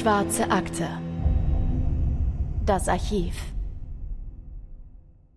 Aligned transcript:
Schwarze 0.00 0.50
Akte. 0.50 0.88
Das 2.64 2.88
Archiv. 2.88 3.34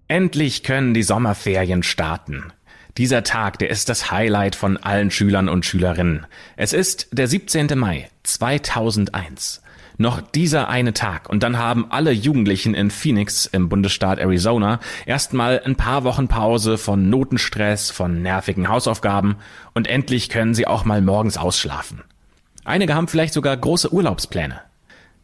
Endlich 0.08 0.64
können 0.64 0.94
die 0.94 1.04
Sommerferien 1.04 1.84
starten. 1.84 2.54
Dieser 2.98 3.24
Tag, 3.24 3.60
der 3.60 3.70
ist 3.70 3.90
das 3.90 4.10
Highlight 4.10 4.56
von 4.56 4.78
allen 4.78 5.12
Schülern 5.12 5.50
und 5.50 5.66
Schülerinnen. 5.66 6.28
Es 6.56 6.72
ist 6.72 7.10
der 7.12 7.28
17. 7.28 7.78
Mai 7.78 8.10
2001. 8.24 9.62
Noch 9.98 10.22
dieser 10.22 10.70
eine 10.70 10.94
Tag 10.94 11.28
und 11.28 11.44
dann 11.44 11.58
haben 11.58 11.92
alle 11.92 12.12
Jugendlichen 12.12 12.74
in 12.74 12.90
Phoenix 12.90 13.46
im 13.46 13.68
Bundesstaat 13.68 14.18
Arizona 14.18 14.80
erstmal 15.06 15.62
ein 15.66 15.76
paar 15.76 16.06
Wochen 16.06 16.30
Pause 16.30 16.78
von 16.78 17.10
Notenstress, 17.10 17.92
von 17.92 18.22
nervigen 18.22 18.70
Hausaufgaben 18.70 19.36
und 19.74 19.90
endlich 19.90 20.30
können 20.30 20.54
sie 20.54 20.68
auch 20.68 20.86
mal 20.86 21.02
morgens 21.02 21.38
ausschlafen. 21.38 22.02
Einige 22.66 22.96
haben 22.96 23.08
vielleicht 23.08 23.34
sogar 23.34 23.56
große 23.58 23.94
Urlaubspläne. 23.94 24.62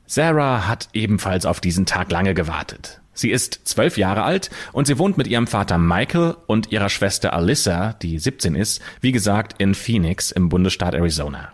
Sarah 0.06 0.68
hat 0.68 0.90
ebenfalls 0.94 1.46
auf 1.46 1.62
diesen 1.62 1.86
Tag 1.86 2.12
lange 2.12 2.34
gewartet. 2.34 3.00
Sie 3.14 3.32
ist 3.32 3.62
zwölf 3.66 3.98
Jahre 3.98 4.24
alt 4.24 4.50
und 4.72 4.88
sie 4.88 4.98
wohnt 4.98 5.18
mit 5.18 5.28
ihrem 5.28 5.46
Vater 5.46 5.78
Michael 5.78 6.36
und 6.48 6.72
ihrer 6.72 6.90
Schwester 6.90 7.34
Alyssa, 7.34 7.94
die 8.02 8.18
17 8.18 8.56
ist, 8.56 8.82
wie 9.02 9.12
gesagt 9.12 9.56
in 9.60 9.76
Phoenix 9.76 10.32
im 10.32 10.50
Bundesstaat 10.50 10.96
Arizona. 10.96 11.50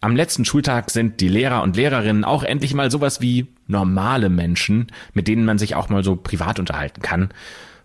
Am 0.00 0.14
letzten 0.14 0.44
Schultag 0.44 0.90
sind 0.90 1.20
die 1.20 1.28
Lehrer 1.28 1.62
und 1.62 1.76
Lehrerinnen 1.76 2.24
auch 2.24 2.42
endlich 2.42 2.74
mal 2.74 2.90
sowas 2.90 3.20
wie 3.20 3.46
normale 3.66 4.28
Menschen, 4.28 4.88
mit 5.14 5.26
denen 5.26 5.44
man 5.44 5.58
sich 5.58 5.74
auch 5.74 5.88
mal 5.88 6.04
so 6.04 6.16
privat 6.16 6.58
unterhalten 6.58 7.02
kann. 7.02 7.30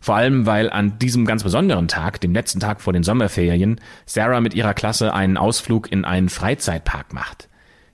Vor 0.02 0.16
allem, 0.16 0.46
weil 0.46 0.70
an 0.70 1.00
diesem 1.00 1.26
ganz 1.26 1.44
besonderen 1.44 1.88
Tag, 1.88 2.20
dem 2.22 2.34
letzten 2.34 2.60
Tag 2.60 2.82
vor 2.82 2.92
den 2.92 3.04
Sommerferien, 3.04 3.80
Sarah 4.06 4.42
mit 4.42 4.54
ihrer 4.54 4.74
Klasse 4.74 5.14
einen 5.14 5.38
Ausflug 5.38 5.92
in 5.92 6.06
einen 6.06 6.30
Freizeitpark 6.30 7.14
macht. 7.14 7.48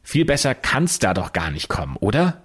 Viel 0.08 0.23
besser 0.23 0.55
kann's 0.55 1.00
da 1.00 1.13
doch 1.13 1.33
gar 1.33 1.52
nicht 1.52 1.67
kommen, 1.67 1.97
oder? 1.97 2.41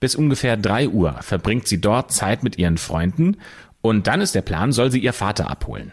Bis 0.00 0.14
ungefähr 0.14 0.56
drei 0.56 0.88
Uhr 0.88 1.12
verbringt 1.20 1.68
sie 1.68 1.78
dort 1.78 2.10
Zeit 2.10 2.42
mit 2.42 2.56
ihren 2.56 2.78
Freunden 2.78 3.36
und 3.82 4.06
dann 4.06 4.22
ist 4.22 4.34
der 4.34 4.40
Plan, 4.40 4.72
soll 4.72 4.90
sie 4.90 5.00
ihr 5.00 5.12
Vater 5.12 5.50
abholen. 5.50 5.92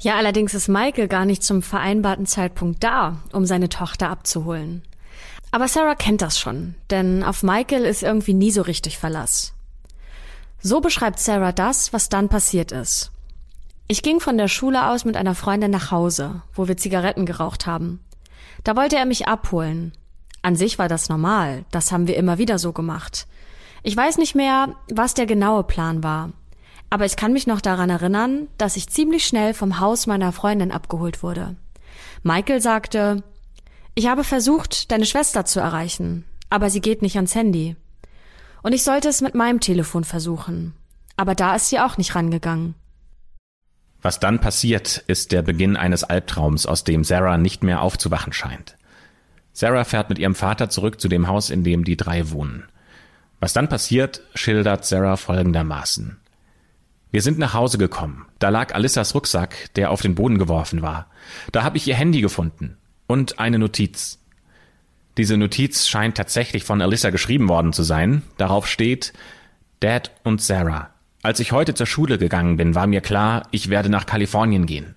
Ja, 0.00 0.16
allerdings 0.16 0.54
ist 0.54 0.66
Michael 0.66 1.06
gar 1.06 1.24
nicht 1.24 1.44
zum 1.44 1.62
vereinbarten 1.62 2.26
Zeitpunkt 2.26 2.82
da, 2.82 3.18
um 3.30 3.46
seine 3.46 3.68
Tochter 3.68 4.10
abzuholen. 4.10 4.82
Aber 5.52 5.68
Sarah 5.68 5.94
kennt 5.94 6.20
das 6.20 6.36
schon, 6.36 6.74
denn 6.90 7.22
auf 7.22 7.44
Michael 7.44 7.84
ist 7.84 8.02
irgendwie 8.02 8.34
nie 8.34 8.50
so 8.50 8.62
richtig 8.62 8.98
Verlass. 8.98 9.54
So 10.60 10.80
beschreibt 10.80 11.20
Sarah 11.20 11.52
das, 11.52 11.92
was 11.92 12.08
dann 12.08 12.28
passiert 12.28 12.72
ist. 12.72 13.12
Ich 13.86 14.02
ging 14.02 14.18
von 14.18 14.36
der 14.36 14.48
Schule 14.48 14.88
aus 14.88 15.04
mit 15.04 15.16
einer 15.16 15.36
Freundin 15.36 15.70
nach 15.70 15.92
Hause, 15.92 16.42
wo 16.54 16.66
wir 16.66 16.76
Zigaretten 16.76 17.24
geraucht 17.24 17.66
haben. 17.68 18.00
Da 18.64 18.76
wollte 18.76 18.96
er 18.96 19.06
mich 19.06 19.28
abholen. 19.28 19.92
An 20.42 20.56
sich 20.56 20.78
war 20.78 20.88
das 20.88 21.08
normal, 21.08 21.64
das 21.70 21.92
haben 21.92 22.08
wir 22.08 22.16
immer 22.16 22.38
wieder 22.38 22.58
so 22.58 22.72
gemacht. 22.72 23.26
Ich 23.82 23.96
weiß 23.96 24.18
nicht 24.18 24.34
mehr, 24.34 24.76
was 24.90 25.14
der 25.14 25.26
genaue 25.26 25.64
Plan 25.64 26.02
war. 26.02 26.30
Aber 26.90 27.06
ich 27.06 27.16
kann 27.16 27.32
mich 27.32 27.46
noch 27.46 27.60
daran 27.60 27.90
erinnern, 27.90 28.48
dass 28.58 28.76
ich 28.76 28.88
ziemlich 28.88 29.26
schnell 29.26 29.54
vom 29.54 29.80
Haus 29.80 30.06
meiner 30.06 30.30
Freundin 30.32 30.72
abgeholt 30.72 31.22
wurde. 31.22 31.56
Michael 32.22 32.60
sagte, 32.60 33.22
ich 33.94 34.06
habe 34.06 34.24
versucht, 34.24 34.90
deine 34.90 35.06
Schwester 35.06 35.44
zu 35.44 35.60
erreichen, 35.60 36.24
aber 36.50 36.70
sie 36.70 36.80
geht 36.80 37.02
nicht 37.02 37.16
ans 37.16 37.34
Handy. 37.34 37.76
Und 38.62 38.72
ich 38.72 38.84
sollte 38.84 39.08
es 39.08 39.20
mit 39.20 39.34
meinem 39.34 39.60
Telefon 39.60 40.04
versuchen. 40.04 40.74
Aber 41.16 41.34
da 41.34 41.54
ist 41.56 41.68
sie 41.68 41.80
auch 41.80 41.96
nicht 41.98 42.14
rangegangen. 42.14 42.74
Was 44.02 44.18
dann 44.18 44.40
passiert, 44.40 45.04
ist 45.06 45.30
der 45.30 45.42
Beginn 45.42 45.76
eines 45.76 46.02
Albtraums, 46.02 46.66
aus 46.66 46.82
dem 46.82 47.04
Sarah 47.04 47.38
nicht 47.38 47.62
mehr 47.62 47.80
aufzuwachen 47.82 48.32
scheint. 48.32 48.76
Sarah 49.52 49.84
fährt 49.84 50.08
mit 50.08 50.18
ihrem 50.18 50.34
Vater 50.34 50.68
zurück 50.68 51.00
zu 51.00 51.08
dem 51.08 51.28
Haus, 51.28 51.50
in 51.50 51.62
dem 51.62 51.84
die 51.84 51.96
drei 51.96 52.30
wohnen. 52.30 52.64
Was 53.38 53.52
dann 53.52 53.68
passiert, 53.68 54.22
schildert 54.34 54.84
Sarah 54.84 55.16
folgendermaßen. 55.16 56.18
Wir 57.12 57.22
sind 57.22 57.38
nach 57.38 57.54
Hause 57.54 57.78
gekommen. 57.78 58.26
Da 58.38 58.48
lag 58.48 58.74
Alissas 58.74 59.14
Rucksack, 59.14 59.72
der 59.74 59.90
auf 59.90 60.00
den 60.00 60.14
Boden 60.14 60.38
geworfen 60.38 60.82
war. 60.82 61.08
Da 61.52 61.62
habe 61.62 61.76
ich 61.76 61.86
ihr 61.86 61.94
Handy 61.94 62.22
gefunden 62.22 62.78
und 63.06 63.38
eine 63.38 63.58
Notiz. 63.58 64.18
Diese 65.18 65.36
Notiz 65.36 65.86
scheint 65.86 66.16
tatsächlich 66.16 66.64
von 66.64 66.80
Alyssa 66.80 67.10
geschrieben 67.10 67.48
worden 67.48 67.74
zu 67.74 67.82
sein. 67.82 68.22
Darauf 68.38 68.66
steht 68.66 69.12
Dad 69.80 70.10
und 70.24 70.40
Sarah. 70.40 70.90
Als 71.22 71.38
ich 71.38 71.52
heute 71.52 71.74
zur 71.74 71.86
Schule 71.86 72.18
gegangen 72.18 72.56
bin, 72.56 72.74
war 72.74 72.88
mir 72.88 73.00
klar, 73.00 73.44
ich 73.52 73.70
werde 73.70 73.88
nach 73.88 74.06
Kalifornien 74.06 74.66
gehen. 74.66 74.96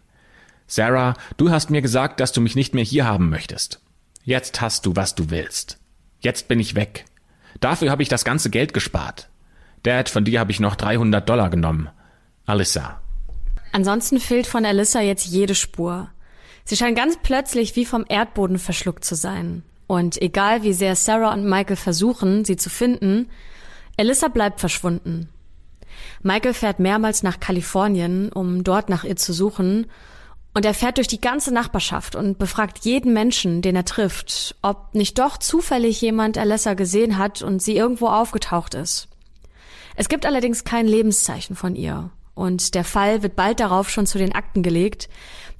Sarah, 0.66 1.14
du 1.38 1.52
hast 1.52 1.70
mir 1.70 1.84
gesagt, 1.84 2.20
dass 2.20 2.32
du 2.32 2.42
mich 2.42 2.56
nicht 2.56 2.74
mehr 2.74 2.84
hier 2.84 3.06
haben 3.06 3.30
möchtest. 3.30 3.80
Jetzt 4.24 4.60
hast 4.60 4.88
du, 4.88 4.96
was 4.96 5.14
du 5.14 5.30
willst. 5.30 5.78
Jetzt 6.20 6.48
bin 6.48 6.60
ich 6.60 6.74
weg. 6.74 7.06
Dafür 7.60 7.92
habe 7.92 8.02
ich 8.02 8.10
das 8.10 8.26
ganze 8.26 8.50
Geld 8.50 8.74
gespart. 8.74 9.30
Dad, 9.84 10.10
von 10.10 10.26
dir 10.26 10.40
habe 10.40 10.52
ich 10.52 10.60
noch 10.60 10.76
300 10.76 11.30
Dollar 11.30 11.52
genommen. 11.52 11.90
Alyssa. 12.48 13.00
Ansonsten 13.72 14.20
fehlt 14.20 14.48
von 14.48 14.66
Alyssa 14.66 15.02
jetzt 15.02 15.28
jede 15.28 15.54
Spur. 15.54 16.10
Sie 16.64 16.76
scheint 16.76 16.98
ganz 16.98 17.20
plötzlich 17.22 17.76
wie 17.76 17.86
vom 17.86 18.04
Erdboden 18.10 18.58
verschluckt 18.58 19.06
zu 19.06 19.14
sein. 19.14 19.62
Und 19.86 20.20
egal 20.20 20.64
wie 20.64 20.74
sehr 20.74 20.96
Sarah 20.96 21.34
und 21.34 21.48
Michael 21.48 21.76
versuchen, 21.76 22.46
sie 22.46 22.58
zu 22.58 22.72
finden, 22.72 23.30
Alyssa 23.98 24.30
bleibt 24.30 24.60
verschwunden. 24.60 25.30
Michael 26.22 26.54
fährt 26.54 26.80
mehrmals 26.80 27.24
nach 27.24 27.40
Kalifornien, 27.40 28.32
um 28.32 28.64
dort 28.64 28.90
nach 28.90 29.04
ihr 29.04 29.16
zu 29.16 29.34
suchen, 29.34 29.88
und 30.56 30.64
er 30.64 30.74
fährt 30.74 30.98
durch 30.98 31.10
die 31.10 31.20
ganze 31.20 31.54
Nachbarschaft 31.54 32.16
und 32.16 32.38
befragt 32.38 32.86
jeden 32.86 33.12
Menschen, 33.12 33.62
den 33.62 33.76
er 33.76 33.84
trifft, 33.84 34.56
ob 34.62 34.96
nicht 34.96 35.20
doch 35.20 35.38
zufällig 35.38 36.00
jemand 36.00 36.38
Alessa 36.38 36.76
gesehen 36.76 37.18
hat 37.18 37.42
und 37.42 37.62
sie 37.62 37.76
irgendwo 37.76 38.08
aufgetaucht 38.08 38.74
ist. 38.74 39.10
Es 39.98 40.08
gibt 40.08 40.26
allerdings 40.26 40.64
kein 40.64 40.88
Lebenszeichen 40.88 41.58
von 41.58 41.76
ihr. 41.76 42.10
Und 42.36 42.74
der 42.74 42.84
Fall 42.86 43.22
wird 43.22 43.36
bald 43.36 43.60
darauf 43.60 43.90
schon 43.90 44.06
zu 44.06 44.18
den 44.18 44.34
Akten 44.34 44.64
gelegt, 44.64 45.10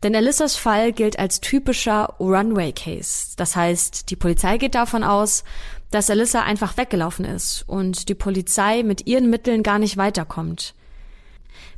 denn 0.04 0.16
Alissas 0.16 0.56
Fall 0.56 0.92
gilt 0.92 1.18
als 1.18 1.40
typischer 1.42 2.16
Runway 2.20 2.74
Case. 2.74 3.34
Das 3.38 3.56
heißt, 3.56 4.10
die 4.10 4.16
Polizei 4.18 4.58
geht 4.58 4.76
davon 4.76 5.04
aus, 5.04 5.44
dass 5.92 6.10
Alyssa 6.10 6.42
einfach 6.42 6.78
weggelaufen 6.78 7.26
ist 7.26 7.64
und 7.68 8.10
die 8.10 8.16
Polizei 8.16 8.84
mit 8.84 9.08
ihren 9.08 9.30
Mitteln 9.30 9.64
gar 9.64 9.80
nicht 9.80 9.98
weiterkommt. 9.98 10.74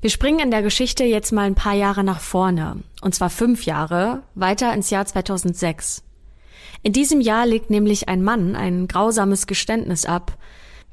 Wir 0.01 0.09
springen 0.09 0.39
in 0.39 0.51
der 0.51 0.61
Geschichte 0.61 1.03
jetzt 1.03 1.31
mal 1.31 1.43
ein 1.43 1.55
paar 1.55 1.73
Jahre 1.73 2.03
nach 2.03 2.19
vorne, 2.19 2.83
und 3.01 3.15
zwar 3.15 3.29
fünf 3.29 3.65
Jahre, 3.65 4.23
weiter 4.35 4.73
ins 4.73 4.89
Jahr 4.89 5.05
2006. 5.05 6.03
In 6.83 6.93
diesem 6.93 7.21
Jahr 7.21 7.45
legt 7.45 7.69
nämlich 7.69 8.07
ein 8.07 8.23
Mann 8.23 8.55
ein 8.55 8.87
grausames 8.87 9.47
Geständnis 9.47 10.05
ab. 10.05 10.37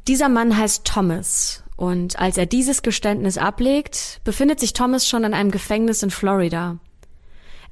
Dieser 0.08 0.28
Mann 0.28 0.56
heißt 0.56 0.86
Thomas, 0.86 1.62
und 1.76 2.18
als 2.18 2.38
er 2.38 2.46
dieses 2.46 2.82
Geständnis 2.82 3.36
ablegt, 3.36 4.20
befindet 4.24 4.60
sich 4.60 4.72
Thomas 4.72 5.08
schon 5.08 5.24
in 5.24 5.34
einem 5.34 5.50
Gefängnis 5.50 6.02
in 6.02 6.10
Florida. 6.10 6.78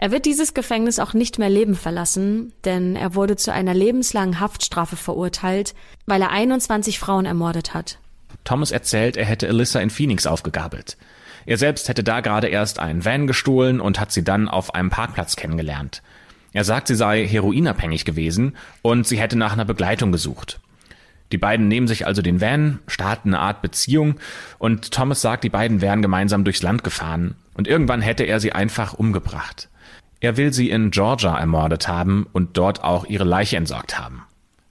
Er 0.02 0.10
wird 0.10 0.26
dieses 0.26 0.52
Gefängnis 0.52 0.98
auch 0.98 1.14
nicht 1.14 1.38
mehr 1.38 1.48
leben 1.48 1.76
verlassen, 1.76 2.52
denn 2.64 2.96
er 2.96 3.14
wurde 3.14 3.36
zu 3.36 3.52
einer 3.52 3.72
lebenslangen 3.72 4.40
Haftstrafe 4.40 4.96
verurteilt, 4.96 5.76
weil 6.06 6.20
er 6.20 6.30
21 6.30 6.98
Frauen 6.98 7.24
ermordet 7.24 7.72
hat. 7.72 7.98
Thomas 8.42 8.72
erzählt, 8.72 9.16
er 9.16 9.24
hätte 9.24 9.46
Alyssa 9.46 9.78
in 9.78 9.90
Phoenix 9.90 10.26
aufgegabelt. 10.26 10.96
Er 11.46 11.56
selbst 11.56 11.88
hätte 11.88 12.02
da 12.02 12.18
gerade 12.18 12.48
erst 12.48 12.80
einen 12.80 13.04
Van 13.04 13.28
gestohlen 13.28 13.80
und 13.80 14.00
hat 14.00 14.10
sie 14.10 14.24
dann 14.24 14.48
auf 14.48 14.74
einem 14.74 14.90
Parkplatz 14.90 15.36
kennengelernt. 15.36 16.02
Er 16.52 16.64
sagt, 16.64 16.88
sie 16.88 16.96
sei 16.96 17.24
heroinabhängig 17.24 18.04
gewesen 18.04 18.56
und 18.82 19.06
sie 19.06 19.20
hätte 19.20 19.38
nach 19.38 19.52
einer 19.52 19.66
Begleitung 19.66 20.10
gesucht. 20.10 20.58
Die 21.30 21.38
beiden 21.38 21.68
nehmen 21.68 21.86
sich 21.86 22.08
also 22.08 22.22
den 22.22 22.40
Van, 22.40 22.80
starten 22.88 23.28
eine 23.28 23.38
Art 23.38 23.62
Beziehung 23.62 24.16
und 24.58 24.90
Thomas 24.90 25.20
sagt, 25.20 25.44
die 25.44 25.48
beiden 25.48 25.80
wären 25.80 26.02
gemeinsam 26.02 26.42
durchs 26.42 26.62
Land 26.62 26.82
gefahren 26.82 27.36
und 27.54 27.68
irgendwann 27.68 28.00
hätte 28.00 28.24
er 28.24 28.40
sie 28.40 28.52
einfach 28.52 28.94
umgebracht. 28.94 29.68
Er 30.20 30.36
will 30.36 30.52
sie 30.52 30.70
in 30.70 30.90
Georgia 30.90 31.36
ermordet 31.36 31.88
haben 31.88 32.26
und 32.32 32.56
dort 32.56 32.84
auch 32.84 33.06
ihre 33.06 33.24
Leiche 33.24 33.56
entsorgt 33.56 33.98
haben. 33.98 34.22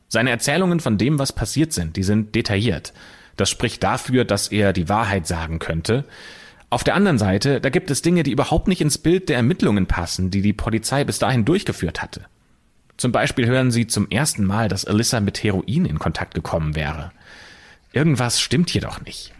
Seine 0.07 0.29
Erzählungen 0.29 0.79
von 0.79 0.97
dem, 0.97 1.19
was 1.19 1.33
passiert 1.33 1.73
sind, 1.73 1.95
die 1.95 2.03
sind 2.03 2.35
detailliert. 2.35 2.93
Das 3.37 3.49
spricht 3.49 3.83
dafür, 3.83 4.25
dass 4.25 4.49
er 4.49 4.73
die 4.73 4.89
Wahrheit 4.89 5.27
sagen 5.27 5.59
könnte. 5.59 6.05
Auf 6.69 6.83
der 6.83 6.95
anderen 6.95 7.17
Seite, 7.17 7.59
da 7.59 7.69
gibt 7.69 7.91
es 7.91 8.01
Dinge, 8.01 8.23
die 8.23 8.31
überhaupt 8.31 8.67
nicht 8.67 8.81
ins 8.81 8.97
Bild 8.97 9.29
der 9.29 9.37
Ermittlungen 9.37 9.87
passen, 9.87 10.31
die 10.31 10.41
die 10.41 10.53
Polizei 10.53 11.03
bis 11.03 11.19
dahin 11.19 11.43
durchgeführt 11.43 12.01
hatte. 12.01 12.25
Zum 12.95 13.11
Beispiel 13.11 13.45
hören 13.45 13.71
sie 13.71 13.87
zum 13.87 14.09
ersten 14.09 14.45
Mal, 14.45 14.69
dass 14.69 14.85
Alyssa 14.85 15.19
mit 15.19 15.43
Heroin 15.43 15.85
in 15.85 15.99
Kontakt 15.99 16.33
gekommen 16.33 16.75
wäre. 16.75 17.11
Irgendwas 17.93 18.39
stimmt 18.39 18.69
hier 18.69 18.81
doch 18.81 19.01
nicht. 19.01 19.33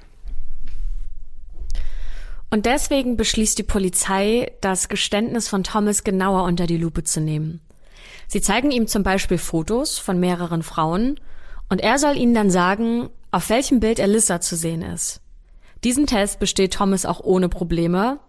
Und 2.53 2.65
deswegen 2.65 3.15
beschließt 3.15 3.57
die 3.57 3.63
Polizei, 3.63 4.51
das 4.59 4.89
Geständnis 4.89 5.48
von 5.48 5.63
Thomas 5.63 6.03
genauer 6.03 6.44
unter 6.44 6.68
die 6.68 6.77
Lupe 6.77 7.03
zu 7.06 7.21
nehmen. 7.21 7.62
Sie 8.27 8.42
zeigen 8.42 8.71
ihm 8.71 8.88
zum 8.88 9.03
Beispiel 9.03 9.38
Fotos 9.38 9.98
von 9.98 10.19
mehreren 10.19 10.62
Frauen 10.62 11.18
und 11.69 11.80
er 11.80 11.98
soll 11.98 12.18
ihnen 12.18 12.33
dann 12.33 12.51
sagen, 12.51 13.09
auf 13.31 13.50
welchem 13.50 13.80
Bild 13.80 14.01
Alyssa 14.01 14.42
zu 14.42 14.57
sehen 14.57 14.81
ist. 14.81 15.21
Diesen 15.86 16.07
Test 16.07 16.39
besteht 16.39 16.74
Thomas 16.74 17.06
auch 17.06 17.21
ohne 17.21 17.48
Probleme, 17.48 18.19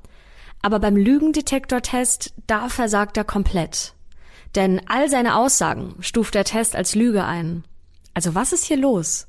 aber 0.63 0.79
beim 0.79 0.97
Lügendetektortest, 0.97 2.33
da 2.47 2.69
versagt 2.69 3.17
er 3.17 3.25
komplett. 3.25 3.95
Denn 4.55 4.81
all 4.87 5.11
seine 5.11 5.35
Aussagen 5.35 5.97
stuft 5.99 6.35
der 6.37 6.45
Test 6.45 6.77
als 6.77 6.95
Lüge 6.95 7.25
ein. 7.25 7.65
Also 8.15 8.37
was 8.37 8.53
ist 8.53 8.65
hier 8.67 8.77
los? 8.77 9.27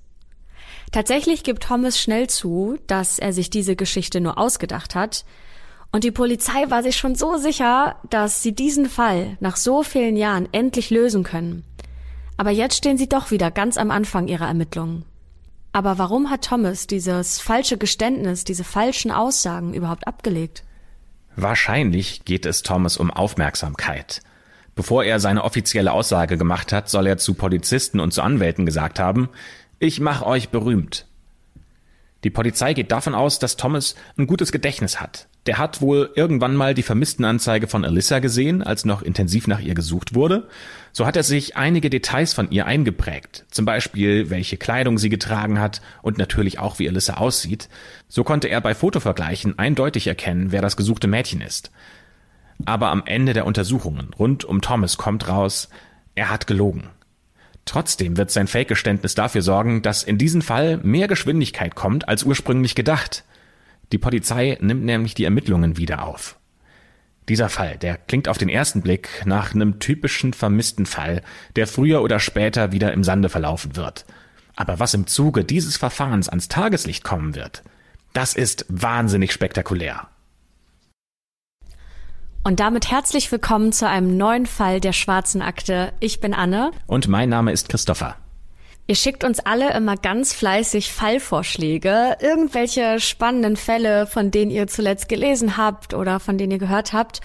Tatsächlich 0.93 1.43
gibt 1.43 1.63
Thomas 1.63 1.99
schnell 1.99 2.29
zu, 2.29 2.77
dass 2.85 3.17
er 3.17 3.33
sich 3.33 3.49
diese 3.49 3.75
Geschichte 3.75 4.21
nur 4.21 4.37
ausgedacht 4.37 4.95
hat, 4.95 5.25
und 5.91 6.03
die 6.03 6.11
Polizei 6.11 6.69
war 6.69 6.81
sich 6.81 6.97
schon 6.97 7.13
so 7.13 7.37
sicher, 7.37 7.97
dass 8.09 8.41
sie 8.41 8.53
diesen 8.53 8.89
Fall 8.89 9.37
nach 9.39 9.57
so 9.57 9.83
vielen 9.83 10.17
Jahren 10.17 10.49
endlich 10.51 10.89
lösen 10.89 11.23
können. 11.23 11.63
Aber 12.35 12.49
jetzt 12.49 12.77
stehen 12.77 12.97
sie 12.97 13.07
doch 13.07 13.29
wieder 13.29 13.51
ganz 13.51 13.77
am 13.77 13.91
Anfang 13.91 14.27
ihrer 14.27 14.47
Ermittlungen. 14.47 15.05
Aber 15.71 15.99
warum 15.99 16.31
hat 16.31 16.45
Thomas 16.45 16.87
dieses 16.87 17.39
falsche 17.39 17.77
Geständnis, 17.77 18.43
diese 18.43 18.63
falschen 18.63 19.11
Aussagen 19.11 19.75
überhaupt 19.75 20.07
abgelegt? 20.07 20.63
Wahrscheinlich 21.35 22.25
geht 22.25 22.47
es 22.47 22.63
Thomas 22.63 22.97
um 22.97 23.11
Aufmerksamkeit. 23.11 24.21
Bevor 24.75 25.03
er 25.03 25.19
seine 25.19 25.43
offizielle 25.43 25.91
Aussage 25.91 26.37
gemacht 26.37 26.73
hat, 26.73 26.89
soll 26.89 27.05
er 27.05 27.17
zu 27.17 27.35
Polizisten 27.35 27.99
und 27.99 28.13
zu 28.13 28.23
Anwälten 28.23 28.65
gesagt 28.65 28.99
haben, 28.99 29.29
ich 29.83 29.99
mach 29.99 30.21
euch 30.21 30.49
berühmt. 30.49 31.05
Die 32.23 32.29
Polizei 32.29 32.73
geht 32.73 32.91
davon 32.93 33.13
aus, 33.13 33.37
dass 33.37 33.57
Thomas 33.57 33.95
ein 34.17 34.27
gutes 34.27 34.53
Gedächtnis 34.53 35.01
hat. 35.01 35.27
Der 35.45 35.57
hat 35.57 35.81
wohl 35.81 36.09
irgendwann 36.15 36.55
mal 36.55 36.73
die 36.73 36.83
Vermisstenanzeige 36.83 37.67
von 37.67 37.83
Alyssa 37.83 38.19
gesehen, 38.19 38.63
als 38.63 38.85
noch 38.85 39.01
intensiv 39.01 39.45
nach 39.47 39.59
ihr 39.59 39.73
gesucht 39.73 40.15
wurde. 40.15 40.47
So 40.93 41.05
hat 41.05 41.17
er 41.17 41.23
sich 41.23 41.57
einige 41.57 41.89
Details 41.89 42.33
von 42.33 42.49
ihr 42.49 42.65
eingeprägt. 42.65 43.43
Zum 43.51 43.65
Beispiel, 43.65 44.29
welche 44.29 44.55
Kleidung 44.55 44.97
sie 44.97 45.09
getragen 45.09 45.59
hat 45.59 45.81
und 46.01 46.17
natürlich 46.17 46.59
auch, 46.59 46.79
wie 46.79 46.87
Alyssa 46.87 47.15
aussieht. 47.15 47.67
So 48.07 48.23
konnte 48.23 48.47
er 48.47 48.61
bei 48.61 48.73
Fotovergleichen 48.73 49.59
eindeutig 49.59 50.07
erkennen, 50.07 50.53
wer 50.53 50.61
das 50.61 50.77
gesuchte 50.77 51.07
Mädchen 51.07 51.41
ist. 51.41 51.71
Aber 52.63 52.87
am 52.87 53.03
Ende 53.05 53.33
der 53.33 53.45
Untersuchungen 53.45 54.13
rund 54.17 54.45
um 54.45 54.61
Thomas 54.61 54.95
kommt 54.95 55.27
raus, 55.27 55.67
er 56.15 56.29
hat 56.29 56.47
gelogen. 56.47 56.89
Trotzdem 57.65 58.17
wird 58.17 58.31
sein 58.31 58.47
Fake-Geständnis 58.47 59.15
dafür 59.15 59.41
sorgen, 59.41 59.81
dass 59.81 60.03
in 60.03 60.17
diesem 60.17 60.41
Fall 60.41 60.77
mehr 60.83 61.07
Geschwindigkeit 61.07 61.75
kommt 61.75 62.07
als 62.07 62.23
ursprünglich 62.23 62.75
gedacht. 62.75 63.23
Die 63.91 63.97
Polizei 63.97 64.57
nimmt 64.59 64.83
nämlich 64.83 65.13
die 65.13 65.23
Ermittlungen 65.23 65.77
wieder 65.77 66.05
auf. 66.05 66.37
Dieser 67.29 67.47
Fall, 67.47 67.77
der 67.77 67.97
klingt 67.97 68.27
auf 68.27 68.37
den 68.37 68.49
ersten 68.49 68.81
Blick 68.81 69.23
nach 69.25 69.55
einem 69.55 69.79
typischen 69.79 70.33
vermissten 70.33 70.85
Fall, 70.85 71.21
der 71.55 71.67
früher 71.67 72.01
oder 72.01 72.19
später 72.19 72.73
wieder 72.73 72.91
im 72.91 73.03
Sande 73.03 73.29
verlaufen 73.29 73.77
wird. 73.77 74.05
Aber 74.55 74.79
was 74.79 74.93
im 74.93 75.07
Zuge 75.07 75.45
dieses 75.45 75.77
Verfahrens 75.77 76.27
ans 76.27 76.49
Tageslicht 76.49 77.03
kommen 77.03 77.33
wird, 77.33 77.63
das 78.11 78.35
ist 78.35 78.65
wahnsinnig 78.67 79.31
spektakulär. 79.31 80.07
Und 82.45 82.59
damit 82.59 82.91
herzlich 82.91 83.31
willkommen 83.31 83.71
zu 83.71 83.87
einem 83.87 84.17
neuen 84.17 84.45
Fall 84.45 84.81
der 84.81 84.91
schwarzen 84.91 85.41
Akte. 85.41 85.93
Ich 86.01 86.19
bin 86.19 86.33
Anne. 86.33 86.71
Und 86.87 87.07
mein 87.07 87.29
Name 87.29 87.53
ist 87.53 87.69
Christopher. 87.69 88.17
Ihr 88.85 88.95
schickt 88.95 89.23
uns 89.23 89.39
alle 89.39 89.73
immer 89.73 89.95
ganz 89.95 90.33
fleißig 90.33 90.91
Fallvorschläge, 90.91 92.17
irgendwelche 92.19 92.99
spannenden 92.99 93.55
Fälle, 93.55 94.07
von 94.07 94.29
denen 94.29 94.51
ihr 94.51 94.67
zuletzt 94.67 95.07
gelesen 95.07 95.55
habt 95.55 95.93
oder 95.93 96.19
von 96.19 96.37
denen 96.37 96.51
ihr 96.51 96.57
gehört 96.57 96.91
habt. 96.91 97.21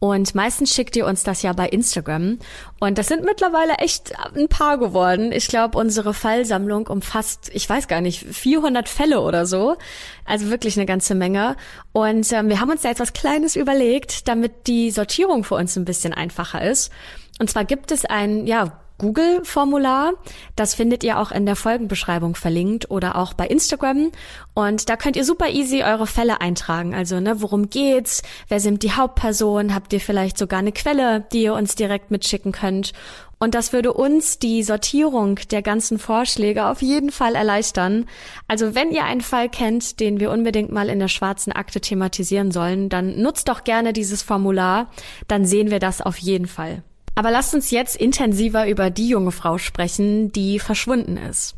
Und 0.00 0.34
meistens 0.34 0.74
schickt 0.74 0.96
ihr 0.96 1.06
uns 1.06 1.24
das 1.24 1.42
ja 1.42 1.52
bei 1.52 1.68
Instagram. 1.68 2.38
Und 2.80 2.96
das 2.96 3.06
sind 3.08 3.22
mittlerweile 3.22 3.74
echt 3.74 4.12
ein 4.34 4.48
paar 4.48 4.78
geworden. 4.78 5.30
Ich 5.30 5.46
glaube, 5.46 5.78
unsere 5.78 6.14
Fallsammlung 6.14 6.86
umfasst, 6.86 7.50
ich 7.52 7.68
weiß 7.68 7.86
gar 7.86 8.00
nicht, 8.00 8.24
400 8.24 8.88
Fälle 8.88 9.20
oder 9.20 9.44
so. 9.44 9.76
Also 10.24 10.48
wirklich 10.48 10.78
eine 10.78 10.86
ganze 10.86 11.14
Menge. 11.14 11.54
Und 11.92 12.32
ähm, 12.32 12.48
wir 12.48 12.60
haben 12.60 12.70
uns 12.70 12.80
da 12.80 12.88
jetzt 12.88 13.00
was 13.00 13.12
Kleines 13.12 13.56
überlegt, 13.56 14.26
damit 14.26 14.66
die 14.66 14.90
Sortierung 14.90 15.44
für 15.44 15.56
uns 15.56 15.76
ein 15.76 15.84
bisschen 15.84 16.14
einfacher 16.14 16.62
ist. 16.62 16.90
Und 17.38 17.50
zwar 17.50 17.66
gibt 17.66 17.92
es 17.92 18.06
ein, 18.06 18.46
ja, 18.46 18.80
Google-Formular. 19.00 20.12
Das 20.56 20.74
findet 20.74 21.02
ihr 21.02 21.18
auch 21.18 21.32
in 21.32 21.46
der 21.46 21.56
Folgenbeschreibung 21.56 22.34
verlinkt 22.34 22.90
oder 22.90 23.16
auch 23.16 23.32
bei 23.32 23.46
Instagram. 23.46 24.12
Und 24.52 24.90
da 24.90 24.96
könnt 24.96 25.16
ihr 25.16 25.24
super 25.24 25.48
easy 25.48 25.82
eure 25.82 26.06
Fälle 26.06 26.42
eintragen. 26.42 26.94
Also, 26.94 27.18
ne, 27.18 27.40
worum 27.40 27.70
geht's? 27.70 28.22
Wer 28.48 28.60
sind 28.60 28.82
die 28.82 28.92
Hauptpersonen? 28.92 29.74
Habt 29.74 29.94
ihr 29.94 30.00
vielleicht 30.00 30.36
sogar 30.36 30.58
eine 30.58 30.72
Quelle, 30.72 31.24
die 31.32 31.44
ihr 31.44 31.54
uns 31.54 31.76
direkt 31.76 32.10
mitschicken 32.10 32.52
könnt? 32.52 32.92
Und 33.38 33.54
das 33.54 33.72
würde 33.72 33.94
uns 33.94 34.38
die 34.38 34.62
Sortierung 34.62 35.36
der 35.50 35.62
ganzen 35.62 35.98
Vorschläge 35.98 36.66
auf 36.66 36.82
jeden 36.82 37.10
Fall 37.10 37.34
erleichtern. 37.34 38.04
Also 38.48 38.74
wenn 38.74 38.90
ihr 38.90 39.04
einen 39.04 39.22
Fall 39.22 39.48
kennt, 39.48 39.98
den 39.98 40.20
wir 40.20 40.30
unbedingt 40.30 40.70
mal 40.70 40.90
in 40.90 40.98
der 40.98 41.08
schwarzen 41.08 41.50
Akte 41.50 41.80
thematisieren 41.80 42.50
sollen, 42.50 42.90
dann 42.90 43.18
nutzt 43.18 43.48
doch 43.48 43.64
gerne 43.64 43.94
dieses 43.94 44.20
Formular. 44.20 44.90
Dann 45.26 45.46
sehen 45.46 45.70
wir 45.70 45.78
das 45.78 46.02
auf 46.02 46.18
jeden 46.18 46.46
Fall. 46.46 46.82
Aber 47.14 47.30
lasst 47.30 47.54
uns 47.54 47.70
jetzt 47.70 47.96
intensiver 47.96 48.68
über 48.68 48.90
die 48.90 49.08
junge 49.08 49.32
Frau 49.32 49.58
sprechen, 49.58 50.32
die 50.32 50.58
verschwunden 50.58 51.16
ist. 51.16 51.56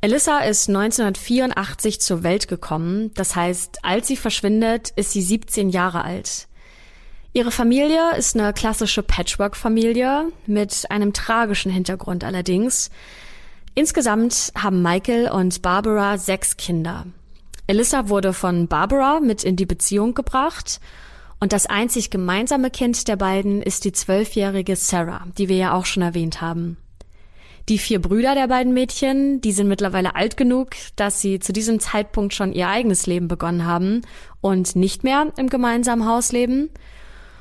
Alyssa 0.00 0.40
ist 0.40 0.68
1984 0.68 2.00
zur 2.00 2.22
Welt 2.22 2.48
gekommen. 2.48 3.10
Das 3.14 3.36
heißt, 3.36 3.78
als 3.84 4.06
sie 4.06 4.16
verschwindet, 4.16 4.90
ist 4.96 5.12
sie 5.12 5.22
17 5.22 5.70
Jahre 5.70 6.04
alt. 6.04 6.46
Ihre 7.32 7.50
Familie 7.50 8.14
ist 8.16 8.36
eine 8.36 8.52
klassische 8.52 9.02
Patchwork-Familie 9.02 10.26
mit 10.46 10.84
einem 10.90 11.12
tragischen 11.12 11.72
Hintergrund 11.72 12.22
allerdings. 12.22 12.90
Insgesamt 13.74 14.52
haben 14.56 14.82
Michael 14.82 15.30
und 15.30 15.62
Barbara 15.62 16.18
sechs 16.18 16.56
Kinder. 16.56 17.06
Alyssa 17.66 18.08
wurde 18.08 18.34
von 18.34 18.68
Barbara 18.68 19.20
mit 19.20 19.42
in 19.42 19.56
die 19.56 19.66
Beziehung 19.66 20.14
gebracht 20.14 20.80
und 21.44 21.52
das 21.52 21.66
einzig 21.66 22.08
gemeinsame 22.08 22.70
Kind 22.70 23.06
der 23.06 23.16
beiden 23.16 23.60
ist 23.60 23.84
die 23.84 23.92
zwölfjährige 23.92 24.76
Sarah, 24.76 25.26
die 25.36 25.50
wir 25.50 25.56
ja 25.56 25.74
auch 25.74 25.84
schon 25.84 26.02
erwähnt 26.02 26.40
haben. 26.40 26.78
Die 27.68 27.76
vier 27.76 28.00
Brüder 28.00 28.34
der 28.34 28.48
beiden 28.48 28.72
Mädchen, 28.72 29.42
die 29.42 29.52
sind 29.52 29.68
mittlerweile 29.68 30.16
alt 30.16 30.38
genug, 30.38 30.70
dass 30.96 31.20
sie 31.20 31.40
zu 31.40 31.52
diesem 31.52 31.80
Zeitpunkt 31.80 32.32
schon 32.32 32.54
ihr 32.54 32.70
eigenes 32.70 33.06
Leben 33.06 33.28
begonnen 33.28 33.66
haben 33.66 34.00
und 34.40 34.74
nicht 34.74 35.04
mehr 35.04 35.34
im 35.36 35.50
gemeinsamen 35.50 36.08
Haus 36.08 36.32
leben. 36.32 36.70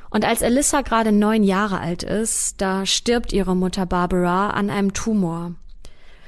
Und 0.09 0.25
als 0.25 0.43
Alyssa 0.43 0.81
gerade 0.81 1.13
neun 1.13 1.45
Jahre 1.45 1.79
alt 1.79 2.03
ist, 2.03 2.59
da 2.59 2.85
stirbt 2.85 3.31
ihre 3.31 3.55
Mutter 3.55 3.85
Barbara 3.85 4.49
an 4.49 4.69
einem 4.69 4.91
Tumor. 4.91 5.53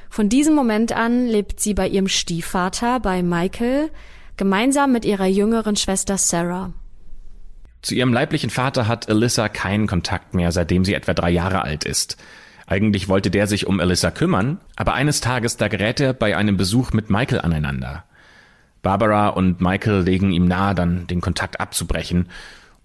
Von 0.10 0.30
diesem 0.30 0.56
Moment 0.56 0.94
an 0.94 1.27
lebt 1.27 1.60
sie 1.60 1.74
bei 1.74 1.89
ihrem 1.89 2.07
Stiefvater, 2.07 3.01
bei 3.01 3.22
Michael, 3.22 3.92
gemeinsam 4.38 4.94
mit 4.94 5.03
ihrer 5.03 5.25
jüngeren 5.25 5.75
Schwester 5.75 6.17
Sarah. 6.17 6.72
Zu 7.86 7.94
ihrem 7.94 8.13
leiblichen 8.13 8.50
Vater 8.50 8.88
hat 8.88 9.10
Alyssa 9.10 9.48
keinen 9.48 9.86
Kontakt 9.86 10.34
mehr, 10.34 10.51
seitdem 10.51 10.84
sie 10.84 10.96
etwa 10.96 11.13
drei 11.13 11.30
Jahre 11.30 11.62
alt 11.62 11.84
ist. 11.84 12.18
Eigentlich 12.65 13.10
wollte 13.10 13.30
der 13.30 13.46
sich 13.46 13.68
um 13.68 13.80
Alyssa 13.80 14.10
kümmern, 14.10 14.58
aber 14.75 14.96
eines 14.96 15.22
Tages 15.22 15.58
da 15.58 15.68
gerät 15.68 16.00
er 16.00 16.13
bei 16.13 16.36
einem 16.36 16.58
Besuch 16.58 16.94
mit 16.94 17.12
Michael 17.12 17.42
aneinander. 17.42 18.04
Barbara 18.82 19.27
und 19.27 19.62
Michael 19.62 20.01
legen 20.01 20.32
ihm 20.32 20.48
nahe, 20.48 20.74
dann 20.74 21.06
den 21.06 21.22
Kontakt 21.22 21.60
abzubrechen. 21.60 22.30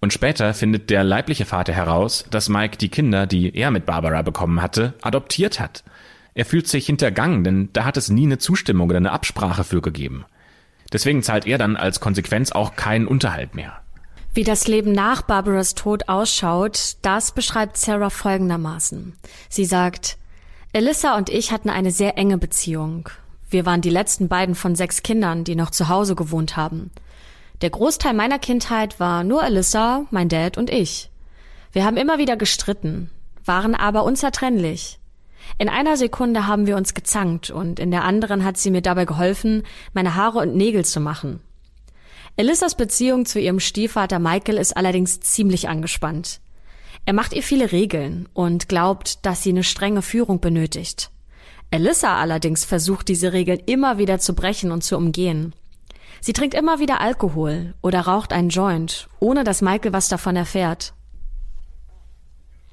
Und 0.00 0.12
später 0.12 0.52
findet 0.52 0.90
der 0.90 1.02
leibliche 1.02 1.46
Vater 1.46 1.72
heraus, 1.72 2.26
dass 2.30 2.50
Mike 2.50 2.76
die 2.76 2.90
Kinder, 2.90 3.26
die 3.26 3.56
er 3.56 3.70
mit 3.70 3.86
Barbara 3.86 4.20
bekommen 4.20 4.60
hatte, 4.60 4.92
adoptiert 5.00 5.60
hat. 5.60 5.82
Er 6.34 6.44
fühlt 6.44 6.68
sich 6.68 6.84
hintergangen, 6.84 7.42
denn 7.42 7.70
da 7.72 7.86
hat 7.86 7.96
es 7.96 8.10
nie 8.10 8.26
eine 8.26 8.36
Zustimmung 8.36 8.90
oder 8.90 8.98
eine 8.98 9.12
Absprache 9.12 9.64
für 9.64 9.80
gegeben. 9.80 10.26
Deswegen 10.92 11.22
zahlt 11.22 11.46
er 11.46 11.56
dann 11.56 11.76
als 11.76 12.00
Konsequenz 12.00 12.52
auch 12.52 12.76
keinen 12.76 13.06
Unterhalt 13.06 13.54
mehr. 13.54 13.80
Wie 14.32 14.44
das 14.44 14.68
Leben 14.68 14.92
nach 14.92 15.22
Barbaras 15.22 15.74
Tod 15.74 16.08
ausschaut, 16.08 16.96
das 17.02 17.32
beschreibt 17.32 17.76
Sarah 17.76 18.10
folgendermaßen. 18.10 19.16
Sie 19.48 19.64
sagt, 19.64 20.18
Alyssa 20.72 21.16
und 21.16 21.28
ich 21.30 21.50
hatten 21.50 21.68
eine 21.68 21.90
sehr 21.90 22.16
enge 22.16 22.38
Beziehung. 22.38 23.08
Wir 23.50 23.66
waren 23.66 23.80
die 23.80 23.90
letzten 23.90 24.28
beiden 24.28 24.54
von 24.54 24.76
sechs 24.76 25.02
Kindern, 25.02 25.42
die 25.42 25.56
noch 25.56 25.70
zu 25.70 25.88
Hause 25.88 26.14
gewohnt 26.14 26.56
haben. 26.56 26.92
Der 27.60 27.70
Großteil 27.70 28.14
meiner 28.14 28.38
Kindheit 28.38 29.00
war 29.00 29.24
nur 29.24 29.42
Alyssa, 29.42 30.06
mein 30.12 30.28
Dad 30.28 30.56
und 30.56 30.70
ich. 30.70 31.10
Wir 31.72 31.84
haben 31.84 31.96
immer 31.96 32.18
wieder 32.18 32.36
gestritten, 32.36 33.10
waren 33.44 33.74
aber 33.74 34.04
unzertrennlich. 34.04 35.00
In 35.58 35.68
einer 35.68 35.96
Sekunde 35.96 36.46
haben 36.46 36.68
wir 36.68 36.76
uns 36.76 36.94
gezankt 36.94 37.50
und 37.50 37.80
in 37.80 37.90
der 37.90 38.04
anderen 38.04 38.44
hat 38.44 38.58
sie 38.58 38.70
mir 38.70 38.82
dabei 38.82 39.06
geholfen, 39.06 39.64
meine 39.92 40.14
Haare 40.14 40.38
und 40.38 40.54
Nägel 40.54 40.84
zu 40.84 41.00
machen. 41.00 41.40
Elissas 42.40 42.74
Beziehung 42.74 43.26
zu 43.26 43.38
ihrem 43.38 43.60
Stiefvater 43.60 44.18
Michael 44.18 44.56
ist 44.56 44.74
allerdings 44.74 45.20
ziemlich 45.20 45.68
angespannt. 45.68 46.40
Er 47.04 47.12
macht 47.12 47.34
ihr 47.34 47.42
viele 47.42 47.70
Regeln 47.70 48.30
und 48.32 48.66
glaubt, 48.66 49.26
dass 49.26 49.42
sie 49.42 49.50
eine 49.50 49.62
strenge 49.62 50.00
Führung 50.00 50.40
benötigt. 50.40 51.10
Elissa 51.70 52.18
allerdings 52.18 52.64
versucht 52.64 53.08
diese 53.08 53.34
Regeln 53.34 53.60
immer 53.66 53.98
wieder 53.98 54.20
zu 54.20 54.34
brechen 54.34 54.72
und 54.72 54.82
zu 54.82 54.96
umgehen. 54.96 55.54
Sie 56.22 56.32
trinkt 56.32 56.54
immer 56.54 56.78
wieder 56.78 57.02
Alkohol 57.02 57.74
oder 57.82 58.00
raucht 58.00 58.32
einen 58.32 58.48
Joint, 58.48 59.10
ohne 59.18 59.44
dass 59.44 59.60
Michael 59.60 59.92
was 59.92 60.08
davon 60.08 60.34
erfährt. 60.34 60.94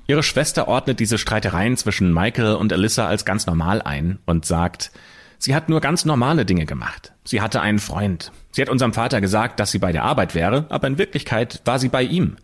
Ihre 0.07 0.23
Schwester 0.23 0.69
ordnet 0.69 1.01
diese 1.01 1.17
Streitereien 1.17 1.75
zwischen 1.75 2.13
Michael 2.13 2.55
und 2.55 2.71
Alyssa 2.71 3.05
als 3.05 3.25
ganz 3.25 3.45
normal 3.47 3.81
ein 3.81 4.19
und 4.25 4.45
sagt, 4.45 4.91
Sie 5.39 5.55
hat 5.55 5.69
nur 5.69 5.81
ganz 5.81 6.05
normale 6.05 6.45
Dinge 6.45 6.65
gemacht. 6.65 7.13
Sie 7.23 7.41
hatte 7.41 7.61
einen 7.61 7.79
Freund. 7.79 8.31
Sie 8.51 8.61
hat 8.61 8.69
unserem 8.69 8.93
Vater 8.93 9.21
gesagt, 9.21 9.59
dass 9.59 9.71
sie 9.71 9.79
bei 9.79 9.91
der 9.91 10.03
Arbeit 10.03 10.33
wäre, 10.35 10.65
aber 10.69 10.87
in 10.87 10.97
Wirklichkeit 10.97 11.61
war 11.65 11.79
sie 11.79 11.89
bei 11.89 12.03
ihm. 12.03 12.37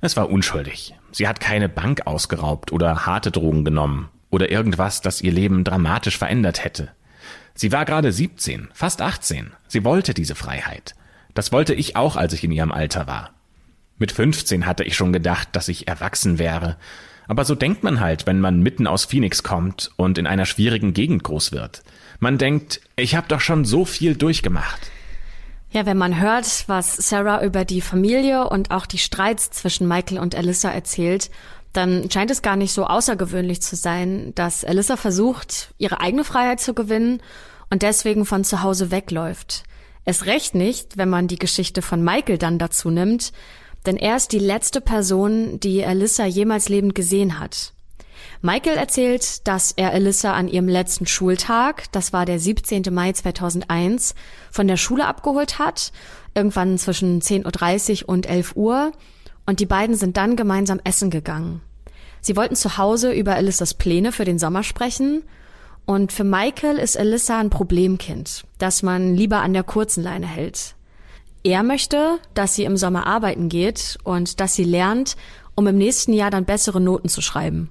Es 0.00 0.16
war 0.16 0.30
unschuldig. 0.30 0.94
Sie 1.12 1.28
hat 1.28 1.40
keine 1.40 1.68
Bank 1.68 2.06
ausgeraubt 2.06 2.72
oder 2.72 3.06
harte 3.06 3.30
Drogen 3.30 3.64
genommen. 3.64 4.08
oder 4.30 4.50
irgendwas, 4.50 5.00
das 5.00 5.20
ihr 5.20 5.30
Leben 5.30 5.62
dramatisch 5.62 6.18
verändert 6.18 6.64
hätte. 6.64 6.88
Sie 7.54 7.70
war 7.70 7.84
gerade 7.84 8.10
17, 8.10 8.68
fast 8.74 9.00
18. 9.00 9.52
Sie 9.68 9.84
wollte 9.84 10.12
diese 10.12 10.34
Freiheit. 10.34 10.96
Das 11.34 11.52
wollte 11.52 11.72
ich 11.72 11.94
auch, 11.94 12.16
als 12.16 12.32
ich 12.32 12.42
in 12.42 12.50
ihrem 12.50 12.72
Alter 12.72 13.06
war. 13.06 13.30
Mit 13.96 14.10
15 14.10 14.66
hatte 14.66 14.82
ich 14.82 14.96
schon 14.96 15.12
gedacht, 15.12 15.50
dass 15.52 15.68
ich 15.68 15.86
erwachsen 15.86 16.40
wäre. 16.40 16.76
Aber 17.26 17.44
so 17.44 17.54
denkt 17.54 17.82
man 17.82 18.00
halt, 18.00 18.26
wenn 18.26 18.40
man 18.40 18.60
mitten 18.60 18.86
aus 18.86 19.04
Phoenix 19.04 19.42
kommt 19.42 19.90
und 19.96 20.18
in 20.18 20.26
einer 20.26 20.46
schwierigen 20.46 20.92
Gegend 20.94 21.24
groß 21.24 21.52
wird. 21.52 21.82
Man 22.20 22.38
denkt, 22.38 22.80
ich 22.96 23.16
habe 23.16 23.28
doch 23.28 23.40
schon 23.40 23.64
so 23.64 23.84
viel 23.84 24.14
durchgemacht. 24.14 24.90
Ja, 25.70 25.86
wenn 25.86 25.98
man 25.98 26.20
hört, 26.20 26.64
was 26.68 26.96
Sarah 26.96 27.42
über 27.42 27.64
die 27.64 27.80
Familie 27.80 28.48
und 28.48 28.70
auch 28.70 28.86
die 28.86 28.98
Streits 28.98 29.50
zwischen 29.50 29.88
Michael 29.88 30.20
und 30.20 30.36
Alyssa 30.36 30.70
erzählt, 30.70 31.30
dann 31.72 32.08
scheint 32.10 32.30
es 32.30 32.42
gar 32.42 32.54
nicht 32.54 32.72
so 32.72 32.86
außergewöhnlich 32.86 33.60
zu 33.60 33.74
sein, 33.74 34.32
dass 34.36 34.64
Alyssa 34.64 34.96
versucht, 34.96 35.74
ihre 35.76 36.00
eigene 36.00 36.22
Freiheit 36.22 36.60
zu 36.60 36.74
gewinnen 36.74 37.20
und 37.70 37.82
deswegen 37.82 38.24
von 38.24 38.44
zu 38.44 38.62
Hause 38.62 38.92
wegläuft. 38.92 39.64
Es 40.04 40.26
recht 40.26 40.54
nicht, 40.54 40.96
wenn 40.96 41.08
man 41.08 41.26
die 41.26 41.38
Geschichte 41.38 41.82
von 41.82 42.04
Michael 42.04 42.38
dann 42.38 42.58
dazu 42.58 42.90
nimmt, 42.90 43.32
denn 43.86 43.96
er 43.96 44.16
ist 44.16 44.32
die 44.32 44.38
letzte 44.38 44.80
Person, 44.80 45.60
die 45.60 45.84
Alyssa 45.84 46.24
jemals 46.24 46.68
lebend 46.68 46.94
gesehen 46.94 47.38
hat. 47.38 47.72
Michael 48.42 48.76
erzählt, 48.76 49.46
dass 49.46 49.72
er 49.72 49.92
Alyssa 49.92 50.34
an 50.34 50.48
ihrem 50.48 50.68
letzten 50.68 51.06
Schultag, 51.06 51.90
das 51.92 52.12
war 52.12 52.26
der 52.26 52.38
17. 52.38 52.82
Mai 52.90 53.12
2001, 53.12 54.14
von 54.50 54.68
der 54.68 54.76
Schule 54.76 55.06
abgeholt 55.06 55.58
hat, 55.58 55.92
irgendwann 56.34 56.78
zwischen 56.78 57.20
10.30 57.20 58.02
Uhr 58.02 58.08
und 58.10 58.26
11 58.26 58.56
Uhr, 58.56 58.92
und 59.46 59.60
die 59.60 59.66
beiden 59.66 59.94
sind 59.94 60.16
dann 60.16 60.36
gemeinsam 60.36 60.80
essen 60.84 61.10
gegangen. 61.10 61.60
Sie 62.20 62.36
wollten 62.36 62.56
zu 62.56 62.78
Hause 62.78 63.12
über 63.12 63.34
Alyssas 63.34 63.74
Pläne 63.74 64.12
für 64.12 64.24
den 64.24 64.38
Sommer 64.38 64.62
sprechen, 64.62 65.22
und 65.86 66.12
für 66.12 66.24
Michael 66.24 66.78
ist 66.78 66.98
Alyssa 66.98 67.38
ein 67.38 67.50
Problemkind, 67.50 68.44
das 68.58 68.82
man 68.82 69.14
lieber 69.14 69.40
an 69.42 69.52
der 69.52 69.64
kurzen 69.64 70.02
Leine 70.02 70.26
hält. 70.26 70.76
Er 71.46 71.62
möchte, 71.62 72.20
dass 72.32 72.54
sie 72.54 72.64
im 72.64 72.78
Sommer 72.78 73.06
arbeiten 73.06 73.50
geht 73.50 73.98
und 74.02 74.40
dass 74.40 74.54
sie 74.54 74.64
lernt, 74.64 75.16
um 75.54 75.66
im 75.66 75.76
nächsten 75.76 76.14
Jahr 76.14 76.30
dann 76.30 76.46
bessere 76.46 76.80
Noten 76.80 77.10
zu 77.10 77.20
schreiben. 77.20 77.68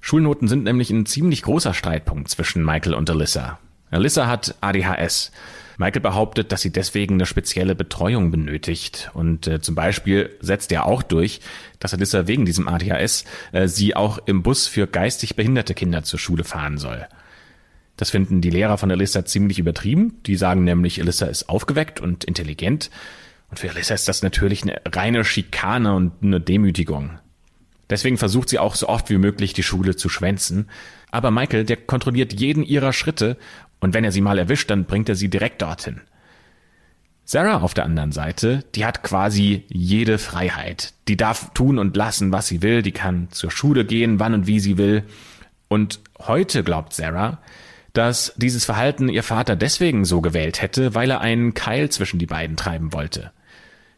Schulnoten 0.00 0.48
sind 0.48 0.64
nämlich 0.64 0.90
ein 0.90 1.06
ziemlich 1.06 1.42
großer 1.42 1.74
Streitpunkt 1.74 2.28
zwischen 2.28 2.64
Michael 2.64 2.94
und 2.94 3.08
Alyssa. 3.08 3.60
Alyssa 3.92 4.26
hat 4.26 4.56
ADHS. 4.60 5.30
Michael 5.78 6.00
behauptet, 6.00 6.50
dass 6.50 6.62
sie 6.62 6.72
deswegen 6.72 7.14
eine 7.14 7.26
spezielle 7.26 7.76
Betreuung 7.76 8.32
benötigt. 8.32 9.12
Und 9.14 9.46
äh, 9.46 9.60
zum 9.60 9.76
Beispiel 9.76 10.30
setzt 10.40 10.72
er 10.72 10.84
auch 10.84 11.04
durch, 11.04 11.40
dass 11.78 11.94
Alyssa 11.94 12.26
wegen 12.26 12.46
diesem 12.46 12.66
ADHS 12.66 13.24
äh, 13.52 13.68
sie 13.68 13.94
auch 13.94 14.18
im 14.26 14.42
Bus 14.42 14.66
für 14.66 14.88
geistig 14.88 15.36
behinderte 15.36 15.74
Kinder 15.74 16.02
zur 16.02 16.18
Schule 16.18 16.42
fahren 16.42 16.78
soll. 16.78 17.06
Das 17.96 18.10
finden 18.10 18.40
die 18.40 18.50
Lehrer 18.50 18.78
von 18.78 18.90
Alyssa 18.90 19.24
ziemlich 19.24 19.58
übertrieben. 19.58 20.20
Die 20.26 20.36
sagen 20.36 20.64
nämlich, 20.64 21.00
Alyssa 21.00 21.26
ist 21.26 21.48
aufgeweckt 21.48 22.00
und 22.00 22.24
intelligent. 22.24 22.90
Und 23.50 23.58
für 23.58 23.70
Alyssa 23.70 23.94
ist 23.94 24.08
das 24.08 24.22
natürlich 24.22 24.62
eine 24.62 24.80
reine 24.86 25.24
Schikane 25.24 25.94
und 25.94 26.12
eine 26.22 26.40
Demütigung. 26.40 27.18
Deswegen 27.90 28.16
versucht 28.16 28.48
sie 28.48 28.58
auch 28.58 28.74
so 28.74 28.88
oft 28.88 29.10
wie 29.10 29.18
möglich 29.18 29.52
die 29.52 29.62
Schule 29.62 29.96
zu 29.96 30.08
schwänzen. 30.08 30.70
Aber 31.10 31.30
Michael, 31.30 31.64
der 31.64 31.76
kontrolliert 31.76 32.32
jeden 32.32 32.64
ihrer 32.64 32.94
Schritte 32.94 33.36
und 33.80 33.92
wenn 33.92 34.04
er 34.04 34.12
sie 34.12 34.22
mal 34.22 34.38
erwischt, 34.38 34.70
dann 34.70 34.86
bringt 34.86 35.10
er 35.10 35.14
sie 35.14 35.28
direkt 35.28 35.60
dorthin. 35.60 36.00
Sarah 37.24 37.60
auf 37.60 37.74
der 37.74 37.84
anderen 37.84 38.12
Seite, 38.12 38.64
die 38.74 38.84
hat 38.84 39.02
quasi 39.02 39.64
jede 39.68 40.18
Freiheit. 40.18 40.94
Die 41.08 41.16
darf 41.16 41.52
tun 41.52 41.78
und 41.78 41.96
lassen, 41.96 42.32
was 42.32 42.46
sie 42.46 42.62
will, 42.62 42.82
die 42.82 42.92
kann 42.92 43.28
zur 43.30 43.50
Schule 43.50 43.84
gehen, 43.84 44.18
wann 44.18 44.34
und 44.34 44.46
wie 44.46 44.60
sie 44.60 44.78
will. 44.78 45.04
Und 45.68 46.00
heute 46.18 46.64
glaubt 46.64 46.94
Sarah, 46.94 47.40
dass 47.92 48.32
dieses 48.36 48.64
Verhalten 48.64 49.08
ihr 49.08 49.22
Vater 49.22 49.56
deswegen 49.56 50.04
so 50.04 50.20
gewählt 50.20 50.62
hätte, 50.62 50.94
weil 50.94 51.10
er 51.10 51.20
einen 51.20 51.54
Keil 51.54 51.90
zwischen 51.90 52.18
die 52.18 52.26
beiden 52.26 52.56
treiben 52.56 52.92
wollte. 52.92 53.32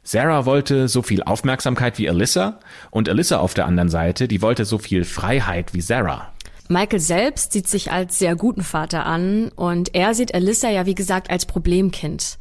Sarah 0.02 0.44
wollte 0.44 0.88
so 0.88 1.00
viel 1.02 1.22
Aufmerksamkeit 1.22 1.98
wie 1.98 2.08
Alyssa 2.08 2.60
und 2.90 3.08
Alyssa 3.08 3.38
auf 3.38 3.54
der 3.54 3.66
anderen 3.66 3.88
Seite, 3.88 4.28
die 4.28 4.42
wollte 4.42 4.64
so 4.66 4.78
viel 4.78 5.04
Freiheit 5.04 5.72
wie 5.72 5.80
Sarah. 5.80 6.32
Michael 6.68 7.00
selbst 7.00 7.52
sieht 7.52 7.68
sich 7.68 7.90
als 7.92 8.18
sehr 8.18 8.36
guten 8.36 8.62
Vater 8.62 9.06
an 9.06 9.50
und 9.54 9.94
er 9.94 10.14
sieht 10.14 10.34
Alyssa 10.34 10.70
ja 10.70 10.86
wie 10.86 10.94
gesagt 10.94 11.30
als 11.30 11.46
Problemkind. 11.46 12.38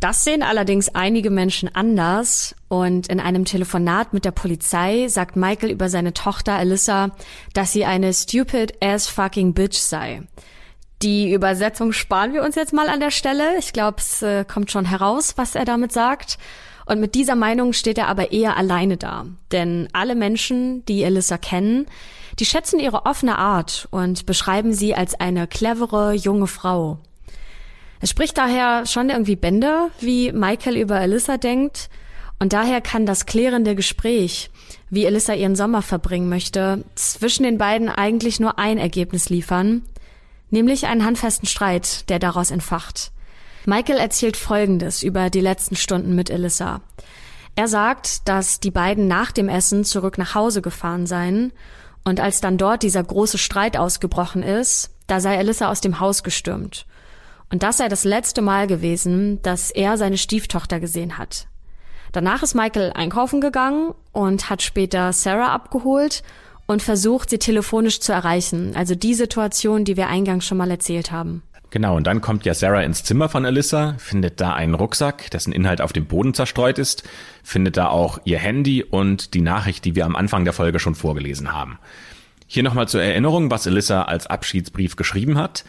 Das 0.00 0.24
sehen 0.24 0.42
allerdings 0.42 0.88
einige 0.96 1.30
Menschen 1.30 1.72
anders 1.72 2.56
und 2.66 3.06
in 3.06 3.20
einem 3.20 3.44
Telefonat 3.44 4.12
mit 4.12 4.24
der 4.24 4.32
Polizei 4.32 5.06
sagt 5.06 5.36
Michael 5.36 5.70
über 5.70 5.88
seine 5.88 6.12
Tochter 6.12 6.54
Alyssa, 6.54 7.10
dass 7.52 7.72
sie 7.72 7.84
eine 7.84 8.12
stupid 8.12 8.74
ass 8.82 9.06
fucking 9.06 9.54
bitch 9.54 9.78
sei. 9.78 10.22
Die 11.02 11.32
Übersetzung 11.32 11.92
sparen 11.92 12.32
wir 12.32 12.44
uns 12.44 12.54
jetzt 12.54 12.72
mal 12.72 12.88
an 12.88 13.00
der 13.00 13.10
Stelle. 13.10 13.58
Ich 13.58 13.72
glaube, 13.72 13.96
es 13.98 14.22
äh, 14.22 14.44
kommt 14.44 14.70
schon 14.70 14.84
heraus, 14.84 15.34
was 15.36 15.56
er 15.56 15.64
damit 15.64 15.90
sagt. 15.90 16.38
Und 16.86 17.00
mit 17.00 17.16
dieser 17.16 17.34
Meinung 17.34 17.72
steht 17.72 17.98
er 17.98 18.06
aber 18.06 18.30
eher 18.30 18.56
alleine 18.56 18.96
da. 18.96 19.26
Denn 19.50 19.88
alle 19.92 20.14
Menschen, 20.14 20.84
die 20.86 21.04
Alyssa 21.04 21.38
kennen, 21.38 21.86
die 22.38 22.44
schätzen 22.44 22.78
ihre 22.78 23.04
offene 23.04 23.36
Art 23.36 23.88
und 23.90 24.26
beschreiben 24.26 24.72
sie 24.72 24.94
als 24.94 25.18
eine 25.18 25.48
clevere, 25.48 26.12
junge 26.12 26.46
Frau. 26.46 26.98
Es 28.00 28.10
spricht 28.10 28.38
daher 28.38 28.86
schon 28.86 29.10
irgendwie 29.10 29.36
Bände, 29.36 29.90
wie 29.98 30.30
Michael 30.30 30.76
über 30.76 30.96
Alyssa 30.96 31.36
denkt. 31.36 31.88
Und 32.38 32.52
daher 32.52 32.80
kann 32.80 33.06
das 33.06 33.26
klärende 33.26 33.74
Gespräch, 33.74 34.50
wie 34.88 35.06
Alyssa 35.06 35.34
ihren 35.34 35.56
Sommer 35.56 35.82
verbringen 35.82 36.28
möchte, 36.28 36.84
zwischen 36.94 37.42
den 37.42 37.58
beiden 37.58 37.88
eigentlich 37.88 38.38
nur 38.40 38.58
ein 38.58 38.78
Ergebnis 38.78 39.28
liefern, 39.30 39.82
nämlich 40.52 40.86
einen 40.86 41.04
handfesten 41.04 41.48
Streit, 41.48 42.08
der 42.08 42.18
daraus 42.18 42.50
entfacht. 42.50 43.10
Michael 43.64 43.98
erzählt 43.98 44.36
Folgendes 44.36 45.02
über 45.02 45.30
die 45.30 45.40
letzten 45.40 45.76
Stunden 45.76 46.14
mit 46.14 46.30
Alyssa. 46.30 46.80
Er 47.54 47.68
sagt, 47.68 48.28
dass 48.28 48.60
die 48.60 48.70
beiden 48.70 49.08
nach 49.08 49.32
dem 49.32 49.48
Essen 49.48 49.84
zurück 49.84 50.18
nach 50.18 50.34
Hause 50.34 50.62
gefahren 50.62 51.06
seien 51.06 51.52
und 52.04 52.18
als 52.18 52.40
dann 52.40 52.58
dort 52.58 52.82
dieser 52.82 53.04
große 53.04 53.38
Streit 53.38 53.76
ausgebrochen 53.76 54.42
ist, 54.42 54.90
da 55.06 55.20
sei 55.20 55.38
Alyssa 55.38 55.70
aus 55.70 55.80
dem 55.80 56.00
Haus 56.00 56.22
gestürmt. 56.22 56.86
Und 57.50 57.62
das 57.62 57.76
sei 57.76 57.88
das 57.88 58.04
letzte 58.04 58.40
Mal 58.40 58.66
gewesen, 58.66 59.40
dass 59.42 59.70
er 59.70 59.98
seine 59.98 60.16
Stieftochter 60.16 60.80
gesehen 60.80 61.18
hat. 61.18 61.46
Danach 62.12 62.42
ist 62.42 62.54
Michael 62.54 62.92
einkaufen 62.94 63.40
gegangen 63.40 63.94
und 64.12 64.50
hat 64.50 64.62
später 64.62 65.12
Sarah 65.12 65.52
abgeholt 65.52 66.22
und 66.66 66.82
versucht, 66.82 67.30
sie 67.30 67.38
telefonisch 67.38 68.00
zu 68.00 68.12
erreichen. 68.12 68.72
Also 68.76 68.94
die 68.94 69.14
Situation, 69.14 69.84
die 69.84 69.96
wir 69.96 70.08
eingangs 70.08 70.46
schon 70.46 70.58
mal 70.58 70.70
erzählt 70.70 71.12
haben. 71.12 71.42
Genau, 71.72 71.96
und 71.96 72.06
dann 72.06 72.20
kommt 72.20 72.44
ja 72.44 72.52
Sarah 72.52 72.82
ins 72.82 73.02
Zimmer 73.02 73.30
von 73.30 73.46
Alyssa, 73.46 73.94
findet 73.96 74.42
da 74.42 74.52
einen 74.52 74.74
Rucksack, 74.74 75.30
dessen 75.30 75.54
Inhalt 75.54 75.80
auf 75.80 75.94
dem 75.94 76.04
Boden 76.04 76.34
zerstreut 76.34 76.78
ist, 76.78 77.02
findet 77.42 77.78
da 77.78 77.88
auch 77.88 78.18
ihr 78.24 78.38
Handy 78.38 78.84
und 78.84 79.32
die 79.32 79.40
Nachricht, 79.40 79.86
die 79.86 79.94
wir 79.94 80.04
am 80.04 80.14
Anfang 80.14 80.44
der 80.44 80.52
Folge 80.52 80.78
schon 80.78 80.94
vorgelesen 80.94 81.52
haben. 81.54 81.78
Hier 82.46 82.62
nochmal 82.62 82.88
zur 82.88 83.02
Erinnerung, 83.02 83.50
was 83.50 83.66
Alyssa 83.66 84.02
als 84.02 84.26
Abschiedsbrief 84.26 84.96
geschrieben 84.96 85.38
hat. 85.38 85.64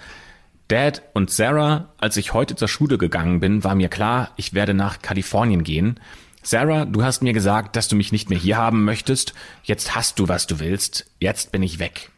Dad 0.67 1.03
und 1.13 1.29
Sarah, 1.29 1.93
als 1.97 2.17
ich 2.17 2.33
heute 2.33 2.57
zur 2.57 2.67
Schule 2.67 2.97
gegangen 2.97 3.39
bin, 3.39 3.63
war 3.63 3.73
mir 3.73 3.87
klar, 3.87 4.31
ich 4.35 4.53
werde 4.53 4.73
nach 4.73 5.01
Kalifornien 5.01 5.63
gehen. 5.63 6.01
Sarah, 6.43 6.83
du 6.85 7.03
hast 7.03 7.23
mir 7.23 7.31
gesagt, 7.31 7.75
dass 7.75 7.87
du 7.87 7.95
mich 7.95 8.11
nicht 8.11 8.29
mehr 8.29 8.37
hier 8.37 8.57
haben 8.57 8.83
möchtest. 8.83 9.33
Jetzt 9.63 9.95
hast 9.95 10.19
du, 10.19 10.27
was 10.27 10.45
du 10.45 10.59
willst. 10.59 11.05
Jetzt 11.19 11.53
bin 11.53 11.63
ich 11.63 11.79
weg. 11.79 12.11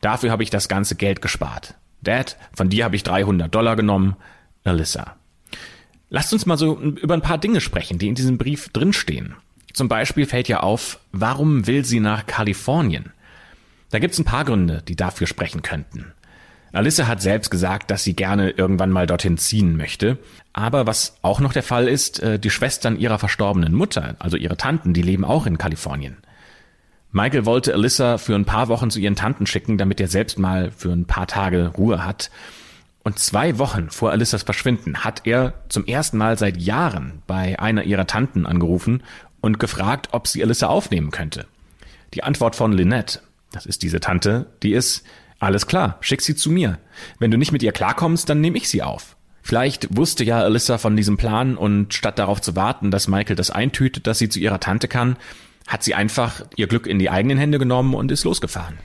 Dafür 0.00 0.32
habe 0.32 0.42
ich 0.42 0.50
das 0.50 0.68
ganze 0.68 0.96
Geld 0.96 1.22
gespart. 1.22 1.74
Dad, 2.02 2.36
von 2.54 2.68
dir 2.68 2.84
habe 2.84 2.96
ich 2.96 3.04
300 3.04 3.52
Dollar 3.54 3.76
genommen. 3.76 4.16
Alyssa. 4.64 5.16
Lasst 6.10 6.32
uns 6.32 6.44
mal 6.44 6.58
so 6.58 6.78
über 6.78 7.14
ein 7.14 7.22
paar 7.22 7.38
Dinge 7.38 7.60
sprechen, 7.60 7.98
die 7.98 8.08
in 8.08 8.14
diesem 8.14 8.36
Brief 8.36 8.68
drinstehen. 8.70 9.36
Zum 9.72 9.88
Beispiel 9.88 10.26
fällt 10.26 10.48
ja 10.48 10.60
auf, 10.60 10.98
warum 11.12 11.66
will 11.66 11.84
sie 11.84 12.00
nach 12.00 12.26
Kalifornien? 12.26 13.12
Da 13.90 14.00
gibt's 14.00 14.18
ein 14.18 14.24
paar 14.24 14.44
Gründe, 14.44 14.82
die 14.86 14.96
dafür 14.96 15.26
sprechen 15.26 15.62
könnten. 15.62 16.12
Alyssa 16.72 17.06
hat 17.06 17.22
selbst 17.22 17.50
gesagt, 17.50 17.90
dass 17.90 18.04
sie 18.04 18.14
gerne 18.14 18.50
irgendwann 18.50 18.90
mal 18.90 19.06
dorthin 19.06 19.38
ziehen 19.38 19.76
möchte. 19.76 20.18
Aber 20.52 20.86
was 20.86 21.16
auch 21.22 21.40
noch 21.40 21.52
der 21.52 21.62
Fall 21.62 21.88
ist, 21.88 22.20
äh, 22.20 22.38
die 22.38 22.50
Schwestern 22.50 22.98
ihrer 22.98 23.18
verstorbenen 23.18 23.74
Mutter, 23.74 24.16
also 24.18 24.36
ihre 24.36 24.56
Tanten, 24.56 24.92
die 24.92 25.02
leben 25.02 25.24
auch 25.24 25.46
in 25.46 25.58
Kalifornien. 25.58 26.18
Michael 27.10 27.46
wollte 27.46 27.72
Alyssa 27.72 28.18
für 28.18 28.34
ein 28.34 28.44
paar 28.44 28.68
Wochen 28.68 28.90
zu 28.90 29.00
ihren 29.00 29.16
Tanten 29.16 29.46
schicken, 29.46 29.78
damit 29.78 30.00
er 30.00 30.08
selbst 30.08 30.38
mal 30.38 30.70
für 30.70 30.92
ein 30.92 31.06
paar 31.06 31.26
Tage 31.26 31.68
Ruhe 31.68 32.04
hat. 32.04 32.30
Und 33.02 33.18
zwei 33.18 33.58
Wochen 33.58 33.88
vor 33.88 34.10
Alyssas 34.10 34.42
Verschwinden 34.42 35.04
hat 35.04 35.22
er 35.24 35.54
zum 35.70 35.86
ersten 35.86 36.18
Mal 36.18 36.36
seit 36.36 36.58
Jahren 36.58 37.22
bei 37.26 37.58
einer 37.58 37.84
ihrer 37.84 38.06
Tanten 38.06 38.44
angerufen 38.44 39.02
und 39.40 39.58
gefragt, 39.58 40.08
ob 40.12 40.26
sie 40.26 40.42
Alyssa 40.42 40.66
aufnehmen 40.66 41.10
könnte. 41.10 41.46
Die 42.12 42.24
Antwort 42.24 42.56
von 42.56 42.72
Lynette, 42.72 43.20
das 43.52 43.64
ist 43.64 43.82
diese 43.82 44.00
Tante, 44.00 44.46
die 44.62 44.72
ist, 44.72 45.04
alles 45.38 45.66
klar, 45.66 45.98
schick 46.00 46.20
sie 46.20 46.34
zu 46.34 46.50
mir. 46.50 46.78
Wenn 47.18 47.30
du 47.30 47.38
nicht 47.38 47.52
mit 47.52 47.62
ihr 47.62 47.72
klarkommst, 47.72 48.28
dann 48.28 48.40
nehme 48.40 48.58
ich 48.58 48.68
sie 48.68 48.82
auf. 48.82 49.16
Vielleicht 49.42 49.96
wusste 49.96 50.24
ja 50.24 50.40
Alyssa 50.40 50.78
von 50.78 50.96
diesem 50.96 51.16
Plan 51.16 51.56
und 51.56 51.94
statt 51.94 52.18
darauf 52.18 52.40
zu 52.40 52.56
warten, 52.56 52.90
dass 52.90 53.08
Michael 53.08 53.36
das 53.36 53.50
eintütet, 53.50 54.06
dass 54.06 54.18
sie 54.18 54.28
zu 54.28 54.40
ihrer 54.40 54.60
Tante 54.60 54.88
kann, 54.88 55.16
hat 55.66 55.82
sie 55.82 55.94
einfach 55.94 56.42
ihr 56.56 56.66
Glück 56.66 56.86
in 56.86 56.98
die 56.98 57.08
eigenen 57.08 57.38
Hände 57.38 57.58
genommen 57.58 57.94
und 57.94 58.10
ist 58.10 58.24
losgefahren. 58.24 58.78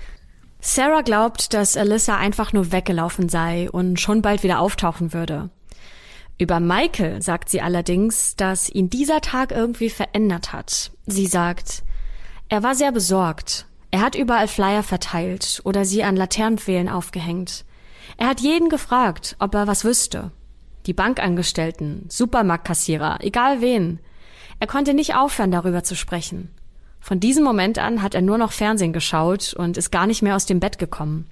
Sarah 0.62 1.02
glaubt, 1.02 1.54
dass 1.54 1.76
Alyssa 1.76 2.18
einfach 2.18 2.54
nur 2.54 2.72
weggelaufen 2.72 3.28
sei 3.28 3.70
und 3.70 4.00
schon 4.00 4.22
bald 4.22 4.44
wieder 4.44 4.60
auftauchen 4.60 5.12
würde. 5.12 5.50
Über 6.38 6.60
Michael 6.60 7.22
sagt 7.22 7.50
sie 7.50 7.62
allerdings, 7.62 8.36
dass 8.38 8.70
ihn 8.70 8.90
dieser 8.90 9.22
Tag 9.22 9.52
irgendwie 9.52 9.90
verändert 9.90 10.54
hat. 10.54 10.92
Sie 11.06 11.28
sagt, 11.28 11.84
er 12.48 12.64
war 12.64 12.76
sehr 12.76 12.92
besorgt. 12.92 13.66
Er 13.94 14.02
hat 14.02 14.16
überall 14.16 14.48
Flyer 14.48 14.82
verteilt 14.82 15.62
oder 15.66 15.86
sie 15.86 16.04
an 16.04 16.16
Laternenpfählen 16.16 16.90
aufgehängt. 16.90 17.64
Er 18.18 18.26
hat 18.26 18.40
jeden 18.40 18.70
gefragt, 18.70 19.36
ob 19.38 19.54
er 19.54 19.68
was 19.68 19.86
wüsste. 19.86 20.32
Die 20.88 20.94
Bankangestellten, 20.94 22.08
Supermarktkassierer, 22.10 23.20
egal 23.22 23.62
wen. 23.62 24.00
Er 24.60 24.66
konnte 24.66 24.96
nicht 24.96 25.14
aufhören, 25.14 25.52
darüber 25.52 25.84
zu 25.84 25.96
sprechen. 25.96 26.50
Von 27.00 27.20
diesem 27.20 27.44
Moment 27.44 27.78
an 27.78 28.02
hat 28.02 28.16
er 28.16 28.24
nur 28.24 28.40
noch 28.40 28.52
Fernsehen 28.52 28.94
geschaut 28.94 29.54
und 29.54 29.78
ist 29.78 29.92
gar 29.92 30.08
nicht 30.08 30.24
mehr 30.24 30.36
aus 30.36 30.48
dem 30.48 30.60
Bett 30.60 30.80
gekommen. 30.80 31.30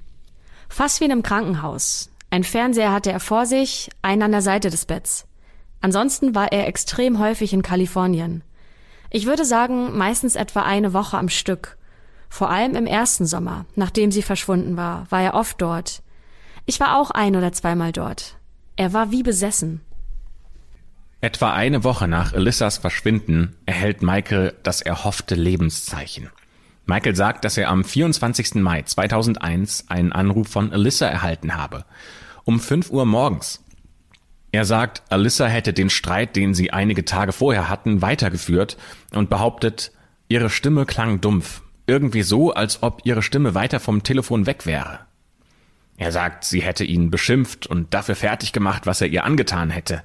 Fast 0.69 0.99
wie 0.99 1.05
in 1.05 1.11
einem 1.11 1.23
Krankenhaus. 1.23 2.11
Ein 2.29 2.43
Fernseher 2.43 2.91
hatte 2.91 3.11
er 3.11 3.19
vor 3.19 3.47
sich, 3.47 3.89
einen 4.03 4.21
an 4.21 4.31
der 4.33 4.43
Seite 4.43 4.69
des 4.69 4.85
Betts. 4.85 5.25
Ansonsten 5.81 6.35
war 6.35 6.51
er 6.51 6.67
extrem 6.67 7.17
häufig 7.17 7.53
in 7.53 7.63
Kalifornien. 7.63 8.43
Ich 9.09 9.25
würde 9.25 9.45
sagen, 9.45 9.97
meistens 9.97 10.35
etwa 10.35 10.61
eine 10.61 10.93
Woche 10.93 11.17
am 11.17 11.27
Stück. 11.27 11.79
Vor 12.31 12.49
allem 12.49 12.75
im 12.75 12.87
ersten 12.87 13.25
Sommer, 13.25 13.65
nachdem 13.75 14.09
sie 14.09 14.21
verschwunden 14.21 14.77
war, 14.77 15.05
war 15.09 15.21
er 15.21 15.33
oft 15.33 15.61
dort. 15.61 16.01
Ich 16.65 16.79
war 16.79 16.97
auch 16.97 17.11
ein 17.11 17.35
oder 17.35 17.51
zweimal 17.51 17.91
dort. 17.91 18.37
Er 18.77 18.93
war 18.93 19.11
wie 19.11 19.21
besessen. 19.21 19.81
Etwa 21.19 21.53
eine 21.53 21.83
Woche 21.83 22.07
nach 22.07 22.31
Elissas 22.31 22.77
Verschwinden 22.77 23.57
erhält 23.65 24.01
Michael 24.01 24.53
das 24.63 24.81
erhoffte 24.81 25.35
Lebenszeichen. 25.35 26.29
Michael 26.85 27.17
sagt, 27.17 27.43
dass 27.43 27.57
er 27.57 27.67
am 27.67 27.83
24. 27.83 28.55
Mai 28.55 28.83
2001 28.83 29.89
einen 29.89 30.13
Anruf 30.13 30.47
von 30.47 30.71
Alyssa 30.71 31.07
erhalten 31.07 31.57
habe. 31.57 31.83
Um 32.45 32.61
5 32.61 32.91
Uhr 32.91 33.05
morgens. 33.05 33.61
Er 34.53 34.63
sagt, 34.63 35.03
Alyssa 35.09 35.47
hätte 35.47 35.73
den 35.73 35.89
Streit, 35.89 36.37
den 36.37 36.53
sie 36.53 36.71
einige 36.71 37.03
Tage 37.03 37.33
vorher 37.33 37.67
hatten, 37.67 38.01
weitergeführt 38.01 38.77
und 39.13 39.29
behauptet, 39.29 39.91
ihre 40.29 40.49
Stimme 40.49 40.85
klang 40.85 41.19
dumpf. 41.19 41.61
Irgendwie 41.91 42.23
so, 42.23 42.53
als 42.53 42.83
ob 42.83 43.01
ihre 43.03 43.21
Stimme 43.21 43.53
weiter 43.53 43.81
vom 43.81 44.01
Telefon 44.01 44.45
weg 44.45 44.65
wäre. 44.65 44.99
Er 45.97 46.13
sagt, 46.13 46.45
sie 46.45 46.61
hätte 46.61 46.85
ihn 46.85 47.11
beschimpft 47.11 47.67
und 47.67 47.93
dafür 47.93 48.15
fertig 48.15 48.53
gemacht, 48.53 48.85
was 48.85 49.01
er 49.01 49.07
ihr 49.09 49.25
angetan 49.25 49.69
hätte. 49.69 50.01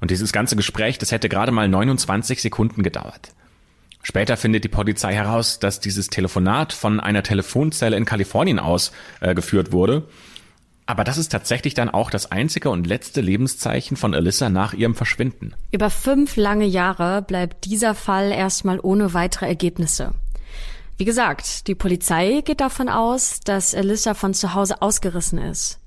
Und 0.00 0.12
dieses 0.12 0.32
ganze 0.32 0.54
Gespräch, 0.54 0.96
das 0.98 1.10
hätte 1.10 1.28
gerade 1.28 1.50
mal 1.50 1.66
29 1.68 2.40
Sekunden 2.40 2.84
gedauert. 2.84 3.32
Später 4.04 4.36
findet 4.36 4.62
die 4.62 4.68
Polizei 4.68 5.12
heraus, 5.12 5.58
dass 5.58 5.80
dieses 5.80 6.06
Telefonat 6.06 6.72
von 6.72 7.00
einer 7.00 7.24
Telefonzelle 7.24 7.96
in 7.96 8.04
Kalifornien 8.04 8.60
aus 8.60 8.92
äh, 9.20 9.34
geführt 9.34 9.72
wurde. 9.72 10.06
Aber 10.86 11.02
das 11.02 11.18
ist 11.18 11.32
tatsächlich 11.32 11.74
dann 11.74 11.90
auch 11.90 12.10
das 12.10 12.30
einzige 12.30 12.70
und 12.70 12.86
letzte 12.86 13.20
Lebenszeichen 13.20 13.96
von 13.96 14.14
Alyssa 14.14 14.50
nach 14.50 14.72
ihrem 14.72 14.94
Verschwinden. 14.94 15.52
Über 15.72 15.90
fünf 15.90 16.36
lange 16.36 16.66
Jahre 16.66 17.22
bleibt 17.22 17.64
dieser 17.64 17.96
Fall 17.96 18.30
erstmal 18.30 18.78
ohne 18.80 19.14
weitere 19.14 19.46
Ergebnisse. 19.46 20.12
Wie 20.96 21.04
gesagt, 21.04 21.66
die 21.66 21.74
Polizei 21.74 22.42
geht 22.44 22.60
davon 22.60 22.88
aus, 22.88 23.40
dass 23.40 23.74
Alyssa 23.74 24.14
von 24.14 24.32
zu 24.32 24.54
Hause 24.54 24.80
ausgerissen 24.80 25.38
ist. 25.38 25.80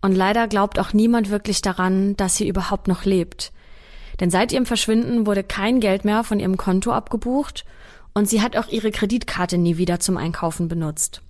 Und 0.00 0.14
leider 0.14 0.46
glaubt 0.46 0.78
auch 0.78 0.92
niemand 0.92 1.30
wirklich 1.30 1.60
daran, 1.60 2.16
dass 2.16 2.36
sie 2.36 2.46
überhaupt 2.46 2.86
noch 2.86 3.04
lebt. 3.04 3.52
Denn 4.20 4.30
seit 4.30 4.52
ihrem 4.52 4.66
Verschwinden 4.66 5.26
wurde 5.26 5.42
kein 5.42 5.80
Geld 5.80 6.04
mehr 6.04 6.22
von 6.22 6.38
ihrem 6.38 6.56
Konto 6.56 6.92
abgebucht 6.92 7.64
und 8.12 8.28
sie 8.28 8.42
hat 8.42 8.56
auch 8.56 8.68
ihre 8.68 8.92
Kreditkarte 8.92 9.58
nie 9.58 9.76
wieder 9.76 9.98
zum 9.98 10.16
Einkaufen 10.16 10.68
benutzt. 10.68 11.20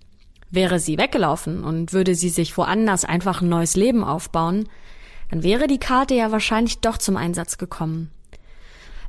Wäre 0.50 0.78
sie 0.78 0.98
weggelaufen 0.98 1.64
und 1.64 1.94
würde 1.94 2.14
sie 2.14 2.28
sich 2.28 2.56
woanders 2.58 3.06
einfach 3.06 3.40
ein 3.40 3.48
neues 3.48 3.74
Leben 3.74 4.04
aufbauen, 4.04 4.68
dann 5.30 5.42
wäre 5.42 5.66
die 5.66 5.78
Karte 5.78 6.14
ja 6.14 6.30
wahrscheinlich 6.30 6.80
doch 6.80 6.98
zum 6.98 7.16
Einsatz 7.16 7.56
gekommen. 7.56 8.10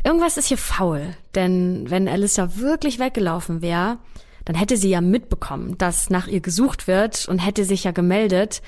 Irgendwas 0.06 0.38
ist 0.38 0.48
hier 0.48 0.58
faul, 0.58 1.18
denn 1.34 1.90
wenn 1.90 2.08
Alyssa 2.08 2.58
wirklich 2.58 3.00
weggelaufen 3.00 3.62
wäre, 3.62 3.98
dann 4.46 4.56
hätte 4.56 4.78
sie 4.78 4.90
ja 4.90 5.02
mitbekommen, 5.02 5.78
dass 5.78 6.10
nach 6.10 6.28
ihr 6.28 6.40
gesucht 6.40 6.88
wird 6.88 7.28
und 7.28 7.40
hätte 7.40 7.66
sich 7.66 7.84
ja 7.84 7.92
gemeldet 7.92 8.62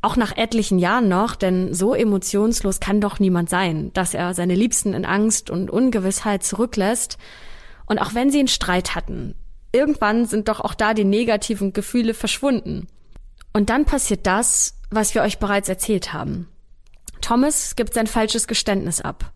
auch 0.00 0.16
nach 0.16 0.36
etlichen 0.36 0.78
Jahren 0.78 1.08
noch, 1.08 1.34
denn 1.34 1.74
so 1.74 1.94
emotionslos 1.94 2.78
kann 2.78 3.00
doch 3.00 3.18
niemand 3.18 3.50
sein, 3.50 3.90
dass 3.94 4.14
er 4.14 4.32
seine 4.32 4.54
Liebsten 4.54 4.94
in 4.94 5.04
Angst 5.04 5.50
und 5.50 5.70
Ungewissheit 5.70 6.44
zurücklässt. 6.44 7.18
Und 7.86 7.98
auch 7.98 8.14
wenn 8.14 8.30
sie 8.30 8.38
einen 8.38 8.48
Streit 8.48 8.94
hatten, 8.94 9.34
irgendwann 9.72 10.26
sind 10.26 10.48
doch 10.48 10.60
auch 10.60 10.74
da 10.74 10.94
die 10.94 11.04
negativen 11.04 11.72
Gefühle 11.72 12.14
verschwunden. 12.14 12.86
Und 13.52 13.70
dann 13.70 13.86
passiert 13.86 14.26
das, 14.26 14.74
was 14.90 15.14
wir 15.14 15.22
euch 15.22 15.38
bereits 15.38 15.68
erzählt 15.68 16.12
haben. 16.12 16.48
Thomas 17.20 17.74
gibt 17.74 17.94
sein 17.94 18.06
falsches 18.06 18.46
Geständnis 18.46 19.00
ab. 19.00 19.32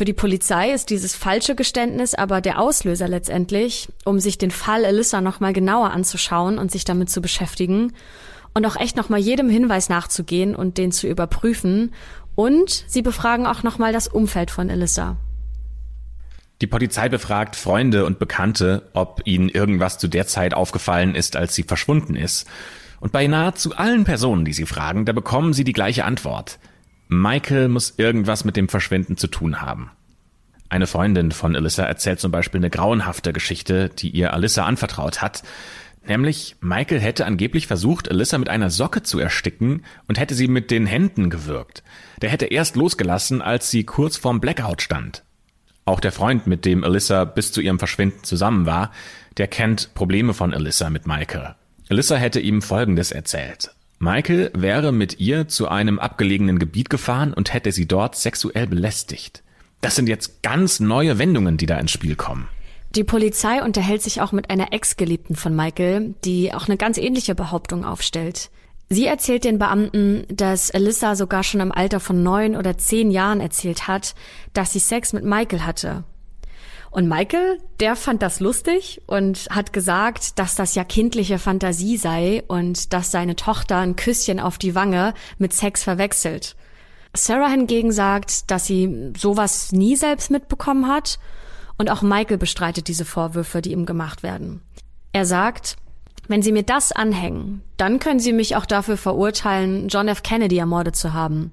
Für 0.00 0.06
die 0.06 0.14
Polizei 0.14 0.72
ist 0.72 0.88
dieses 0.88 1.14
falsche 1.14 1.54
Geständnis 1.54 2.14
aber 2.14 2.40
der 2.40 2.58
Auslöser 2.58 3.06
letztendlich, 3.06 3.90
um 4.06 4.18
sich 4.18 4.38
den 4.38 4.50
Fall 4.50 4.86
Alyssa 4.86 5.20
nochmal 5.20 5.52
genauer 5.52 5.90
anzuschauen 5.90 6.56
und 6.56 6.72
sich 6.72 6.86
damit 6.86 7.10
zu 7.10 7.20
beschäftigen 7.20 7.92
und 8.54 8.64
auch 8.64 8.76
echt 8.76 8.96
nochmal 8.96 9.20
jedem 9.20 9.50
Hinweis 9.50 9.90
nachzugehen 9.90 10.56
und 10.56 10.78
den 10.78 10.90
zu 10.90 11.06
überprüfen. 11.06 11.92
Und 12.34 12.86
sie 12.88 13.02
befragen 13.02 13.44
auch 13.44 13.62
nochmal 13.62 13.92
das 13.92 14.08
Umfeld 14.08 14.50
von 14.50 14.70
Alyssa. 14.70 15.18
Die 16.62 16.66
Polizei 16.66 17.10
befragt 17.10 17.54
Freunde 17.54 18.06
und 18.06 18.18
Bekannte, 18.18 18.88
ob 18.94 19.20
ihnen 19.26 19.50
irgendwas 19.50 19.98
zu 19.98 20.08
der 20.08 20.26
Zeit 20.26 20.54
aufgefallen 20.54 21.14
ist, 21.14 21.36
als 21.36 21.54
sie 21.54 21.64
verschwunden 21.64 22.16
ist. 22.16 22.48
Und 23.00 23.12
bei 23.12 23.26
nahezu 23.26 23.76
allen 23.76 24.04
Personen, 24.04 24.46
die 24.46 24.54
sie 24.54 24.64
fragen, 24.64 25.04
da 25.04 25.12
bekommen 25.12 25.52
sie 25.52 25.64
die 25.64 25.74
gleiche 25.74 26.06
Antwort. 26.06 26.58
Michael 27.12 27.66
muss 27.66 27.94
irgendwas 27.96 28.44
mit 28.44 28.56
dem 28.56 28.68
Verschwinden 28.68 29.16
zu 29.16 29.26
tun 29.26 29.60
haben. 29.60 29.90
Eine 30.68 30.86
Freundin 30.86 31.32
von 31.32 31.56
Alyssa 31.56 31.82
erzählt 31.82 32.20
zum 32.20 32.30
Beispiel 32.30 32.60
eine 32.60 32.70
grauenhafte 32.70 33.32
Geschichte, 33.32 33.88
die 33.88 34.10
ihr 34.10 34.32
Alyssa 34.32 34.64
anvertraut 34.64 35.20
hat. 35.20 35.42
Nämlich, 36.06 36.54
Michael 36.60 37.00
hätte 37.00 37.26
angeblich 37.26 37.66
versucht, 37.66 38.08
Alyssa 38.08 38.38
mit 38.38 38.48
einer 38.48 38.70
Socke 38.70 39.02
zu 39.02 39.18
ersticken 39.18 39.84
und 40.06 40.20
hätte 40.20 40.36
sie 40.36 40.46
mit 40.46 40.70
den 40.70 40.86
Händen 40.86 41.30
gewürgt. 41.30 41.82
Der 42.22 42.30
hätte 42.30 42.46
erst 42.46 42.76
losgelassen, 42.76 43.42
als 43.42 43.72
sie 43.72 43.82
kurz 43.82 44.16
vorm 44.16 44.40
Blackout 44.40 44.80
stand. 44.80 45.24
Auch 45.84 45.98
der 45.98 46.12
Freund, 46.12 46.46
mit 46.46 46.64
dem 46.64 46.84
Alyssa 46.84 47.24
bis 47.24 47.50
zu 47.50 47.60
ihrem 47.60 47.80
Verschwinden 47.80 48.22
zusammen 48.22 48.66
war, 48.66 48.92
der 49.36 49.48
kennt 49.48 49.94
Probleme 49.94 50.32
von 50.32 50.54
Alyssa 50.54 50.90
mit 50.90 51.08
Michael. 51.08 51.56
Alyssa 51.88 52.14
hätte 52.14 52.38
ihm 52.38 52.62
Folgendes 52.62 53.10
erzählt. 53.10 53.74
Michael 54.02 54.50
wäre 54.54 54.92
mit 54.92 55.20
ihr 55.20 55.46
zu 55.46 55.68
einem 55.68 55.98
abgelegenen 55.98 56.58
Gebiet 56.58 56.88
gefahren 56.88 57.34
und 57.34 57.52
hätte 57.52 57.70
sie 57.70 57.86
dort 57.86 58.16
sexuell 58.16 58.66
belästigt. 58.66 59.42
Das 59.82 59.94
sind 59.94 60.08
jetzt 60.08 60.42
ganz 60.42 60.80
neue 60.80 61.18
Wendungen, 61.18 61.58
die 61.58 61.66
da 61.66 61.76
ins 61.76 61.90
Spiel 61.90 62.16
kommen. 62.16 62.48
Die 62.94 63.04
Polizei 63.04 63.62
unterhält 63.62 64.00
sich 64.00 64.22
auch 64.22 64.32
mit 64.32 64.48
einer 64.48 64.72
Ex-Geliebten 64.72 65.36
von 65.36 65.54
Michael, 65.54 66.14
die 66.24 66.54
auch 66.54 66.66
eine 66.66 66.78
ganz 66.78 66.96
ähnliche 66.96 67.34
Behauptung 67.34 67.84
aufstellt. 67.84 68.50
Sie 68.88 69.04
erzählt 69.04 69.44
den 69.44 69.58
Beamten, 69.58 70.24
dass 70.28 70.70
Alyssa 70.70 71.14
sogar 71.14 71.42
schon 71.42 71.60
im 71.60 71.70
Alter 71.70 72.00
von 72.00 72.22
neun 72.22 72.56
oder 72.56 72.78
zehn 72.78 73.10
Jahren 73.10 73.40
erzählt 73.40 73.86
hat, 73.86 74.14
dass 74.54 74.72
sie 74.72 74.80
Sex 74.80 75.12
mit 75.12 75.24
Michael 75.24 75.60
hatte. 75.60 76.04
Und 76.90 77.08
Michael, 77.08 77.58
der 77.78 77.94
fand 77.94 78.20
das 78.20 78.40
lustig 78.40 79.00
und 79.06 79.46
hat 79.50 79.72
gesagt, 79.72 80.38
dass 80.38 80.56
das 80.56 80.74
ja 80.74 80.82
kindliche 80.82 81.38
Fantasie 81.38 81.96
sei 81.96 82.42
und 82.48 82.92
dass 82.92 83.12
seine 83.12 83.36
Tochter 83.36 83.78
ein 83.78 83.94
Küsschen 83.94 84.40
auf 84.40 84.58
die 84.58 84.74
Wange 84.74 85.14
mit 85.38 85.52
Sex 85.52 85.84
verwechselt. 85.84 86.56
Sarah 87.14 87.48
hingegen 87.48 87.92
sagt, 87.92 88.50
dass 88.50 88.66
sie 88.66 89.12
sowas 89.16 89.72
nie 89.72 89.96
selbst 89.96 90.30
mitbekommen 90.30 90.88
hat 90.88 91.18
und 91.78 91.90
auch 91.90 92.02
Michael 92.02 92.38
bestreitet 92.38 92.88
diese 92.88 93.04
Vorwürfe, 93.04 93.62
die 93.62 93.72
ihm 93.72 93.86
gemacht 93.86 94.22
werden. 94.22 94.60
Er 95.12 95.26
sagt, 95.26 95.76
wenn 96.28 96.42
Sie 96.42 96.52
mir 96.52 96.62
das 96.62 96.92
anhängen, 96.92 97.62
dann 97.76 97.98
können 97.98 98.20
Sie 98.20 98.32
mich 98.32 98.54
auch 98.54 98.66
dafür 98.66 98.96
verurteilen, 98.96 99.88
John 99.88 100.06
F. 100.06 100.22
Kennedy 100.22 100.58
ermordet 100.58 100.94
zu 100.94 101.12
haben. 101.12 101.52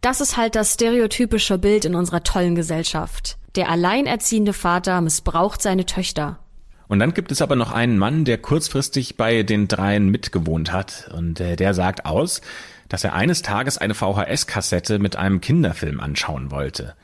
Das 0.00 0.20
ist 0.20 0.36
halt 0.36 0.56
das 0.56 0.74
stereotypische 0.74 1.58
Bild 1.58 1.84
in 1.84 1.94
unserer 1.94 2.24
tollen 2.24 2.54
Gesellschaft. 2.54 3.38
Der 3.58 3.68
alleinerziehende 3.68 4.54
Vater 4.54 5.02
missbraucht 5.02 5.60
seine 5.60 5.84
Töchter. 5.84 6.38
Und 6.86 7.00
dann 7.00 7.12
gibt 7.12 7.30
es 7.30 7.42
aber 7.42 7.56
noch 7.56 7.72
einen 7.72 7.98
Mann, 7.98 8.24
der 8.24 8.38
kurzfristig 8.38 9.18
bei 9.18 9.42
den 9.42 9.68
dreien 9.68 10.08
mitgewohnt 10.08 10.72
hat. 10.72 11.10
Und 11.14 11.40
äh, 11.40 11.56
der 11.56 11.74
sagt 11.74 12.06
aus, 12.06 12.40
dass 12.88 13.04
er 13.04 13.12
eines 13.12 13.42
Tages 13.42 13.76
eine 13.76 13.94
VHS-Kassette 13.94 14.98
mit 14.98 15.16
einem 15.16 15.42
Kinderfilm 15.42 16.00
anschauen 16.00 16.50
wollte 16.50 16.94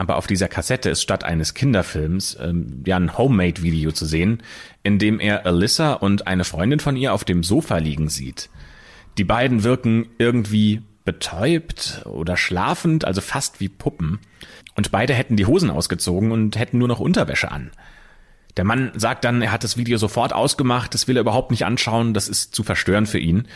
aber 0.00 0.16
auf 0.16 0.26
dieser 0.26 0.48
Kassette 0.48 0.88
ist 0.88 1.02
statt 1.02 1.24
eines 1.24 1.52
Kinderfilms 1.52 2.38
ähm, 2.40 2.82
ja 2.86 2.96
ein 2.96 3.18
Homemade-Video 3.18 3.92
zu 3.92 4.06
sehen, 4.06 4.42
in 4.82 4.98
dem 4.98 5.20
er 5.20 5.44
Alyssa 5.44 5.92
und 5.92 6.26
eine 6.26 6.44
Freundin 6.44 6.80
von 6.80 6.96
ihr 6.96 7.12
auf 7.12 7.24
dem 7.24 7.42
Sofa 7.42 7.76
liegen 7.76 8.08
sieht. 8.08 8.48
Die 9.18 9.24
beiden 9.24 9.62
wirken 9.62 10.08
irgendwie 10.16 10.80
betäubt 11.04 12.00
oder 12.06 12.38
schlafend, 12.38 13.04
also 13.04 13.20
fast 13.20 13.60
wie 13.60 13.68
Puppen. 13.68 14.20
Und 14.80 14.90
beide 14.92 15.12
hätten 15.12 15.36
die 15.36 15.44
Hosen 15.44 15.68
ausgezogen 15.68 16.32
und 16.32 16.58
hätten 16.58 16.78
nur 16.78 16.88
noch 16.88 17.00
Unterwäsche 17.00 17.52
an. 17.52 17.70
Der 18.56 18.64
Mann 18.64 18.92
sagt 18.96 19.26
dann, 19.26 19.42
er 19.42 19.52
hat 19.52 19.62
das 19.62 19.76
Video 19.76 19.98
sofort 19.98 20.32
ausgemacht, 20.32 20.94
das 20.94 21.06
will 21.06 21.18
er 21.18 21.20
überhaupt 21.20 21.50
nicht 21.50 21.66
anschauen, 21.66 22.14
das 22.14 22.28
ist 22.28 22.54
zu 22.54 22.62
verstörend 22.62 23.06
für 23.06 23.18
ihn. 23.18 23.46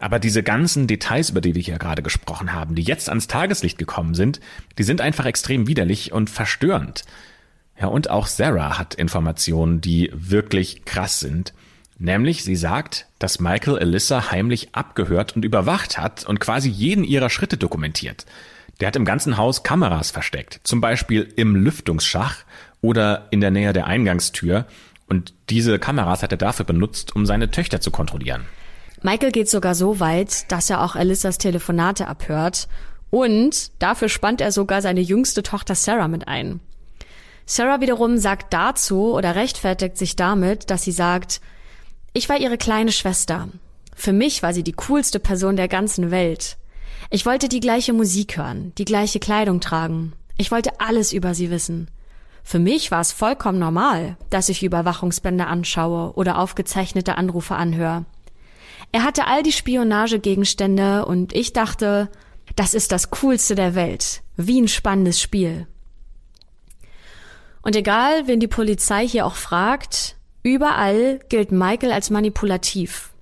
Aber 0.00 0.18
diese 0.18 0.42
ganzen 0.42 0.88
Details, 0.88 1.30
über 1.30 1.40
die 1.40 1.54
wir 1.54 1.62
hier 1.62 1.78
gerade 1.78 2.02
gesprochen 2.02 2.52
haben, 2.52 2.74
die 2.74 2.82
jetzt 2.82 3.08
ans 3.08 3.28
Tageslicht 3.28 3.78
gekommen 3.78 4.14
sind, 4.14 4.40
die 4.76 4.82
sind 4.82 5.00
einfach 5.00 5.26
extrem 5.26 5.68
widerlich 5.68 6.10
und 6.10 6.28
verstörend. 6.28 7.04
Ja, 7.80 7.86
und 7.86 8.10
auch 8.10 8.26
Sarah 8.26 8.76
hat 8.76 8.96
Informationen, 8.96 9.80
die 9.80 10.10
wirklich 10.12 10.84
krass 10.84 11.20
sind. 11.20 11.54
Nämlich, 11.98 12.42
sie 12.42 12.56
sagt, 12.56 13.06
dass 13.20 13.38
Michael 13.38 13.78
Alyssa 13.78 14.32
heimlich 14.32 14.74
abgehört 14.74 15.36
und 15.36 15.44
überwacht 15.44 15.98
hat 15.98 16.24
und 16.24 16.40
quasi 16.40 16.68
jeden 16.68 17.04
ihrer 17.04 17.30
Schritte 17.30 17.58
dokumentiert. 17.58 18.26
Der 18.80 18.88
hat 18.88 18.96
im 18.96 19.04
ganzen 19.04 19.36
Haus 19.36 19.62
Kameras 19.62 20.10
versteckt, 20.10 20.60
zum 20.64 20.80
Beispiel 20.80 21.32
im 21.36 21.54
Lüftungsschacht 21.54 22.44
oder 22.80 23.28
in 23.30 23.40
der 23.40 23.50
Nähe 23.50 23.72
der 23.72 23.86
Eingangstür. 23.86 24.66
Und 25.06 25.34
diese 25.50 25.78
Kameras 25.78 26.22
hat 26.22 26.32
er 26.32 26.38
dafür 26.38 26.64
benutzt, 26.64 27.14
um 27.14 27.26
seine 27.26 27.50
Töchter 27.50 27.80
zu 27.80 27.90
kontrollieren. 27.90 28.46
Michael 29.02 29.32
geht 29.32 29.50
sogar 29.50 29.74
so 29.74 30.00
weit, 30.00 30.50
dass 30.50 30.70
er 30.70 30.82
auch 30.82 30.96
Alyssas 30.96 31.38
Telefonate 31.38 32.08
abhört. 32.08 32.68
Und 33.10 33.70
dafür 33.80 34.08
spannt 34.08 34.40
er 34.40 34.50
sogar 34.50 34.82
seine 34.82 35.00
jüngste 35.00 35.42
Tochter 35.42 35.74
Sarah 35.74 36.08
mit 36.08 36.26
ein. 36.26 36.60
Sarah 37.46 37.80
wiederum 37.80 38.16
sagt 38.18 38.52
dazu 38.52 39.14
oder 39.14 39.36
rechtfertigt 39.36 39.98
sich 39.98 40.16
damit, 40.16 40.70
dass 40.70 40.82
sie 40.82 40.92
sagt, 40.92 41.40
ich 42.14 42.28
war 42.28 42.38
ihre 42.38 42.56
kleine 42.56 42.92
Schwester. 42.92 43.48
Für 43.94 44.12
mich 44.12 44.42
war 44.42 44.54
sie 44.54 44.62
die 44.62 44.72
coolste 44.72 45.20
Person 45.20 45.56
der 45.56 45.68
ganzen 45.68 46.10
Welt. 46.10 46.56
Ich 47.10 47.26
wollte 47.26 47.48
die 47.48 47.60
gleiche 47.60 47.92
Musik 47.92 48.36
hören, 48.36 48.72
die 48.78 48.84
gleiche 48.84 49.20
Kleidung 49.20 49.60
tragen. 49.60 50.12
Ich 50.36 50.50
wollte 50.50 50.80
alles 50.80 51.12
über 51.12 51.34
sie 51.34 51.50
wissen. 51.50 51.88
Für 52.42 52.58
mich 52.58 52.90
war 52.90 53.00
es 53.00 53.12
vollkommen 53.12 53.58
normal, 53.58 54.16
dass 54.30 54.48
ich 54.48 54.62
Überwachungsbänder 54.62 55.46
anschaue 55.46 56.12
oder 56.14 56.38
aufgezeichnete 56.38 57.16
Anrufe 57.16 57.54
anhöre. 57.54 58.04
Er 58.92 59.02
hatte 59.02 59.26
all 59.26 59.42
die 59.42 59.52
Spionagegegenstände 59.52 61.06
und 61.06 61.32
ich 61.34 61.52
dachte, 61.52 62.10
das 62.56 62.74
ist 62.74 62.92
das 62.92 63.10
Coolste 63.10 63.54
der 63.54 63.74
Welt. 63.74 64.22
Wie 64.36 64.60
ein 64.60 64.68
spannendes 64.68 65.20
Spiel. 65.20 65.66
Und 67.62 67.76
egal, 67.76 68.26
wen 68.26 68.40
die 68.40 68.48
Polizei 68.48 69.08
hier 69.08 69.24
auch 69.24 69.36
fragt, 69.36 70.16
überall 70.42 71.20
gilt 71.30 71.50
Michael 71.50 71.92
als 71.92 72.10
manipulativ. 72.10 73.13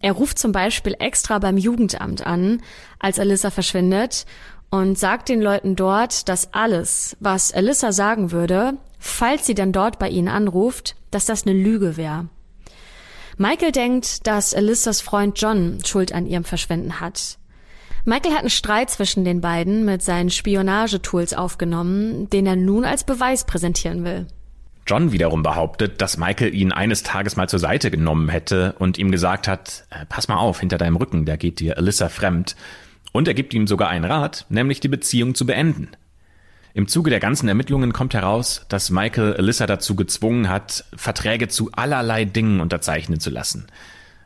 Er 0.00 0.12
ruft 0.12 0.38
zum 0.38 0.52
Beispiel 0.52 0.96
extra 0.98 1.38
beim 1.38 1.56
Jugendamt 1.56 2.26
an, 2.26 2.62
als 2.98 3.18
Alyssa 3.18 3.50
verschwindet, 3.50 4.26
und 4.70 4.98
sagt 4.98 5.28
den 5.28 5.42
Leuten 5.42 5.74
dort, 5.74 6.28
dass 6.28 6.54
alles, 6.54 7.16
was 7.18 7.52
Alyssa 7.52 7.92
sagen 7.92 8.30
würde, 8.30 8.74
falls 8.98 9.46
sie 9.46 9.54
dann 9.54 9.72
dort 9.72 9.98
bei 9.98 10.08
ihnen 10.08 10.28
anruft, 10.28 10.94
dass 11.10 11.24
das 11.24 11.44
eine 11.44 11.56
Lüge 11.56 11.96
wäre. 11.96 12.28
Michael 13.36 13.72
denkt, 13.72 14.26
dass 14.26 14.54
Alyssas 14.54 15.00
Freund 15.00 15.40
John 15.40 15.78
Schuld 15.84 16.12
an 16.12 16.26
ihrem 16.26 16.44
Verschwinden 16.44 17.00
hat. 17.00 17.38
Michael 18.04 18.32
hat 18.32 18.40
einen 18.40 18.50
Streit 18.50 18.90
zwischen 18.90 19.24
den 19.24 19.40
beiden 19.40 19.84
mit 19.84 20.02
seinen 20.02 20.30
Spionagetools 20.30 21.34
aufgenommen, 21.34 22.30
den 22.30 22.46
er 22.46 22.56
nun 22.56 22.84
als 22.84 23.04
Beweis 23.04 23.44
präsentieren 23.44 24.04
will. 24.04 24.26
John 24.90 25.12
wiederum 25.12 25.44
behauptet, 25.44 26.02
dass 26.02 26.16
Michael 26.16 26.52
ihn 26.52 26.72
eines 26.72 27.04
Tages 27.04 27.36
mal 27.36 27.48
zur 27.48 27.60
Seite 27.60 27.92
genommen 27.92 28.28
hätte 28.28 28.74
und 28.80 28.98
ihm 28.98 29.12
gesagt 29.12 29.46
hat, 29.46 29.84
äh, 29.90 30.04
pass 30.08 30.26
mal 30.26 30.38
auf, 30.38 30.58
hinter 30.58 30.78
deinem 30.78 30.96
Rücken, 30.96 31.26
da 31.26 31.36
geht 31.36 31.60
dir 31.60 31.78
Alyssa 31.78 32.08
fremd. 32.08 32.56
Und 33.12 33.28
er 33.28 33.34
gibt 33.34 33.54
ihm 33.54 33.68
sogar 33.68 33.88
einen 33.88 34.04
Rat, 34.04 34.46
nämlich 34.48 34.80
die 34.80 34.88
Beziehung 34.88 35.36
zu 35.36 35.46
beenden. 35.46 35.90
Im 36.74 36.88
Zuge 36.88 37.08
der 37.08 37.20
ganzen 37.20 37.48
Ermittlungen 37.48 37.92
kommt 37.92 38.14
heraus, 38.14 38.66
dass 38.68 38.90
Michael 38.90 39.34
Alyssa 39.34 39.68
dazu 39.68 39.94
gezwungen 39.94 40.48
hat, 40.48 40.84
Verträge 40.96 41.46
zu 41.46 41.70
allerlei 41.70 42.24
Dingen 42.24 42.60
unterzeichnen 42.60 43.20
zu 43.20 43.30
lassen. 43.30 43.68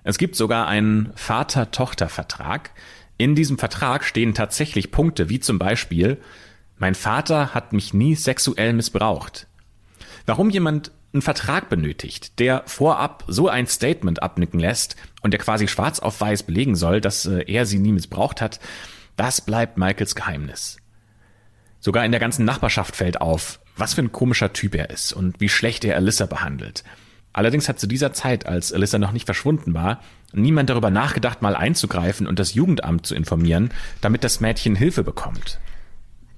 Es 0.03 0.16
gibt 0.16 0.35
sogar 0.35 0.66
einen 0.66 1.12
Vater-Tochter-Vertrag. 1.14 2.70
In 3.18 3.35
diesem 3.35 3.59
Vertrag 3.59 4.03
stehen 4.03 4.33
tatsächlich 4.33 4.90
Punkte 4.90 5.29
wie 5.29 5.40
zum 5.40 5.59
Beispiel, 5.59 6.16
mein 6.79 6.94
Vater 6.94 7.53
hat 7.53 7.74
mich 7.74 7.92
nie 7.92 8.14
sexuell 8.14 8.72
missbraucht. 8.72 9.46
Warum 10.26 10.50
jemand 10.50 10.90
einen 11.12 11.22
Vertrag 11.22 11.68
benötigt, 11.68 12.38
der 12.40 12.62
vorab 12.66 13.24
so 13.28 13.48
ein 13.48 13.66
Statement 13.66 14.22
abnicken 14.22 14.58
lässt 14.58 14.96
und 15.22 15.32
der 15.32 15.40
quasi 15.40 15.68
schwarz 15.68 16.00
auf 16.00 16.20
weiß 16.20 16.42
belegen 16.42 16.74
soll, 16.74 17.00
dass 17.00 17.26
äh, 17.26 17.44
er 17.46 17.66
sie 17.66 17.78
nie 17.78 17.92
missbraucht 17.92 18.40
hat, 18.40 18.58
das 19.16 19.40
bleibt 19.40 19.78
Michaels 19.78 20.14
Geheimnis. 20.14 20.78
Sogar 21.78 22.04
in 22.04 22.10
der 22.10 22.20
ganzen 22.20 22.44
Nachbarschaft 22.44 22.96
fällt 22.96 23.20
auf, 23.20 23.60
was 23.76 23.94
für 23.94 24.02
ein 24.02 24.12
komischer 24.12 24.52
Typ 24.52 24.74
er 24.74 24.90
ist 24.90 25.12
und 25.12 25.40
wie 25.40 25.48
schlecht 25.48 25.84
er 25.84 25.96
Alyssa 25.96 26.26
behandelt. 26.26 26.82
Allerdings 27.32 27.68
hat 27.68 27.78
zu 27.78 27.87
dieser 27.87 28.12
Zeit, 28.12 28.46
als 28.46 28.72
Alyssa 28.72 28.98
noch 28.98 29.12
nicht 29.12 29.26
verschwunden 29.26 29.74
war, 29.74 30.00
niemand 30.32 30.70
darüber 30.70 30.90
nachgedacht, 30.90 31.42
mal 31.42 31.56
einzugreifen 31.56 32.26
und 32.26 32.38
das 32.38 32.54
Jugendamt 32.54 33.06
zu 33.06 33.14
informieren, 33.14 33.70
damit 34.00 34.24
das 34.24 34.40
Mädchen 34.40 34.76
Hilfe 34.76 35.04
bekommt. 35.04 35.58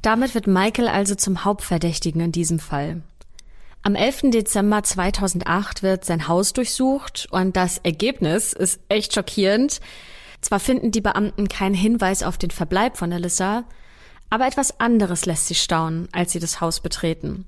Damit 0.02 0.34
wird 0.34 0.46
Michael 0.46 0.88
also 0.88 1.14
zum 1.14 1.44
Hauptverdächtigen 1.44 2.20
in 2.20 2.32
diesem 2.32 2.58
Fall. 2.58 3.02
Am 3.86 3.94
11. 3.94 4.32
Dezember 4.32 4.82
2008 4.82 5.84
wird 5.84 6.04
sein 6.04 6.26
Haus 6.26 6.52
durchsucht 6.52 7.28
und 7.30 7.56
das 7.56 7.78
Ergebnis 7.78 8.52
ist 8.52 8.80
echt 8.88 9.14
schockierend. 9.14 9.80
Zwar 10.40 10.58
finden 10.58 10.90
die 10.90 11.00
Beamten 11.00 11.46
keinen 11.46 11.76
Hinweis 11.76 12.24
auf 12.24 12.36
den 12.36 12.50
Verbleib 12.50 12.96
von 12.96 13.12
Alyssa, 13.12 13.62
aber 14.28 14.48
etwas 14.48 14.80
anderes 14.80 15.24
lässt 15.24 15.46
sie 15.46 15.54
staunen, 15.54 16.08
als 16.10 16.32
sie 16.32 16.40
das 16.40 16.60
Haus 16.60 16.80
betreten. 16.80 17.46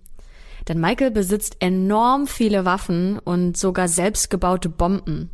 Denn 0.68 0.79
Michael 0.79 1.11
besitzt 1.11 1.57
enorm 1.59 2.29
viele 2.29 2.64
Waffen 2.64 3.18
und 3.18 3.57
sogar 3.57 3.88
selbstgebaute 3.88 4.68
Bomben. 4.68 5.33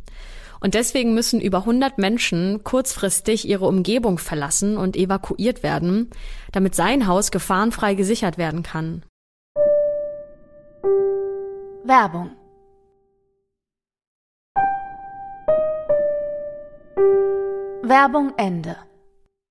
Und 0.59 0.73
deswegen 0.73 1.13
müssen 1.13 1.39
über 1.39 1.59
100 1.59 1.99
Menschen 1.99 2.63
kurzfristig 2.63 3.47
ihre 3.47 3.67
Umgebung 3.67 4.17
verlassen 4.17 4.75
und 4.75 4.97
evakuiert 4.97 5.61
werden, 5.61 6.09
damit 6.51 6.73
sein 6.73 7.05
Haus 7.05 7.29
gefahrenfrei 7.29 7.93
gesichert 7.93 8.39
werden 8.39 8.63
kann. 8.63 9.03
Werbung 11.83 12.31
Werbung 17.83 18.33
Ende. 18.37 18.77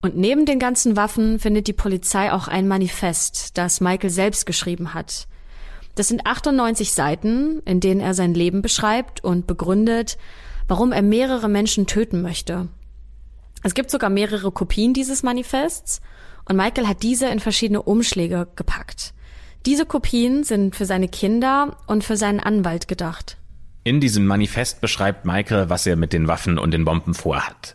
Und 0.02 0.16
neben 0.16 0.44
den 0.44 0.58
ganzen 0.58 0.96
Waffen 0.96 1.38
findet 1.38 1.68
die 1.68 1.72
Polizei 1.72 2.32
auch 2.32 2.48
ein 2.48 2.66
Manifest, 2.66 3.56
das 3.56 3.80
Michael 3.80 4.10
selbst 4.10 4.44
geschrieben 4.46 4.92
hat. 4.94 5.28
Das 5.94 6.08
sind 6.08 6.26
98 6.26 6.92
Seiten, 6.92 7.60
in 7.64 7.78
denen 7.80 8.00
er 8.00 8.14
sein 8.14 8.34
Leben 8.34 8.60
beschreibt 8.60 9.22
und 9.22 9.46
begründet, 9.46 10.18
warum 10.66 10.92
er 10.92 11.02
mehrere 11.02 11.48
Menschen 11.48 11.86
töten 11.86 12.22
möchte. 12.22 12.68
Es 13.62 13.74
gibt 13.74 13.90
sogar 13.90 14.10
mehrere 14.10 14.50
Kopien 14.50 14.92
dieses 14.92 15.22
Manifests 15.22 16.00
und 16.46 16.56
Michael 16.56 16.88
hat 16.88 17.02
diese 17.02 17.28
in 17.28 17.40
verschiedene 17.40 17.82
Umschläge 17.82 18.48
gepackt. 18.56 19.14
Diese 19.66 19.86
Kopien 19.86 20.44
sind 20.44 20.76
für 20.76 20.84
seine 20.84 21.08
Kinder 21.08 21.78
und 21.86 22.04
für 22.04 22.18
seinen 22.18 22.40
Anwalt 22.40 22.86
gedacht. 22.86 23.38
In 23.82 23.98
diesem 23.98 24.26
Manifest 24.26 24.82
beschreibt 24.82 25.24
Michael, 25.24 25.70
was 25.70 25.86
er 25.86 25.96
mit 25.96 26.12
den 26.12 26.28
Waffen 26.28 26.58
und 26.58 26.72
den 26.72 26.84
Bomben 26.84 27.14
vorhat. 27.14 27.74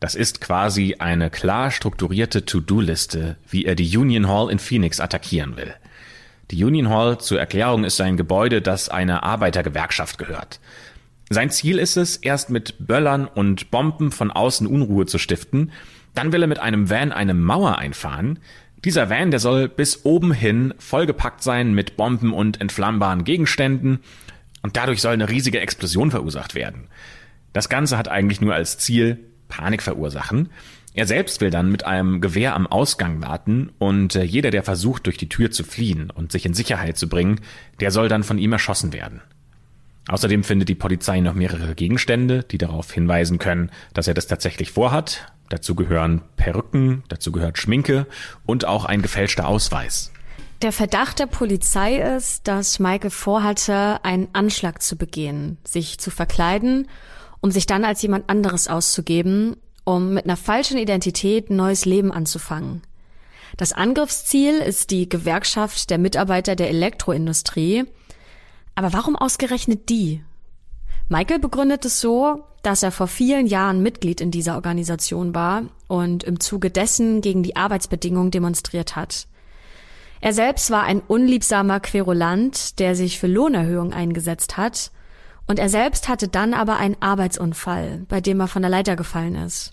Das 0.00 0.16
ist 0.16 0.40
quasi 0.40 0.96
eine 0.98 1.30
klar 1.30 1.70
strukturierte 1.70 2.44
To-Do-Liste, 2.44 3.36
wie 3.48 3.64
er 3.64 3.76
die 3.76 3.96
Union 3.96 4.28
Hall 4.28 4.50
in 4.50 4.58
Phoenix 4.58 4.98
attackieren 4.98 5.56
will. 5.56 5.74
Die 6.50 6.64
Union 6.64 6.88
Hall, 6.88 7.18
zur 7.18 7.38
Erklärung, 7.38 7.84
ist 7.84 8.00
ein 8.00 8.16
Gebäude, 8.16 8.60
das 8.60 8.88
einer 8.88 9.22
Arbeitergewerkschaft 9.22 10.18
gehört. 10.18 10.60
Sein 11.30 11.50
Ziel 11.50 11.78
ist 11.78 11.96
es, 11.96 12.16
erst 12.16 12.50
mit 12.50 12.74
Böllern 12.78 13.26
und 13.26 13.70
Bomben 13.70 14.10
von 14.10 14.30
außen 14.30 14.66
Unruhe 14.66 15.06
zu 15.06 15.18
stiften, 15.18 15.72
dann 16.14 16.32
will 16.32 16.42
er 16.42 16.48
mit 16.48 16.58
einem 16.58 16.90
Van 16.90 17.12
eine 17.12 17.34
Mauer 17.34 17.78
einfahren, 17.78 18.38
dieser 18.84 19.10
Van, 19.10 19.30
der 19.30 19.40
soll 19.40 19.68
bis 19.68 20.04
oben 20.04 20.32
hin 20.32 20.74
vollgepackt 20.78 21.42
sein 21.42 21.74
mit 21.74 21.96
Bomben 21.96 22.32
und 22.32 22.60
entflammbaren 22.60 23.24
Gegenständen 23.24 24.00
und 24.62 24.76
dadurch 24.76 25.00
soll 25.00 25.12
eine 25.12 25.28
riesige 25.28 25.60
Explosion 25.60 26.10
verursacht 26.10 26.54
werden. 26.54 26.88
Das 27.52 27.68
Ganze 27.68 27.98
hat 27.98 28.08
eigentlich 28.08 28.40
nur 28.40 28.54
als 28.54 28.78
Ziel 28.78 29.18
Panik 29.48 29.82
verursachen. 29.82 30.50
Er 30.94 31.06
selbst 31.06 31.40
will 31.40 31.50
dann 31.50 31.70
mit 31.70 31.84
einem 31.86 32.20
Gewehr 32.20 32.54
am 32.54 32.66
Ausgang 32.66 33.22
warten 33.22 33.70
und 33.78 34.14
äh, 34.14 34.24
jeder, 34.24 34.50
der 34.50 34.62
versucht, 34.62 35.06
durch 35.06 35.16
die 35.16 35.28
Tür 35.28 35.50
zu 35.50 35.64
fliehen 35.64 36.10
und 36.10 36.32
sich 36.32 36.44
in 36.44 36.54
Sicherheit 36.54 36.98
zu 36.98 37.08
bringen, 37.08 37.40
der 37.80 37.90
soll 37.90 38.08
dann 38.08 38.24
von 38.24 38.38
ihm 38.38 38.52
erschossen 38.52 38.92
werden. 38.92 39.20
Außerdem 40.08 40.42
findet 40.42 40.68
die 40.68 40.74
Polizei 40.74 41.20
noch 41.20 41.34
mehrere 41.34 41.74
Gegenstände, 41.74 42.42
die 42.42 42.58
darauf 42.58 42.90
hinweisen 42.92 43.38
können, 43.38 43.70
dass 43.92 44.08
er 44.08 44.14
das 44.14 44.26
tatsächlich 44.26 44.70
vorhat. 44.70 45.32
Dazu 45.48 45.74
gehören 45.74 46.22
Perücken, 46.36 47.04
dazu 47.08 47.32
gehört 47.32 47.58
Schminke 47.58 48.06
und 48.44 48.64
auch 48.64 48.84
ein 48.84 49.02
gefälschter 49.02 49.48
Ausweis. 49.48 50.12
Der 50.60 50.72
Verdacht 50.72 51.20
der 51.20 51.26
Polizei 51.26 51.98
ist, 52.16 52.48
dass 52.48 52.80
Michael 52.80 53.10
vorhatte, 53.10 54.04
einen 54.04 54.28
Anschlag 54.32 54.82
zu 54.82 54.96
begehen, 54.96 55.56
sich 55.64 55.98
zu 55.98 56.10
verkleiden, 56.10 56.88
um 57.40 57.52
sich 57.52 57.66
dann 57.66 57.84
als 57.84 58.02
jemand 58.02 58.28
anderes 58.28 58.66
auszugeben, 58.66 59.56
um 59.84 60.14
mit 60.14 60.24
einer 60.24 60.36
falschen 60.36 60.76
Identität 60.76 61.48
ein 61.48 61.56
neues 61.56 61.84
Leben 61.84 62.10
anzufangen. 62.12 62.82
Das 63.56 63.72
Angriffsziel 63.72 64.58
ist 64.58 64.90
die 64.90 65.08
Gewerkschaft 65.08 65.90
der 65.90 65.98
Mitarbeiter 65.98 66.56
der 66.56 66.70
Elektroindustrie, 66.70 67.84
Aber 68.74 68.92
warum 68.92 69.16
ausgerechnet 69.16 69.88
die? 69.88 70.22
Michael 71.10 71.38
begründet 71.38 71.86
es 71.86 72.00
so, 72.00 72.44
dass 72.62 72.82
er 72.82 72.90
vor 72.90 73.06
vielen 73.06 73.46
Jahren 73.46 73.82
Mitglied 73.82 74.20
in 74.20 74.30
dieser 74.30 74.56
Organisation 74.56 75.34
war 75.34 75.62
und 75.86 76.22
im 76.22 76.38
Zuge 76.38 76.70
dessen 76.70 77.22
gegen 77.22 77.42
die 77.42 77.56
Arbeitsbedingungen 77.56 78.30
demonstriert 78.30 78.94
hat. 78.94 79.26
Er 80.20 80.34
selbst 80.34 80.70
war 80.70 80.82
ein 80.82 81.00
unliebsamer 81.00 81.80
Querulant, 81.80 82.78
der 82.78 82.94
sich 82.94 83.18
für 83.18 83.26
Lohnerhöhung 83.28 83.92
eingesetzt 83.92 84.56
hat, 84.56 84.90
und 85.46 85.58
er 85.58 85.70
selbst 85.70 86.08
hatte 86.08 86.28
dann 86.28 86.52
aber 86.52 86.76
einen 86.76 86.96
Arbeitsunfall, 87.00 88.04
bei 88.08 88.20
dem 88.20 88.40
er 88.40 88.48
von 88.48 88.60
der 88.60 88.70
Leiter 88.70 88.96
gefallen 88.96 89.34
ist. 89.34 89.72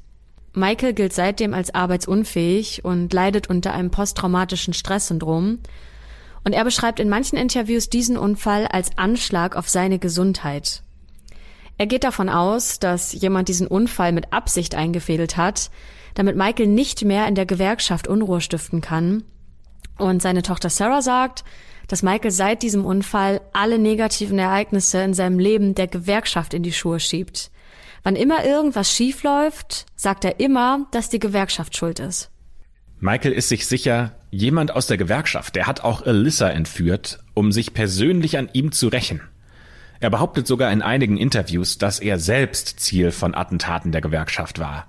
Michael 0.53 0.93
gilt 0.93 1.11
seitdem 1.11 1.53
als 1.53 1.75
arbeitsunfähig 1.75 2.85
und 2.85 3.11
leidet 3.11 3.49
unter 3.49 3.73
einem 3.73 3.91
posttraumatischen 3.91 4.73
Stresssyndrom, 4.73 5.59
und 6.45 6.53
er 6.53 6.63
beschreibt 6.63 7.01
in 7.01 7.09
manchen 7.09 7.37
Interviews 7.37 7.89
diesen 7.89 8.17
Unfall 8.17 8.67
als 8.67 8.97
Anschlag 8.97 9.57
auf 9.57 9.67
seine 9.67 9.99
Gesundheit. 9.99 10.84
Er 11.77 11.87
geht 11.87 12.03
davon 12.03 12.29
aus, 12.29 12.79
dass 12.79 13.11
jemand 13.11 13.49
diesen 13.49 13.67
Unfall 13.67 14.11
mit 14.11 14.31
Absicht 14.31 14.75
eingefädelt 14.75 15.35
hat, 15.35 15.69
damit 16.13 16.37
Michael 16.37 16.67
nicht 16.67 17.03
mehr 17.03 17.27
in 17.27 17.35
der 17.35 17.45
Gewerkschaft 17.45 18.07
Unruhe 18.07 18.41
stiften 18.41 18.81
kann. 18.81 19.23
Und 19.97 20.21
seine 20.21 20.41
Tochter 20.41 20.69
Sarah 20.69 21.01
sagt, 21.01 21.43
dass 21.87 22.03
Michael 22.03 22.31
seit 22.31 22.63
diesem 22.63 22.85
Unfall 22.85 23.41
alle 23.53 23.77
negativen 23.77 24.39
Ereignisse 24.39 25.01
in 25.01 25.13
seinem 25.13 25.39
Leben 25.39 25.75
der 25.75 25.87
Gewerkschaft 25.87 26.53
in 26.53 26.63
die 26.63 26.73
Schuhe 26.73 26.99
schiebt. 26.99 27.51
Wann 28.03 28.15
immer 28.15 28.45
irgendwas 28.45 28.91
schief 28.91 29.23
läuft, 29.23 29.85
sagt 29.95 30.25
er 30.25 30.39
immer, 30.39 30.87
dass 30.91 31.09
die 31.09 31.19
Gewerkschaft 31.19 31.75
schuld 31.75 31.99
ist. 31.99 32.29
Michael 32.99 33.33
ist 33.33 33.49
sich 33.49 33.67
sicher, 33.67 34.15
jemand 34.31 34.71
aus 34.71 34.87
der 34.87 34.97
Gewerkschaft, 34.97 35.55
der 35.55 35.67
hat 35.67 35.83
auch 35.83 36.05
Alyssa 36.05 36.49
entführt, 36.49 37.19
um 37.33 37.51
sich 37.51 37.73
persönlich 37.73 38.37
an 38.37 38.49
ihm 38.53 38.71
zu 38.71 38.87
rächen. 38.87 39.21
Er 40.05 40.11
behauptet 40.11 40.45
sogar 40.45 40.71
in 40.71 40.83
einigen 40.83 41.17
Interviews, 41.17 41.79
dass 41.79 41.99
er 41.99 42.19
selbst 42.19 42.79
Ziel 42.79 43.09
von 43.09 43.33
Attentaten 43.33 43.91
der 43.91 44.01
Gewerkschaft 44.01 44.59
war. 44.59 44.85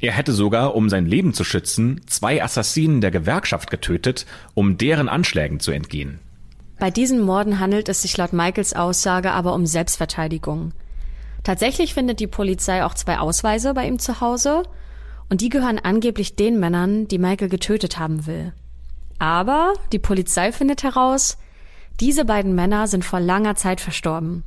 Er 0.00 0.12
hätte 0.12 0.32
sogar, 0.32 0.74
um 0.74 0.88
sein 0.88 1.04
Leben 1.04 1.34
zu 1.34 1.44
schützen, 1.44 2.00
zwei 2.06 2.42
Assassinen 2.42 3.02
der 3.02 3.10
Gewerkschaft 3.10 3.70
getötet, 3.70 4.24
um 4.54 4.78
deren 4.78 5.10
Anschlägen 5.10 5.60
zu 5.60 5.70
entgehen. 5.70 6.18
Bei 6.78 6.90
diesen 6.90 7.20
Morden 7.20 7.60
handelt 7.60 7.90
es 7.90 8.00
sich 8.00 8.16
laut 8.16 8.32
Michaels 8.32 8.72
Aussage 8.72 9.32
aber 9.32 9.52
um 9.52 9.66
Selbstverteidigung. 9.66 10.72
Tatsächlich 11.42 11.92
findet 11.92 12.18
die 12.18 12.26
Polizei 12.26 12.86
auch 12.86 12.94
zwei 12.94 13.18
Ausweise 13.18 13.74
bei 13.74 13.86
ihm 13.86 13.98
zu 13.98 14.22
Hause 14.22 14.62
und 15.28 15.42
die 15.42 15.50
gehören 15.50 15.78
angeblich 15.78 16.36
den 16.36 16.58
Männern, 16.58 17.06
die 17.06 17.18
Michael 17.18 17.50
getötet 17.50 17.98
haben 17.98 18.26
will. 18.26 18.54
Aber 19.18 19.74
die 19.92 19.98
Polizei 19.98 20.52
findet 20.52 20.84
heraus, 20.84 21.36
diese 22.00 22.24
beiden 22.24 22.54
Männer 22.54 22.86
sind 22.86 23.04
vor 23.04 23.20
langer 23.20 23.56
Zeit 23.56 23.82
verstorben. 23.82 24.42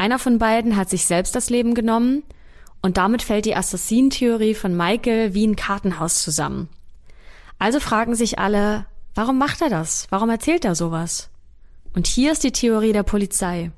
Einer 0.00 0.18
von 0.18 0.38
beiden 0.38 0.78
hat 0.78 0.88
sich 0.88 1.04
selbst 1.04 1.34
das 1.34 1.50
Leben 1.50 1.74
genommen 1.74 2.22
und 2.80 2.96
damit 2.96 3.20
fällt 3.20 3.44
die 3.44 3.54
Assassinentheorie 3.54 4.54
von 4.54 4.74
Michael 4.74 5.34
wie 5.34 5.46
ein 5.46 5.56
Kartenhaus 5.56 6.22
zusammen. 6.22 6.70
Also 7.58 7.80
fragen 7.80 8.14
sich 8.14 8.38
alle, 8.38 8.86
warum 9.14 9.36
macht 9.36 9.60
er 9.60 9.68
das? 9.68 10.06
Warum 10.08 10.30
erzählt 10.30 10.64
er 10.64 10.74
sowas? 10.74 11.28
Und 11.92 12.06
hier 12.06 12.32
ist 12.32 12.44
die 12.44 12.50
Theorie 12.50 12.94
der 12.94 13.02
Polizei. 13.02 13.72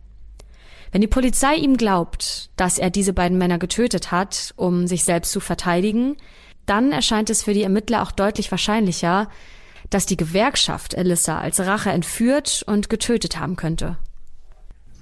Wenn 0.92 1.00
die 1.00 1.08
Polizei 1.08 1.56
ihm 1.56 1.76
glaubt, 1.76 2.50
dass 2.54 2.78
er 2.78 2.90
diese 2.90 3.14
beiden 3.14 3.37
Männer 3.37 3.58
getötet 3.58 4.12
hat, 4.12 4.54
um 4.54 4.87
sich 4.87 5.02
selbst 5.02 5.32
zu 5.32 5.40
verteidigen, 5.40 6.16
dann 6.66 6.92
erscheint 6.92 7.30
es 7.30 7.42
für 7.42 7.52
die 7.52 7.64
Ermittler 7.64 8.00
auch 8.00 8.12
deutlich 8.12 8.48
wahrscheinlicher, 8.52 9.28
dass 9.90 10.06
die 10.06 10.16
Gewerkschaft 10.16 10.96
Alyssa 10.96 11.40
als 11.40 11.58
Rache 11.58 11.90
entführt 11.90 12.62
und 12.64 12.88
getötet 12.88 13.40
haben 13.40 13.56
könnte. 13.56 13.96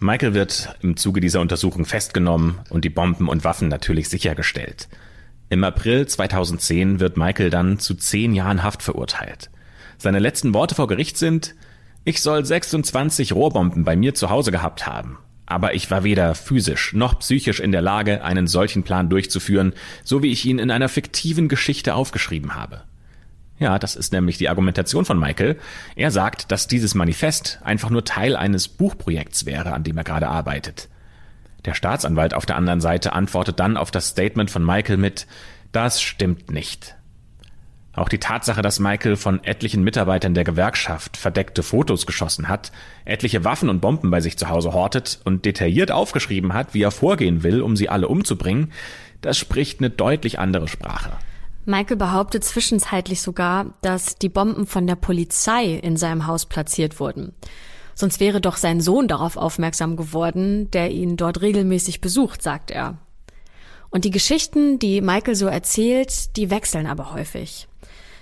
Michael 0.02 0.32
wird 0.32 0.74
im 0.80 0.96
Zuge 0.96 1.20
dieser 1.20 1.42
Untersuchung 1.42 1.84
festgenommen 1.84 2.58
und 2.70 2.86
die 2.86 2.90
Bomben 2.90 3.28
und 3.28 3.44
Waffen 3.44 3.68
natürlich 3.68 4.08
sichergestellt. 4.08 4.88
Im 5.50 5.62
April 5.62 6.06
2010 6.06 7.00
wird 7.00 7.18
Michael 7.18 7.50
dann 7.50 7.78
zu 7.78 7.94
zehn 7.94 8.34
Jahren 8.34 8.62
Haft 8.62 8.82
verurteilt. 8.82 9.50
Seine 9.98 10.18
letzten 10.18 10.54
Worte 10.54 10.74
vor 10.74 10.86
Gericht 10.86 11.18
sind, 11.18 11.54
ich 12.04 12.22
soll 12.22 12.46
26 12.46 13.34
Rohrbomben 13.34 13.84
bei 13.84 13.94
mir 13.94 14.14
zu 14.14 14.30
Hause 14.30 14.50
gehabt 14.50 14.86
haben. 14.86 15.18
Aber 15.44 15.74
ich 15.74 15.90
war 15.90 16.02
weder 16.02 16.34
physisch 16.34 16.94
noch 16.94 17.18
psychisch 17.18 17.60
in 17.60 17.72
der 17.72 17.82
Lage, 17.82 18.24
einen 18.24 18.46
solchen 18.46 18.84
Plan 18.84 19.10
durchzuführen, 19.10 19.74
so 20.02 20.22
wie 20.22 20.32
ich 20.32 20.46
ihn 20.46 20.58
in 20.58 20.70
einer 20.70 20.88
fiktiven 20.88 21.48
Geschichte 21.48 21.94
aufgeschrieben 21.94 22.54
habe. 22.54 22.84
Ja, 23.60 23.78
das 23.78 23.94
ist 23.94 24.12
nämlich 24.12 24.38
die 24.38 24.48
Argumentation 24.48 25.04
von 25.04 25.18
Michael. 25.18 25.58
Er 25.94 26.10
sagt, 26.10 26.50
dass 26.50 26.66
dieses 26.66 26.94
Manifest 26.94 27.60
einfach 27.62 27.90
nur 27.90 28.06
Teil 28.06 28.34
eines 28.34 28.68
Buchprojekts 28.68 29.44
wäre, 29.44 29.74
an 29.74 29.84
dem 29.84 29.98
er 29.98 30.04
gerade 30.04 30.28
arbeitet. 30.28 30.88
Der 31.66 31.74
Staatsanwalt 31.74 32.32
auf 32.32 32.46
der 32.46 32.56
anderen 32.56 32.80
Seite 32.80 33.12
antwortet 33.12 33.60
dann 33.60 33.76
auf 33.76 33.90
das 33.90 34.08
Statement 34.08 34.50
von 34.50 34.64
Michael 34.64 34.96
mit 34.96 35.26
Das 35.72 36.00
stimmt 36.00 36.50
nicht. 36.50 36.96
Auch 37.92 38.08
die 38.08 38.18
Tatsache, 38.18 38.62
dass 38.62 38.80
Michael 38.80 39.16
von 39.16 39.44
etlichen 39.44 39.84
Mitarbeitern 39.84 40.32
der 40.32 40.44
Gewerkschaft 40.44 41.18
verdeckte 41.18 41.62
Fotos 41.62 42.06
geschossen 42.06 42.48
hat, 42.48 42.72
etliche 43.04 43.44
Waffen 43.44 43.68
und 43.68 43.80
Bomben 43.80 44.10
bei 44.10 44.22
sich 44.22 44.38
zu 44.38 44.48
Hause 44.48 44.72
hortet 44.72 45.20
und 45.24 45.44
detailliert 45.44 45.90
aufgeschrieben 45.90 46.54
hat, 46.54 46.72
wie 46.72 46.82
er 46.82 46.92
vorgehen 46.92 47.42
will, 47.42 47.60
um 47.60 47.76
sie 47.76 47.90
alle 47.90 48.08
umzubringen, 48.08 48.72
das 49.20 49.36
spricht 49.36 49.80
eine 49.80 49.90
deutlich 49.90 50.38
andere 50.38 50.66
Sprache. 50.66 51.12
Michael 51.66 51.96
behauptet 51.96 52.44
zwischenzeitlich 52.44 53.20
sogar, 53.20 53.74
dass 53.82 54.16
die 54.16 54.28
Bomben 54.28 54.66
von 54.66 54.86
der 54.86 54.96
Polizei 54.96 55.74
in 55.74 55.96
seinem 55.96 56.26
Haus 56.26 56.46
platziert 56.46 57.00
wurden. 57.00 57.34
Sonst 57.94 58.18
wäre 58.18 58.40
doch 58.40 58.56
sein 58.56 58.80
Sohn 58.80 59.08
darauf 59.08 59.36
aufmerksam 59.36 59.96
geworden, 59.96 60.70
der 60.70 60.90
ihn 60.90 61.16
dort 61.16 61.42
regelmäßig 61.42 62.00
besucht, 62.00 62.42
sagt 62.42 62.70
er. 62.70 62.96
Und 63.90 64.04
die 64.04 64.10
Geschichten, 64.10 64.78
die 64.78 65.00
Michael 65.00 65.34
so 65.34 65.46
erzählt, 65.46 66.36
die 66.36 66.50
wechseln 66.50 66.86
aber 66.86 67.12
häufig. 67.12 67.68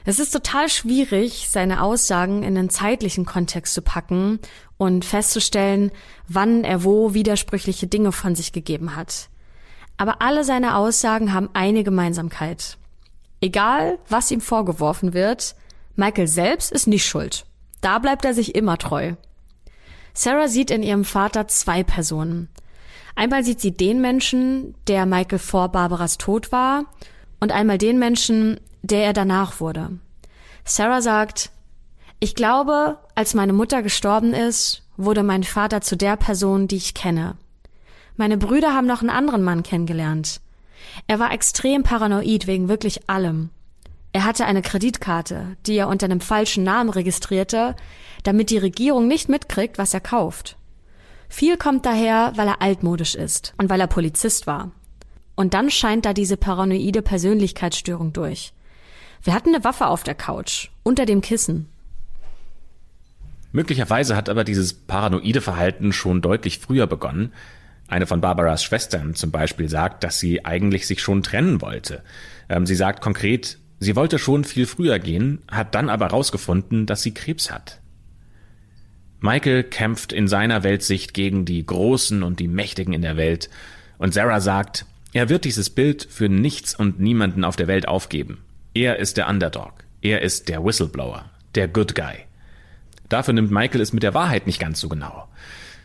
Es 0.04 0.18
ist 0.18 0.30
total 0.30 0.68
schwierig, 0.68 1.48
seine 1.50 1.82
Aussagen 1.82 2.42
in 2.42 2.56
einen 2.56 2.70
zeitlichen 2.70 3.26
Kontext 3.26 3.74
zu 3.74 3.82
packen 3.82 4.38
und 4.78 5.04
festzustellen, 5.04 5.92
wann 6.26 6.64
er 6.64 6.82
wo 6.82 7.12
widersprüchliche 7.12 7.86
Dinge 7.86 8.10
von 8.10 8.34
sich 8.34 8.52
gegeben 8.52 8.96
hat. 8.96 9.28
Aber 9.98 10.22
alle 10.22 10.44
seine 10.44 10.76
Aussagen 10.76 11.34
haben 11.34 11.50
eine 11.52 11.84
Gemeinsamkeit. 11.84 12.78
Egal, 13.40 13.98
was 14.08 14.30
ihm 14.30 14.40
vorgeworfen 14.40 15.14
wird, 15.14 15.54
Michael 15.96 16.26
selbst 16.26 16.72
ist 16.72 16.86
nicht 16.86 17.06
schuld. 17.06 17.44
Da 17.80 17.98
bleibt 17.98 18.24
er 18.24 18.34
sich 18.34 18.54
immer 18.54 18.78
treu. 18.78 19.14
Sarah 20.14 20.48
sieht 20.48 20.70
in 20.70 20.82
ihrem 20.82 21.04
Vater 21.04 21.46
zwei 21.46 21.84
Personen. 21.84 22.48
Einmal 23.14 23.44
sieht 23.44 23.60
sie 23.60 23.72
den 23.72 24.00
Menschen, 24.00 24.74
der 24.86 25.06
Michael 25.06 25.38
vor 25.38 25.68
Barbaras 25.68 26.18
Tod 26.18 26.50
war, 26.52 26.84
und 27.40 27.52
einmal 27.52 27.78
den 27.78 27.98
Menschen, 27.98 28.58
der 28.82 29.04
er 29.04 29.12
danach 29.12 29.60
wurde. 29.60 29.90
Sarah 30.64 31.02
sagt, 31.02 31.50
ich 32.20 32.34
glaube, 32.34 32.98
als 33.14 33.34
meine 33.34 33.52
Mutter 33.52 33.82
gestorben 33.82 34.34
ist, 34.34 34.82
wurde 34.96 35.22
mein 35.22 35.44
Vater 35.44 35.80
zu 35.80 35.96
der 35.96 36.16
Person, 36.16 36.66
die 36.66 36.76
ich 36.76 36.94
kenne. 36.94 37.36
Meine 38.16 38.36
Brüder 38.36 38.74
haben 38.74 38.88
noch 38.88 39.00
einen 39.00 39.10
anderen 39.10 39.44
Mann 39.44 39.62
kennengelernt. 39.62 40.40
Er 41.06 41.18
war 41.18 41.32
extrem 41.32 41.82
paranoid 41.82 42.46
wegen 42.46 42.68
wirklich 42.68 43.08
allem. 43.08 43.50
Er 44.12 44.24
hatte 44.24 44.46
eine 44.46 44.62
Kreditkarte, 44.62 45.56
die 45.66 45.76
er 45.76 45.88
unter 45.88 46.06
einem 46.06 46.20
falschen 46.20 46.64
Namen 46.64 46.90
registrierte, 46.90 47.76
damit 48.22 48.50
die 48.50 48.58
Regierung 48.58 49.06
nicht 49.06 49.28
mitkriegt, 49.28 49.78
was 49.78 49.94
er 49.94 50.00
kauft. 50.00 50.56
Viel 51.28 51.56
kommt 51.56 51.84
daher, 51.84 52.32
weil 52.36 52.48
er 52.48 52.62
altmodisch 52.62 53.14
ist 53.14 53.54
und 53.58 53.68
weil 53.68 53.80
er 53.80 53.86
Polizist 53.86 54.46
war. 54.46 54.72
Und 55.34 55.54
dann 55.54 55.70
scheint 55.70 56.04
da 56.04 56.12
diese 56.12 56.36
paranoide 56.36 57.02
Persönlichkeitsstörung 57.02 58.12
durch. 58.12 58.52
Wir 59.22 59.34
hatten 59.34 59.54
eine 59.54 59.64
Waffe 59.64 59.86
auf 59.86 60.02
der 60.02 60.14
Couch, 60.14 60.70
unter 60.82 61.06
dem 61.06 61.20
Kissen. 61.20 61.68
Möglicherweise 63.52 64.16
hat 64.16 64.28
aber 64.28 64.44
dieses 64.44 64.72
paranoide 64.72 65.40
Verhalten 65.40 65.92
schon 65.92 66.22
deutlich 66.22 66.58
früher 66.58 66.86
begonnen, 66.86 67.32
eine 67.88 68.06
von 68.06 68.20
Barbaras 68.20 68.62
Schwestern 68.62 69.14
zum 69.14 69.30
Beispiel 69.30 69.68
sagt, 69.68 70.04
dass 70.04 70.20
sie 70.20 70.44
eigentlich 70.44 70.86
sich 70.86 71.00
schon 71.00 71.22
trennen 71.22 71.60
wollte. 71.60 72.02
Ähm, 72.48 72.66
sie 72.66 72.74
sagt 72.74 73.00
konkret, 73.00 73.58
sie 73.80 73.96
wollte 73.96 74.18
schon 74.18 74.44
viel 74.44 74.66
früher 74.66 74.98
gehen, 74.98 75.42
hat 75.50 75.74
dann 75.74 75.88
aber 75.88 76.06
herausgefunden, 76.06 76.86
dass 76.86 77.02
sie 77.02 77.14
Krebs 77.14 77.50
hat. 77.50 77.80
Michael 79.20 79.64
kämpft 79.64 80.12
in 80.12 80.28
seiner 80.28 80.62
Weltsicht 80.62 81.12
gegen 81.12 81.44
die 81.44 81.64
Großen 81.64 82.22
und 82.22 82.38
die 82.38 82.46
Mächtigen 82.46 82.92
in 82.92 83.02
der 83.02 83.16
Welt, 83.16 83.50
und 83.96 84.14
Sarah 84.14 84.40
sagt, 84.40 84.86
er 85.12 85.28
wird 85.28 85.44
dieses 85.44 85.70
Bild 85.70 86.06
für 86.08 86.28
nichts 86.28 86.74
und 86.74 87.00
niemanden 87.00 87.42
auf 87.42 87.56
der 87.56 87.66
Welt 87.66 87.88
aufgeben. 87.88 88.38
Er 88.74 88.98
ist 88.98 89.16
der 89.16 89.28
Underdog, 89.28 89.72
er 90.02 90.22
ist 90.22 90.48
der 90.48 90.64
Whistleblower, 90.64 91.28
der 91.56 91.66
Good 91.66 91.96
Guy. 91.96 92.14
Dafür 93.08 93.34
nimmt 93.34 93.50
Michael 93.50 93.80
es 93.80 93.92
mit 93.92 94.02
der 94.02 94.14
Wahrheit 94.14 94.46
nicht 94.46 94.60
ganz 94.60 94.80
so 94.80 94.88
genau. 94.88 95.28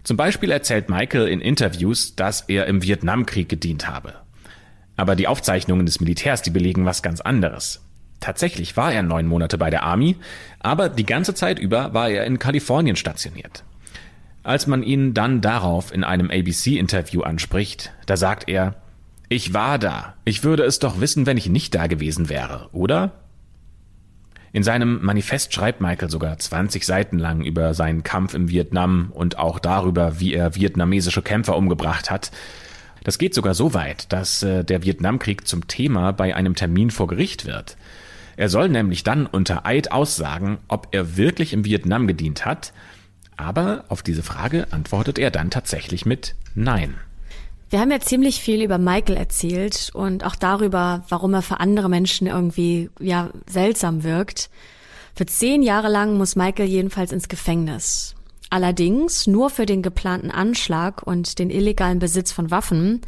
Zum 0.04 0.18
Beispiel 0.18 0.52
erzählt 0.52 0.90
Michael 0.90 1.28
in 1.28 1.40
Interviews, 1.40 2.16
dass 2.16 2.42
er 2.42 2.68
im 2.68 2.84
Vietnamkrieg 2.84 3.48
gedient 3.48 3.88
habe. 3.88 4.16
Aber 4.98 5.16
die 5.16 5.28
Aufzeichnungen 5.28 5.86
des 5.86 6.00
Militärs, 6.02 6.42
die 6.42 6.52
belegen 6.52 6.86
was 6.86 7.02
ganz 7.02 7.22
anderes. 7.22 7.82
Tatsächlich 8.20 8.78
war 8.78 8.94
er 8.94 9.04
neun 9.04 9.28
Monate 9.28 9.58
bei 9.58 9.70
der 9.70 9.84
Army, 9.84 10.18
aber 10.60 10.90
die 10.90 11.06
ganze 11.06 11.34
Zeit 11.34 11.60
über 11.60 11.94
war 11.94 12.10
er 12.10 12.26
in 12.26 12.40
Kalifornien 12.40 12.96
stationiert. 12.96 13.64
Als 14.44 14.68
man 14.68 14.84
ihn 14.84 15.14
dann 15.14 15.42
darauf 15.42 15.94
in 15.94 16.04
einem 16.04 16.30
ABC-Interview 16.30 17.22
anspricht, 17.22 17.94
da 18.06 18.18
sagt 18.18 18.50
er, 18.50 18.76
ich 19.30 19.54
war 19.54 19.80
da. 19.80 20.16
Ich 20.26 20.44
würde 20.44 20.64
es 20.64 20.80
doch 20.80 21.00
wissen, 21.00 21.26
wenn 21.26 21.38
ich 21.38 21.50
nicht 21.50 21.74
da 21.74 21.88
gewesen 21.88 22.30
wäre, 22.30 22.70
oder? 22.72 23.23
In 24.54 24.62
seinem 24.62 25.04
Manifest 25.04 25.52
schreibt 25.52 25.82
Michael 25.82 26.12
sogar 26.12 26.38
20 26.38 26.86
Seiten 26.86 27.18
lang 27.18 27.44
über 27.44 27.74
seinen 27.74 28.04
Kampf 28.04 28.36
im 28.36 28.50
Vietnam 28.50 29.12
und 29.12 29.40
auch 29.40 29.58
darüber, 29.58 30.20
wie 30.20 30.36
er 30.36 30.54
vietnamesische 30.54 31.24
Kämpfer 31.24 31.58
umgebracht 31.58 32.12
hat. 32.12 32.32
Das 33.04 33.18
geht 33.18 33.34
sogar 33.34 33.56
so 33.56 33.74
weit, 33.74 34.14
dass 34.14 34.44
äh, 34.44 34.64
der 34.64 34.84
Vietnamkrieg 34.84 35.48
zum 35.48 35.68
Thema 35.68 36.14
bei 36.14 36.36
einem 36.36 36.54
Termin 36.54 36.92
vor 36.92 37.08
Gericht 37.08 37.46
wird. 37.46 37.78
Er 38.38 38.48
soll 38.48 38.70
nämlich 38.70 39.04
dann 39.04 39.26
unter 39.26 39.66
Eid 39.66 39.92
aussagen, 39.92 40.60
ob 40.68 40.90
er 40.92 41.18
wirklich 41.18 41.52
im 41.52 41.66
Vietnam 41.66 42.06
gedient 42.06 42.46
hat, 42.46 42.74
aber 43.36 43.86
auf 43.90 44.04
diese 44.04 44.24
Frage 44.24 44.68
antwortet 44.72 45.18
er 45.18 45.32
dann 45.32 45.50
tatsächlich 45.50 46.06
mit 46.06 46.36
Nein. 46.54 46.94
Wir 47.74 47.80
haben 47.80 47.90
ja 47.90 48.00
ziemlich 48.00 48.40
viel 48.40 48.62
über 48.62 48.78
Michael 48.78 49.18
erzählt 49.18 49.90
und 49.96 50.24
auch 50.26 50.36
darüber, 50.36 51.04
warum 51.10 51.34
er 51.34 51.42
für 51.42 51.60
andere 51.60 51.90
Menschen 51.90 52.28
irgendwie, 52.28 52.92
ja, 53.00 53.32
seltsam 53.50 54.04
wirkt. 54.04 54.52
Für 55.16 55.26
zehn 55.26 55.64
Jahre 55.64 55.88
lang 55.88 56.16
muss 56.16 56.36
Michael 56.36 56.70
jedenfalls 56.70 57.12
ins 57.12 57.30
Gefängnis. 57.30 58.14
Allerdings 58.52 59.26
nur 59.26 59.50
für 59.50 59.66
den 59.66 59.82
geplanten 59.82 60.30
Anschlag 60.30 61.02
und 61.02 61.40
den 61.40 61.50
illegalen 61.50 61.98
Besitz 61.98 62.32
von 62.32 62.52
Waffen, 62.52 63.02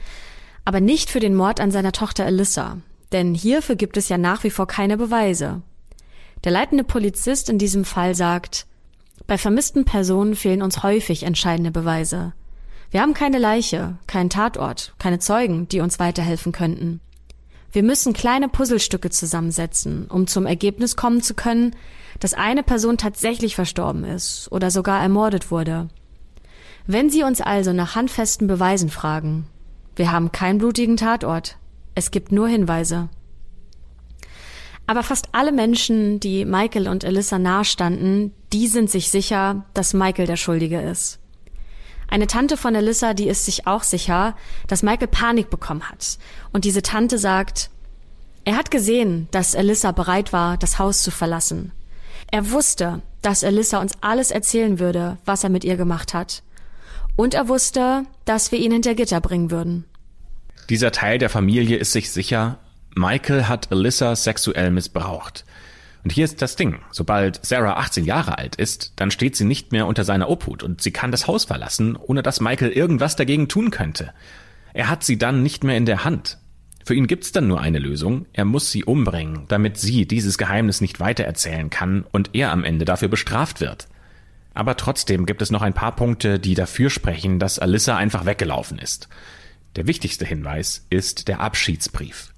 aber 0.65 0.82
nicht 0.82 1.12
für 1.12 1.19
den 1.19 1.36
Mord 1.36 1.60
an 1.60 1.69
seiner 1.69 1.91
Tochter 1.91 2.25
Alyssa. 2.25 2.80
Denn 3.12 3.36
hierfür 3.36 3.75
gibt 3.75 3.97
es 3.97 4.10
ja 4.10 4.17
nach 4.17 4.43
wie 4.43 4.49
vor 4.49 4.65
keine 4.65 4.97
Beweise. 4.97 5.62
Der 6.43 6.51
leitende 6.51 6.84
Polizist 6.84 7.51
in 7.51 7.60
diesem 7.60 7.86
Fall 7.86 8.15
sagt, 8.15 8.65
bei 9.28 9.38
vermissten 9.38 9.86
Personen 9.86 10.36
fehlen 10.36 10.63
uns 10.63 10.82
häufig 10.82 11.21
entscheidende 11.21 11.69
Beweise. 11.69 12.34
Wir 12.95 13.01
haben 13.01 13.13
keine 13.13 13.39
Leiche, 13.39 13.97
keinen 14.08 14.29
Tatort, 14.29 14.93
keine 14.99 15.19
Zeugen, 15.19 15.67
die 15.67 15.81
uns 15.81 15.99
weiterhelfen 15.99 16.53
könnten. 16.53 17.01
Wir 17.73 17.84
müssen 17.84 18.13
kleine 18.13 18.47
Puzzlestücke 18.47 19.10
zusammensetzen, 19.10 20.05
um 20.08 20.27
zum 20.27 20.45
Ergebnis 20.45 20.95
kommen 20.95 21.21
zu 21.21 21.34
können, 21.34 21.75
dass 22.21 22.34
eine 22.34 22.63
Person 22.63 22.95
tatsächlich 22.95 23.53
verstorben 23.53 24.05
ist 24.05 24.49
oder 24.49 24.71
sogar 24.71 25.01
ermordet 25.01 25.51
wurde. 25.51 25.89
Wenn 26.88 27.10
Sie 27.10 27.23
uns 27.23 27.41
also 27.41 27.73
nach 27.73 27.95
handfesten 27.95 28.47
Beweisen 28.47 28.89
fragen, 28.89 29.45
wir 29.97 30.13
haben 30.13 30.31
keinen 30.31 30.60
blutigen 30.60 30.95
Tatort. 30.95 31.58
Es 31.95 32.12
gibt 32.12 32.31
nur 32.31 32.47
Hinweise. 32.47 33.10
Aber 34.88 35.03
fast 35.03 35.27
alle 35.34 35.51
Menschen, 35.51 36.21
die 36.21 36.45
Michael 36.45 36.88
und 36.88 37.03
Alyssa 37.03 37.39
nahestanden, 37.39 38.34
die 38.53 38.69
sind 38.69 38.89
sich 38.89 39.12
sicher, 39.12 39.65
dass 39.73 39.93
Michael 39.93 40.27
der 40.27 40.38
Schuldige 40.38 40.79
ist. 40.79 41.19
Eine 42.07 42.27
Tante 42.27 42.57
von 42.57 42.75
Alyssa, 42.75 43.13
die 43.13 43.27
ist 43.27 43.45
sich 43.45 43.67
auch 43.67 43.83
sicher, 43.83 44.35
dass 44.67 44.83
Michael 44.83 45.07
Panik 45.07 45.49
bekommen 45.49 45.89
hat. 45.89 46.17
Und 46.53 46.65
diese 46.65 46.81
Tante 46.81 47.17
sagt, 47.17 47.69
er 48.43 48.57
hat 48.57 48.71
gesehen, 48.71 49.27
dass 49.31 49.55
Alyssa 49.55 49.91
bereit 49.91 50.31
war, 50.31 50.57
das 50.57 50.77
Haus 50.77 51.01
zu 51.01 51.11
verlassen. 51.11 51.71
Er 52.31 52.51
wusste, 52.51 53.01
dass 53.21 53.43
Alyssa 53.43 53.79
uns 53.81 53.93
alles 54.01 54.31
erzählen 54.31 54.79
würde, 54.79 55.17
was 55.25 55.43
er 55.43 55.49
mit 55.49 55.63
ihr 55.63 55.77
gemacht 55.77 56.13
hat. 56.13 56.43
Und 57.15 57.33
er 57.33 57.47
wusste, 57.47 58.03
dass 58.25 58.51
wir 58.51 58.59
ihn 58.59 58.71
hinter 58.71 58.93
Gitter 58.93 59.21
bringen 59.21 59.49
würden. 59.51 59.85
Dieser 60.69 60.91
Teil 60.91 61.17
der 61.17 61.29
Familie 61.29 61.77
ist 61.77 61.91
sich 61.91 62.11
sicher, 62.11 62.59
Michael 62.95 63.47
hat 63.47 63.71
Alyssa 63.71 64.15
sexuell 64.15 64.71
missbraucht. 64.71 65.45
Und 66.05 66.11
hier 66.11 66.25
ist 66.25 66.43
das 66.43 66.55
Ding. 66.55 66.81
Sobald 66.91 67.43
Sarah 67.43 67.77
18 67.77 68.05
Jahre 68.05 68.37
alt 68.37 68.57
ist, 68.57 68.93
dann 68.95 69.09
steht 69.09 69.35
sie 69.35 69.43
nicht 69.43 69.71
mehr 69.71 69.87
unter 69.87 70.03
seiner 70.03 70.29
Obhut 70.29 70.61
und 70.61 70.79
sie 70.79 70.91
kann 70.91 71.09
das 71.09 71.25
Haus 71.25 71.45
verlassen, 71.45 71.95
ohne 71.95 72.21
dass 72.21 72.39
Michael 72.39 72.69
irgendwas 72.69 73.15
dagegen 73.15 73.47
tun 73.47 73.71
könnte. 73.71 74.13
Er 74.75 74.87
hat 74.87 75.03
sie 75.03 75.17
dann 75.17 75.41
nicht 75.41 75.63
mehr 75.63 75.77
in 75.77 75.87
der 75.87 76.03
Hand. 76.03 76.37
Für 76.85 76.93
ihn 76.93 77.07
gibt's 77.07 77.31
dann 77.31 77.47
nur 77.47 77.59
eine 77.59 77.79
Lösung. 77.79 78.27
Er 78.33 78.45
muss 78.45 78.71
sie 78.71 78.83
umbringen, 78.83 79.45
damit 79.47 79.77
sie 79.77 80.05
dieses 80.05 80.37
Geheimnis 80.37 80.79
nicht 80.79 80.99
weitererzählen 80.99 81.71
kann 81.71 82.05
und 82.11 82.35
er 82.35 82.51
am 82.51 82.63
Ende 82.63 82.85
dafür 82.85 83.07
bestraft 83.07 83.59
wird. 83.59 83.87
Aber 84.53 84.77
trotzdem 84.77 85.25
gibt 85.25 85.41
es 85.41 85.49
noch 85.49 85.63
ein 85.63 85.73
paar 85.73 85.95
Punkte, 85.95 86.37
die 86.37 86.53
dafür 86.53 86.91
sprechen, 86.91 87.39
dass 87.39 87.57
Alyssa 87.57 87.97
einfach 87.97 88.27
weggelaufen 88.27 88.77
ist. 88.77 89.09
Der 89.75 89.87
wichtigste 89.87 90.23
Hinweis 90.23 90.85
ist 90.91 91.27
der 91.29 91.39
Abschiedsbrief. 91.39 92.35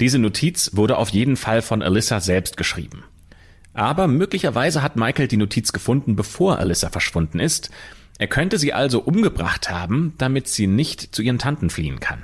Diese 0.00 0.18
Notiz 0.18 0.70
wurde 0.74 0.98
auf 0.98 1.10
jeden 1.10 1.36
Fall 1.36 1.62
von 1.62 1.82
Alyssa 1.82 2.20
selbst 2.20 2.56
geschrieben. 2.56 3.04
Aber 3.72 4.06
möglicherweise 4.06 4.82
hat 4.82 4.96
Michael 4.96 5.28
die 5.28 5.36
Notiz 5.36 5.72
gefunden, 5.72 6.16
bevor 6.16 6.58
Alyssa 6.58 6.90
verschwunden 6.90 7.40
ist. 7.40 7.70
Er 8.18 8.28
könnte 8.28 8.58
sie 8.58 8.72
also 8.72 9.00
umgebracht 9.00 9.70
haben, 9.70 10.14
damit 10.18 10.48
sie 10.48 10.68
nicht 10.68 11.14
zu 11.14 11.22
ihren 11.22 11.38
Tanten 11.38 11.70
fliehen 11.70 11.98
kann. 11.98 12.22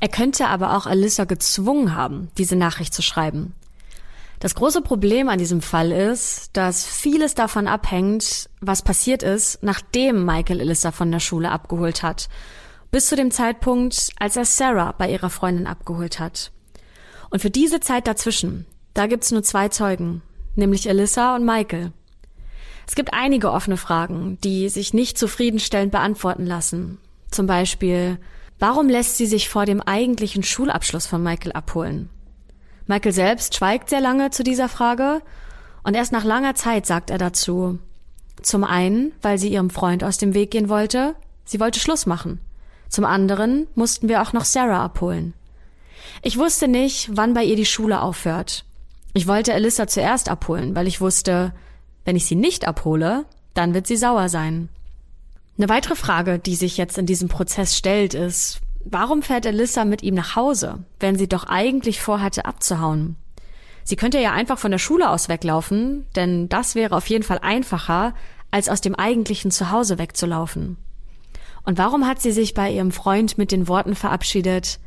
Er 0.00 0.08
könnte 0.08 0.48
aber 0.48 0.76
auch 0.76 0.86
Alyssa 0.86 1.24
gezwungen 1.24 1.94
haben, 1.94 2.28
diese 2.38 2.56
Nachricht 2.56 2.94
zu 2.94 3.02
schreiben. 3.02 3.54
Das 4.40 4.54
große 4.54 4.80
Problem 4.80 5.28
an 5.28 5.38
diesem 5.38 5.60
Fall 5.60 5.92
ist, 5.92 6.56
dass 6.56 6.86
vieles 6.86 7.34
davon 7.34 7.68
abhängt, 7.68 8.48
was 8.60 8.82
passiert 8.82 9.22
ist, 9.22 9.62
nachdem 9.62 10.24
Michael 10.24 10.62
Alyssa 10.62 10.92
von 10.92 11.12
der 11.12 11.20
Schule 11.20 11.50
abgeholt 11.50 12.02
hat. 12.02 12.30
Bis 12.90 13.06
zu 13.06 13.16
dem 13.16 13.30
Zeitpunkt, 13.30 14.10
als 14.18 14.36
er 14.36 14.46
Sarah 14.46 14.92
bei 14.92 15.12
ihrer 15.12 15.30
Freundin 15.30 15.66
abgeholt 15.66 16.18
hat. 16.18 16.50
Und 17.30 17.40
für 17.40 17.50
diese 17.50 17.80
Zeit 17.80 18.06
dazwischen, 18.06 18.66
da 18.92 19.06
gibt's 19.06 19.30
nur 19.30 19.42
zwei 19.42 19.68
Zeugen, 19.68 20.22
nämlich 20.56 20.88
Alyssa 20.88 21.36
und 21.36 21.44
Michael. 21.44 21.92
Es 22.86 22.96
gibt 22.96 23.14
einige 23.14 23.52
offene 23.52 23.76
Fragen, 23.76 24.38
die 24.42 24.68
sich 24.68 24.92
nicht 24.92 25.16
zufriedenstellend 25.16 25.92
beantworten 25.92 26.44
lassen. 26.44 26.98
Zum 27.30 27.46
Beispiel, 27.46 28.18
warum 28.58 28.88
lässt 28.88 29.16
sie 29.16 29.26
sich 29.26 29.48
vor 29.48 29.64
dem 29.64 29.80
eigentlichen 29.80 30.42
Schulabschluss 30.42 31.06
von 31.06 31.22
Michael 31.22 31.52
abholen? 31.52 32.10
Michael 32.88 33.12
selbst 33.12 33.54
schweigt 33.54 33.88
sehr 33.88 34.00
lange 34.00 34.30
zu 34.30 34.42
dieser 34.42 34.68
Frage 34.68 35.22
und 35.84 35.94
erst 35.94 36.10
nach 36.10 36.24
langer 36.24 36.56
Zeit 36.56 36.86
sagt 36.86 37.10
er 37.10 37.18
dazu, 37.18 37.78
zum 38.42 38.64
einen, 38.64 39.12
weil 39.22 39.38
sie 39.38 39.52
ihrem 39.52 39.70
Freund 39.70 40.02
aus 40.02 40.18
dem 40.18 40.34
Weg 40.34 40.50
gehen 40.50 40.68
wollte, 40.68 41.14
sie 41.44 41.60
wollte 41.60 41.78
Schluss 41.78 42.06
machen. 42.06 42.40
Zum 42.88 43.04
anderen 43.04 43.68
mussten 43.76 44.08
wir 44.08 44.22
auch 44.22 44.32
noch 44.32 44.44
Sarah 44.44 44.84
abholen. 44.84 45.34
Ich 46.22 46.38
wusste 46.38 46.68
nicht, 46.68 47.10
wann 47.12 47.34
bei 47.34 47.44
ihr 47.44 47.56
die 47.56 47.66
Schule 47.66 48.02
aufhört. 48.02 48.64
Ich 49.12 49.26
wollte 49.26 49.54
Alyssa 49.54 49.86
zuerst 49.86 50.28
abholen, 50.28 50.76
weil 50.76 50.86
ich 50.86 51.00
wusste, 51.00 51.52
wenn 52.04 52.16
ich 52.16 52.26
sie 52.26 52.36
nicht 52.36 52.66
abhole, 52.66 53.24
dann 53.54 53.74
wird 53.74 53.86
sie 53.86 53.96
sauer 53.96 54.28
sein. 54.28 54.68
Eine 55.58 55.68
weitere 55.68 55.96
Frage, 55.96 56.38
die 56.38 56.54
sich 56.54 56.76
jetzt 56.76 56.96
in 56.96 57.06
diesem 57.06 57.28
Prozess 57.28 57.76
stellt, 57.76 58.14
ist, 58.14 58.60
warum 58.84 59.22
fährt 59.22 59.46
Alyssa 59.46 59.84
mit 59.84 60.02
ihm 60.02 60.14
nach 60.14 60.36
Hause, 60.36 60.84
wenn 61.00 61.18
sie 61.18 61.28
doch 61.28 61.44
eigentlich 61.44 62.00
vorhatte 62.00 62.44
abzuhauen? 62.44 63.16
Sie 63.84 63.96
könnte 63.96 64.20
ja 64.20 64.32
einfach 64.32 64.58
von 64.58 64.70
der 64.70 64.78
Schule 64.78 65.10
aus 65.10 65.28
weglaufen, 65.28 66.06
denn 66.14 66.48
das 66.48 66.74
wäre 66.74 66.96
auf 66.96 67.08
jeden 67.08 67.24
Fall 67.24 67.40
einfacher, 67.42 68.14
als 68.50 68.68
aus 68.68 68.80
dem 68.80 68.94
eigentlichen 68.94 69.50
Zuhause 69.50 69.98
wegzulaufen. 69.98 70.76
Und 71.64 71.78
warum 71.78 72.06
hat 72.06 72.20
sie 72.22 72.32
sich 72.32 72.54
bei 72.54 72.70
ihrem 72.70 72.90
Freund 72.92 73.36
mit 73.36 73.52
den 73.52 73.68
Worten 73.68 73.94
verabschiedet, 73.94 74.78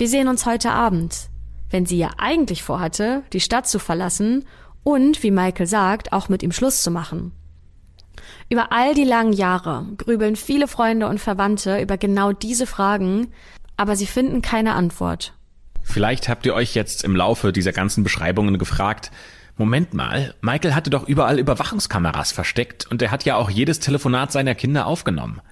wir 0.00 0.08
sehen 0.08 0.28
uns 0.28 0.46
heute 0.46 0.70
Abend, 0.70 1.28
wenn 1.68 1.84
sie 1.84 1.98
ja 1.98 2.08
eigentlich 2.16 2.62
vorhatte, 2.62 3.22
die 3.34 3.40
Stadt 3.40 3.68
zu 3.68 3.78
verlassen 3.78 4.46
und, 4.82 5.22
wie 5.22 5.30
Michael 5.30 5.66
sagt, 5.66 6.14
auch 6.14 6.30
mit 6.30 6.42
ihm 6.42 6.52
Schluss 6.52 6.82
zu 6.82 6.90
machen. 6.90 7.32
Über 8.48 8.72
all 8.72 8.94
die 8.94 9.04
langen 9.04 9.34
Jahre 9.34 9.84
grübeln 9.98 10.36
viele 10.36 10.68
Freunde 10.68 11.06
und 11.06 11.20
Verwandte 11.20 11.82
über 11.82 11.98
genau 11.98 12.32
diese 12.32 12.66
Fragen, 12.66 13.28
aber 13.76 13.94
sie 13.94 14.06
finden 14.06 14.40
keine 14.40 14.72
Antwort. 14.72 15.34
Vielleicht 15.82 16.30
habt 16.30 16.46
ihr 16.46 16.54
euch 16.54 16.74
jetzt 16.74 17.04
im 17.04 17.14
Laufe 17.14 17.52
dieser 17.52 17.72
ganzen 17.72 18.02
Beschreibungen 18.02 18.56
gefragt, 18.56 19.10
Moment 19.58 19.92
mal, 19.92 20.34
Michael 20.40 20.74
hatte 20.74 20.88
doch 20.88 21.06
überall 21.06 21.38
Überwachungskameras 21.38 22.32
versteckt 22.32 22.90
und 22.90 23.02
er 23.02 23.10
hat 23.10 23.26
ja 23.26 23.36
auch 23.36 23.50
jedes 23.50 23.80
Telefonat 23.80 24.32
seiner 24.32 24.54
Kinder 24.54 24.86
aufgenommen. 24.86 25.42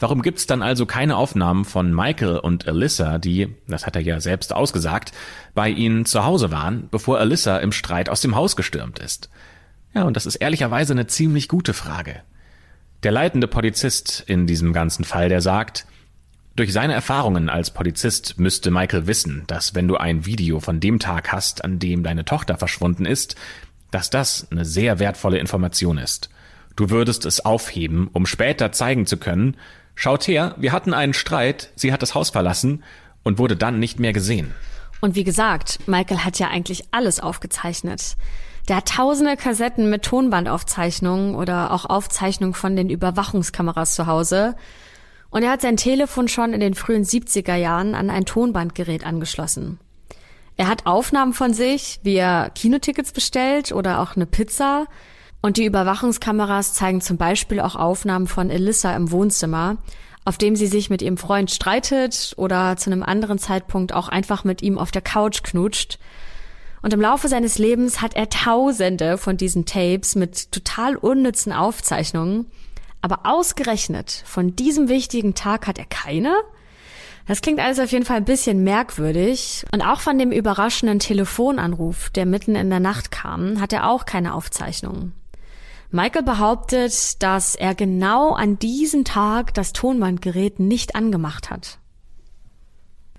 Warum 0.00 0.22
gibt's 0.22 0.46
dann 0.46 0.62
also 0.62 0.86
keine 0.86 1.16
Aufnahmen 1.16 1.64
von 1.64 1.92
Michael 1.92 2.38
und 2.38 2.68
Alyssa, 2.68 3.18
die, 3.18 3.54
das 3.66 3.84
hat 3.84 3.96
er 3.96 4.02
ja 4.02 4.20
selbst 4.20 4.54
ausgesagt, 4.54 5.12
bei 5.54 5.68
ihnen 5.68 6.04
zu 6.04 6.24
Hause 6.24 6.52
waren, 6.52 6.88
bevor 6.90 7.18
Alyssa 7.18 7.58
im 7.58 7.72
Streit 7.72 8.08
aus 8.08 8.20
dem 8.20 8.36
Haus 8.36 8.54
gestürmt 8.54 9.00
ist? 9.00 9.28
Ja, 9.94 10.04
und 10.04 10.16
das 10.16 10.26
ist 10.26 10.36
ehrlicherweise 10.36 10.92
eine 10.92 11.08
ziemlich 11.08 11.48
gute 11.48 11.74
Frage. 11.74 12.22
Der 13.02 13.10
leitende 13.10 13.48
Polizist 13.48 14.22
in 14.26 14.46
diesem 14.46 14.72
ganzen 14.72 15.04
Fall, 15.04 15.28
der 15.28 15.40
sagt, 15.40 15.86
durch 16.54 16.72
seine 16.72 16.94
Erfahrungen 16.94 17.48
als 17.48 17.70
Polizist 17.70 18.38
müsste 18.38 18.72
Michael 18.72 19.06
wissen, 19.06 19.44
dass 19.46 19.76
wenn 19.76 19.86
du 19.86 19.96
ein 19.96 20.26
Video 20.26 20.58
von 20.58 20.80
dem 20.80 20.98
Tag 20.98 21.30
hast, 21.32 21.64
an 21.64 21.78
dem 21.78 22.02
deine 22.02 22.24
Tochter 22.24 22.56
verschwunden 22.56 23.06
ist, 23.06 23.36
dass 23.92 24.10
das 24.10 24.48
eine 24.50 24.64
sehr 24.64 24.98
wertvolle 24.98 25.38
Information 25.38 25.98
ist. 25.98 26.30
Du 26.74 26.90
würdest 26.90 27.26
es 27.26 27.44
aufheben, 27.44 28.08
um 28.12 28.26
später 28.26 28.72
zeigen 28.72 29.06
zu 29.06 29.16
können, 29.16 29.56
Schaut 30.00 30.28
her, 30.28 30.54
wir 30.58 30.70
hatten 30.70 30.94
einen 30.94 31.12
Streit, 31.12 31.72
sie 31.74 31.92
hat 31.92 32.02
das 32.02 32.14
Haus 32.14 32.30
verlassen 32.30 32.84
und 33.24 33.40
wurde 33.40 33.56
dann 33.56 33.80
nicht 33.80 33.98
mehr 33.98 34.12
gesehen. 34.12 34.54
Und 35.00 35.16
wie 35.16 35.24
gesagt, 35.24 35.80
Michael 35.88 36.18
hat 36.18 36.38
ja 36.38 36.46
eigentlich 36.46 36.84
alles 36.92 37.18
aufgezeichnet. 37.18 38.16
Der 38.68 38.76
hat 38.76 38.90
tausende 38.90 39.36
Kassetten 39.36 39.90
mit 39.90 40.04
Tonbandaufzeichnungen 40.04 41.34
oder 41.34 41.72
auch 41.72 41.84
Aufzeichnungen 41.84 42.54
von 42.54 42.76
den 42.76 42.90
Überwachungskameras 42.90 43.96
zu 43.96 44.06
Hause. 44.06 44.54
Und 45.30 45.42
er 45.42 45.50
hat 45.50 45.62
sein 45.62 45.76
Telefon 45.76 46.28
schon 46.28 46.52
in 46.52 46.60
den 46.60 46.74
frühen 46.74 47.02
70er 47.02 47.56
Jahren 47.56 47.96
an 47.96 48.08
ein 48.08 48.24
Tonbandgerät 48.24 49.04
angeschlossen. 49.04 49.80
Er 50.56 50.68
hat 50.68 50.86
Aufnahmen 50.86 51.32
von 51.32 51.52
sich, 51.52 51.98
wie 52.04 52.14
er 52.14 52.50
Kinotickets 52.54 53.10
bestellt 53.10 53.72
oder 53.72 53.98
auch 53.98 54.14
eine 54.14 54.26
Pizza. 54.26 54.86
Und 55.40 55.56
die 55.56 55.66
Überwachungskameras 55.66 56.74
zeigen 56.74 57.00
zum 57.00 57.16
Beispiel 57.16 57.60
auch 57.60 57.76
Aufnahmen 57.76 58.26
von 58.26 58.50
Elissa 58.50 58.94
im 58.96 59.10
Wohnzimmer, 59.10 59.76
auf 60.24 60.36
dem 60.36 60.56
sie 60.56 60.66
sich 60.66 60.90
mit 60.90 61.00
ihrem 61.00 61.16
Freund 61.16 61.50
streitet 61.50 62.34
oder 62.36 62.76
zu 62.76 62.90
einem 62.90 63.02
anderen 63.02 63.38
Zeitpunkt 63.38 63.92
auch 63.92 64.08
einfach 64.08 64.44
mit 64.44 64.62
ihm 64.62 64.78
auf 64.78 64.90
der 64.90 65.02
Couch 65.02 65.42
knutscht. 65.42 65.98
Und 66.82 66.92
im 66.92 67.00
Laufe 67.00 67.28
seines 67.28 67.58
Lebens 67.58 68.02
hat 68.02 68.14
er 68.14 68.28
tausende 68.28 69.18
von 69.18 69.36
diesen 69.36 69.64
Tapes 69.64 70.14
mit 70.16 70.52
total 70.52 70.96
unnützen 70.96 71.52
Aufzeichnungen. 71.52 72.46
Aber 73.00 73.20
ausgerechnet 73.24 74.22
von 74.26 74.56
diesem 74.56 74.88
wichtigen 74.88 75.34
Tag 75.34 75.66
hat 75.66 75.78
er 75.78 75.86
keine? 75.86 76.34
Das 77.26 77.42
klingt 77.42 77.60
also 77.60 77.82
auf 77.82 77.92
jeden 77.92 78.04
Fall 78.04 78.16
ein 78.16 78.24
bisschen 78.24 78.64
merkwürdig. 78.64 79.64
Und 79.72 79.82
auch 79.82 80.00
von 80.00 80.18
dem 80.18 80.32
überraschenden 80.32 80.98
Telefonanruf, 80.98 82.10
der 82.10 82.26
mitten 82.26 82.56
in 82.56 82.70
der 82.70 82.80
Nacht 82.80 83.10
kam, 83.10 83.60
hat 83.60 83.72
er 83.72 83.88
auch 83.88 84.04
keine 84.04 84.34
Aufzeichnungen. 84.34 85.17
Michael 85.90 86.22
behauptet, 86.22 87.22
dass 87.22 87.54
er 87.54 87.74
genau 87.74 88.34
an 88.34 88.58
diesem 88.58 89.04
Tag 89.04 89.54
das 89.54 89.72
Tonbandgerät 89.72 90.60
nicht 90.60 90.94
angemacht 90.94 91.48
hat. 91.48 91.78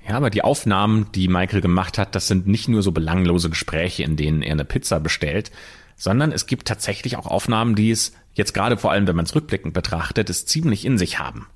Ja, 0.07 0.15
aber 0.15 0.29
die 0.29 0.43
Aufnahmen, 0.43 1.07
die 1.13 1.27
Michael 1.27 1.61
gemacht 1.61 1.97
hat, 1.97 2.13
das 2.13 2.27
sind 2.27 2.47
nicht 2.47 2.67
nur 2.67 2.83
so 2.83 2.91
belanglose 2.91 3.49
Gespräche, 3.49 4.03
in 4.03 4.15
denen 4.15 4.43
er 4.43 4.53
eine 4.53 4.65
Pizza 4.65 4.99
bestellt, 4.99 5.51
sondern 5.95 6.31
es 6.31 6.45
gibt 6.45 6.67
tatsächlich 6.67 7.17
auch 7.17 7.25
Aufnahmen, 7.25 7.75
die 7.75 7.89
es 7.89 8.13
jetzt 8.33 8.53
gerade 8.53 8.77
vor 8.77 8.91
allem, 8.91 9.07
wenn 9.07 9.15
man 9.15 9.25
es 9.25 9.35
rückblickend 9.35 9.73
betrachtet, 9.73 10.29
es 10.29 10.45
ziemlich 10.45 10.85
in 10.85 10.97
sich 10.97 11.17
haben. 11.19 11.47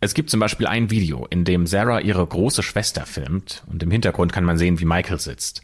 Es 0.00 0.14
gibt 0.14 0.30
zum 0.30 0.40
Beispiel 0.40 0.66
ein 0.66 0.90
Video, 0.90 1.26
in 1.28 1.44
dem 1.44 1.66
Sarah 1.66 2.00
ihre 2.00 2.26
große 2.26 2.62
Schwester 2.62 3.06
filmt 3.06 3.62
und 3.70 3.82
im 3.82 3.90
Hintergrund 3.90 4.32
kann 4.32 4.44
man 4.44 4.58
sehen, 4.58 4.80
wie 4.80 4.84
Michael 4.84 5.20
sitzt. 5.20 5.62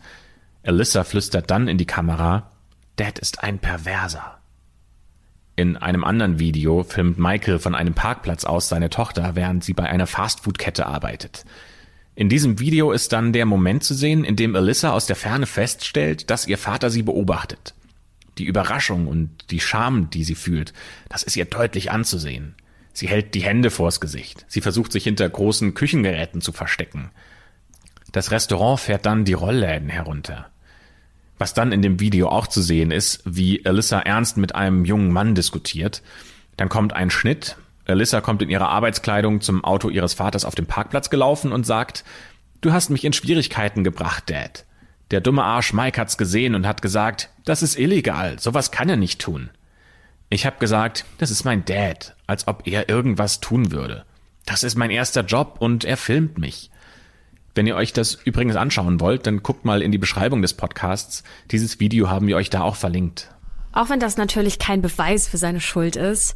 Alyssa 0.64 1.04
flüstert 1.04 1.50
dann 1.50 1.66
in 1.68 1.78
die 1.78 1.86
Kamera, 1.86 2.50
Dad 2.96 3.18
ist 3.18 3.42
ein 3.42 3.58
Perverser. 3.58 4.41
In 5.62 5.76
einem 5.76 6.02
anderen 6.02 6.40
Video 6.40 6.82
filmt 6.82 7.20
Michael 7.20 7.60
von 7.60 7.76
einem 7.76 7.94
Parkplatz 7.94 8.44
aus 8.44 8.68
seine 8.68 8.90
Tochter, 8.90 9.36
während 9.36 9.62
sie 9.62 9.74
bei 9.74 9.84
einer 9.84 10.08
Fastfood-Kette 10.08 10.86
arbeitet. 10.86 11.44
In 12.16 12.28
diesem 12.28 12.58
Video 12.58 12.90
ist 12.90 13.12
dann 13.12 13.32
der 13.32 13.46
Moment 13.46 13.84
zu 13.84 13.94
sehen, 13.94 14.24
in 14.24 14.34
dem 14.34 14.56
Alyssa 14.56 14.90
aus 14.90 15.06
der 15.06 15.14
Ferne 15.14 15.46
feststellt, 15.46 16.30
dass 16.30 16.48
ihr 16.48 16.58
Vater 16.58 16.90
sie 16.90 17.04
beobachtet. 17.04 17.74
Die 18.38 18.44
Überraschung 18.44 19.06
und 19.06 19.52
die 19.52 19.60
Scham, 19.60 20.10
die 20.10 20.24
sie 20.24 20.34
fühlt, 20.34 20.72
das 21.08 21.22
ist 21.22 21.36
ihr 21.36 21.44
deutlich 21.44 21.92
anzusehen. 21.92 22.56
Sie 22.92 23.06
hält 23.06 23.36
die 23.36 23.44
Hände 23.44 23.70
vors 23.70 24.00
Gesicht. 24.00 24.44
Sie 24.48 24.62
versucht 24.62 24.90
sich 24.90 25.04
hinter 25.04 25.30
großen 25.30 25.74
Küchengeräten 25.74 26.40
zu 26.40 26.50
verstecken. 26.50 27.12
Das 28.10 28.32
Restaurant 28.32 28.80
fährt 28.80 29.06
dann 29.06 29.24
die 29.24 29.34
Rollläden 29.34 29.90
herunter. 29.90 30.50
Was 31.42 31.54
dann 31.54 31.72
in 31.72 31.82
dem 31.82 31.98
Video 31.98 32.28
auch 32.28 32.46
zu 32.46 32.62
sehen 32.62 32.92
ist, 32.92 33.20
wie 33.24 33.66
Alyssa 33.66 33.98
ernst 33.98 34.36
mit 34.36 34.54
einem 34.54 34.84
jungen 34.84 35.10
Mann 35.10 35.34
diskutiert. 35.34 36.00
Dann 36.56 36.68
kommt 36.68 36.92
ein 36.92 37.10
Schnitt, 37.10 37.56
Alyssa 37.84 38.20
kommt 38.20 38.42
in 38.42 38.48
ihrer 38.48 38.68
Arbeitskleidung 38.68 39.40
zum 39.40 39.64
Auto 39.64 39.88
ihres 39.88 40.14
Vaters 40.14 40.44
auf 40.44 40.54
dem 40.54 40.66
Parkplatz 40.66 41.10
gelaufen 41.10 41.50
und 41.50 41.66
sagt, 41.66 42.04
Du 42.60 42.72
hast 42.72 42.90
mich 42.90 43.04
in 43.04 43.12
Schwierigkeiten 43.12 43.82
gebracht, 43.82 44.30
Dad. 44.30 44.66
Der 45.10 45.20
dumme 45.20 45.42
Arsch 45.42 45.72
Mike 45.72 46.00
hat's 46.00 46.16
gesehen 46.16 46.54
und 46.54 46.64
hat 46.64 46.80
gesagt, 46.80 47.28
das 47.44 47.64
ist 47.64 47.76
illegal, 47.76 48.38
sowas 48.38 48.70
kann 48.70 48.88
er 48.88 48.96
nicht 48.96 49.20
tun. 49.20 49.50
Ich 50.28 50.46
hab 50.46 50.60
gesagt, 50.60 51.04
das 51.18 51.32
ist 51.32 51.42
mein 51.42 51.64
Dad, 51.64 52.14
als 52.28 52.46
ob 52.46 52.68
er 52.68 52.88
irgendwas 52.88 53.40
tun 53.40 53.72
würde. 53.72 54.04
Das 54.46 54.62
ist 54.62 54.76
mein 54.76 54.90
erster 54.92 55.22
Job 55.22 55.56
und 55.58 55.84
er 55.84 55.96
filmt 55.96 56.38
mich. 56.38 56.70
Wenn 57.54 57.66
ihr 57.66 57.76
euch 57.76 57.92
das 57.92 58.14
übrigens 58.14 58.56
anschauen 58.56 59.00
wollt, 59.00 59.26
dann 59.26 59.42
guckt 59.42 59.64
mal 59.64 59.82
in 59.82 59.92
die 59.92 59.98
Beschreibung 59.98 60.40
des 60.40 60.54
Podcasts. 60.54 61.22
Dieses 61.50 61.80
Video 61.80 62.08
haben 62.08 62.26
wir 62.26 62.36
euch 62.36 62.48
da 62.48 62.62
auch 62.62 62.76
verlinkt. 62.76 63.30
Auch 63.72 63.90
wenn 63.90 64.00
das 64.00 64.16
natürlich 64.16 64.58
kein 64.58 64.80
Beweis 64.80 65.28
für 65.28 65.38
seine 65.38 65.60
Schuld 65.60 65.96
ist, 65.96 66.34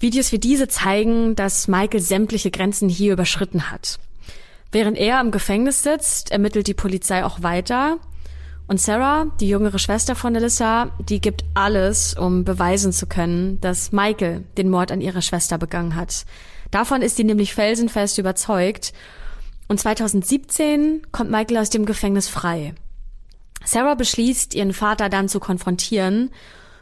Videos 0.00 0.30
wie 0.32 0.38
diese 0.38 0.68
zeigen, 0.68 1.34
dass 1.34 1.68
Michael 1.68 2.00
sämtliche 2.00 2.50
Grenzen 2.50 2.88
hier 2.88 3.12
überschritten 3.12 3.70
hat. 3.70 3.98
Während 4.70 4.98
er 4.98 5.20
im 5.20 5.30
Gefängnis 5.30 5.82
sitzt, 5.82 6.30
ermittelt 6.30 6.66
die 6.66 6.74
Polizei 6.74 7.24
auch 7.24 7.42
weiter. 7.42 7.98
Und 8.66 8.80
Sarah, 8.80 9.26
die 9.40 9.48
jüngere 9.48 9.78
Schwester 9.78 10.14
von 10.14 10.36
Alyssa, 10.36 10.90
die 11.08 11.20
gibt 11.20 11.44
alles, 11.54 12.14
um 12.14 12.44
beweisen 12.44 12.92
zu 12.92 13.06
können, 13.06 13.60
dass 13.60 13.92
Michael 13.92 14.44
den 14.56 14.68
Mord 14.68 14.92
an 14.92 15.00
ihrer 15.00 15.22
Schwester 15.22 15.56
begangen 15.56 15.96
hat. 15.96 16.26
Davon 16.70 17.00
ist 17.00 17.16
sie 17.16 17.24
nämlich 17.24 17.54
felsenfest 17.54 18.18
überzeugt. 18.18 18.92
Und 19.68 19.78
2017 19.78 21.02
kommt 21.12 21.30
Michael 21.30 21.58
aus 21.58 21.70
dem 21.70 21.84
Gefängnis 21.84 22.28
frei. 22.28 22.74
Sarah 23.64 23.94
beschließt, 23.94 24.54
ihren 24.54 24.72
Vater 24.72 25.08
dann 25.10 25.28
zu 25.28 25.40
konfrontieren 25.40 26.30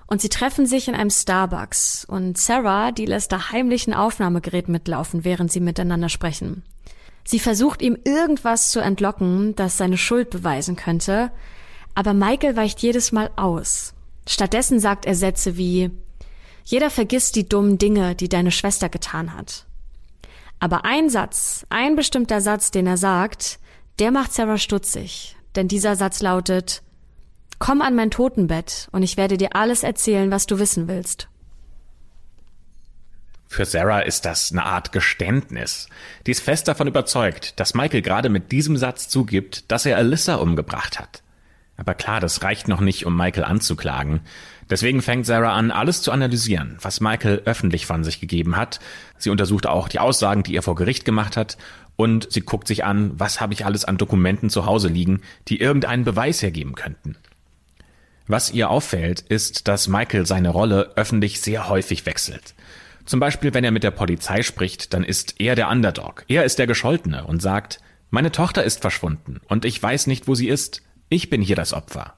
und 0.07 0.21
sie 0.21 0.29
treffen 0.29 0.67
sich 0.67 0.87
in 0.87 0.95
einem 0.95 1.11
Starbucks 1.11 2.05
und 2.05 2.39
Sarah, 2.39 2.93
die 2.93 3.07
lässt 3.07 3.33
da 3.33 3.51
heimlich 3.51 3.89
ein 3.89 3.95
Aufnahmegerät 3.95 4.69
mitlaufen, 4.69 5.25
während 5.25 5.51
sie 5.51 5.61
miteinander 5.61 6.09
sprechen. 6.09 6.63
Sie 7.25 7.41
versucht 7.41 7.83
ihm 7.83 7.99
irgendwas 8.05 8.71
zu 8.71 8.79
entlocken, 8.79 9.57
das 9.57 9.77
seine 9.77 9.99
Schuld 9.99 10.31
beweisen 10.31 10.77
könnte, 10.77 11.33
aber 11.97 12.15
Michael 12.15 12.55
weicht 12.55 12.81
jedes 12.83 13.11
Mal 13.11 13.31
aus. 13.35 13.95
Stattdessen 14.29 14.79
sagt 14.79 15.07
er 15.07 15.17
Sätze 15.17 15.57
wie 15.57 15.91
Jeder 16.65 16.91
vergisst 16.91 17.35
die 17.35 17.49
dummen 17.49 17.79
Dinge, 17.79 18.15
die 18.15 18.29
deine 18.29 18.53
Schwester 18.53 18.89
getan 18.89 19.35
hat. 19.35 19.67
Aber 20.59 20.85
ein 20.85 21.11
Satz, 21.11 21.67
ein 21.69 21.97
bestimmter 21.97 22.41
Satz, 22.41 22.71
den 22.71 22.87
er 22.87 22.97
sagt, 22.97 23.59
der 23.99 24.11
macht 24.11 24.33
Sarah 24.33 24.59
stutzig, 24.59 25.37
denn 25.55 25.69
dieser 25.69 25.97
Satz 25.97 26.23
lautet 26.23 26.83
Komm 27.59 27.81
an 27.81 27.95
mein 27.95 28.11
Totenbett 28.11 28.89
und 28.93 29.03
ich 29.03 29.17
werde 29.17 29.39
dir 29.39 29.57
alles 29.57 29.83
erzählen, 29.83 30.31
was 30.31 30.47
du 30.47 30.59
wissen 30.59 30.89
willst. 30.89 31.29
Für 33.49 33.65
Sarah 33.65 34.01
ist 34.01 34.27
das 34.27 34.53
eine 34.53 34.65
Art 34.65 34.93
Geständnis. 34.93 35.89
Die 36.27 36.33
ist 36.33 36.43
fest 36.43 36.69
davon 36.69 36.89
überzeugt, 36.89 37.59
dass 37.59 37.75
Michael 37.75 38.03
gerade 38.03 38.29
mit 38.29 38.53
diesem 38.53 38.77
Satz 38.77 39.09
zugibt, 39.09 39.71
dass 39.71 39.87
er 39.87 39.97
Alyssa 39.97 40.35
umgebracht 40.35 40.99
hat. 40.99 41.23
Aber 41.77 41.95
klar, 41.95 42.21
das 42.21 42.43
reicht 42.43 42.69
noch 42.69 42.81
nicht, 42.81 43.07
um 43.07 43.17
Michael 43.17 43.45
anzuklagen. 43.45 44.21
Deswegen 44.69 45.01
fängt 45.01 45.27
Sarah 45.27 45.55
an, 45.55 45.71
alles 45.71 46.03
zu 46.03 46.11
analysieren, 46.11 46.77
was 46.81 47.01
Michael 47.01 47.43
öffentlich 47.45 47.87
von 47.87 48.03
sich 48.03 48.21
gegeben 48.21 48.57
hat. 48.57 48.81
Sie 49.17 49.31
untersucht 49.31 49.67
auch 49.67 49.89
die 49.89 50.01
Aussagen, 50.01 50.43
die 50.43 50.57
er 50.57 50.63
vor 50.63 50.75
Gericht 50.75 51.05
gemacht 51.05 51.37
hat, 51.37 51.57
und 51.97 52.31
sie 52.31 52.43
guckt 52.43 52.69
sich 52.69 52.85
an, 52.85 53.13
was 53.19 53.41
habe 53.41 53.55
ich 53.55 53.65
alles 53.65 53.85
an 53.85 53.97
Dokumenten 53.97 54.51
zu 54.51 54.67
Hause 54.67 54.89
liegen, 54.89 55.23
die 55.49 55.61
irgendeinen 55.61 56.05
Beweis 56.05 56.43
hergeben 56.43 56.75
könnten. 56.75 57.17
Was 58.27 58.53
ihr 58.53 58.71
auffällt, 58.71 59.21
ist, 59.21 59.69
dass 59.69 59.89
Michael 59.89 60.27
seine 60.27 60.51
Rolle 60.51 60.93
öffentlich 60.97 61.41
sehr 61.41 61.69
häufig 61.69 62.05
wechselt. 62.05 62.55
Zum 63.07 63.21
Beispiel, 63.21 63.55
wenn 63.55 63.65
er 63.65 63.71
mit 63.71 63.85
der 63.85 63.93
Polizei 63.93 64.43
spricht, 64.43 64.93
dann 64.93 65.05
ist 65.05 65.41
er 65.41 65.55
der 65.55 65.71
Underdog. 65.71 66.25
Er 66.29 66.45
ist 66.45 66.59
der 66.59 66.67
Gescholtene 66.67 67.25
und 67.25 67.41
sagt, 67.41 67.81
meine 68.11 68.33
Tochter 68.33 68.65
ist 68.65 68.81
verschwunden 68.83 69.41
und 69.47 69.65
ich 69.65 69.81
weiß 69.81 70.09
nicht, 70.09 70.27
wo 70.27 70.35
sie 70.35 70.49
ist. 70.49 70.83
Ich 71.09 71.31
bin 71.31 71.41
hier 71.41 71.57
das 71.57 71.73
Opfer. 71.73 72.15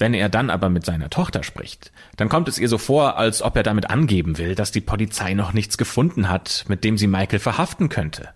Wenn 0.00 0.14
er 0.14 0.30
dann 0.30 0.48
aber 0.48 0.70
mit 0.70 0.86
seiner 0.86 1.10
Tochter 1.10 1.42
spricht, 1.42 1.92
dann 2.16 2.30
kommt 2.30 2.48
es 2.48 2.58
ihr 2.58 2.70
so 2.70 2.78
vor, 2.78 3.18
als 3.18 3.42
ob 3.42 3.54
er 3.54 3.62
damit 3.62 3.90
angeben 3.90 4.38
will, 4.38 4.54
dass 4.54 4.72
die 4.72 4.80
Polizei 4.80 5.34
noch 5.34 5.52
nichts 5.52 5.76
gefunden 5.76 6.30
hat, 6.30 6.64
mit 6.68 6.84
dem 6.84 6.96
sie 6.96 7.06
Michael 7.06 7.38
verhaften 7.38 7.90
könnte. 7.90 8.30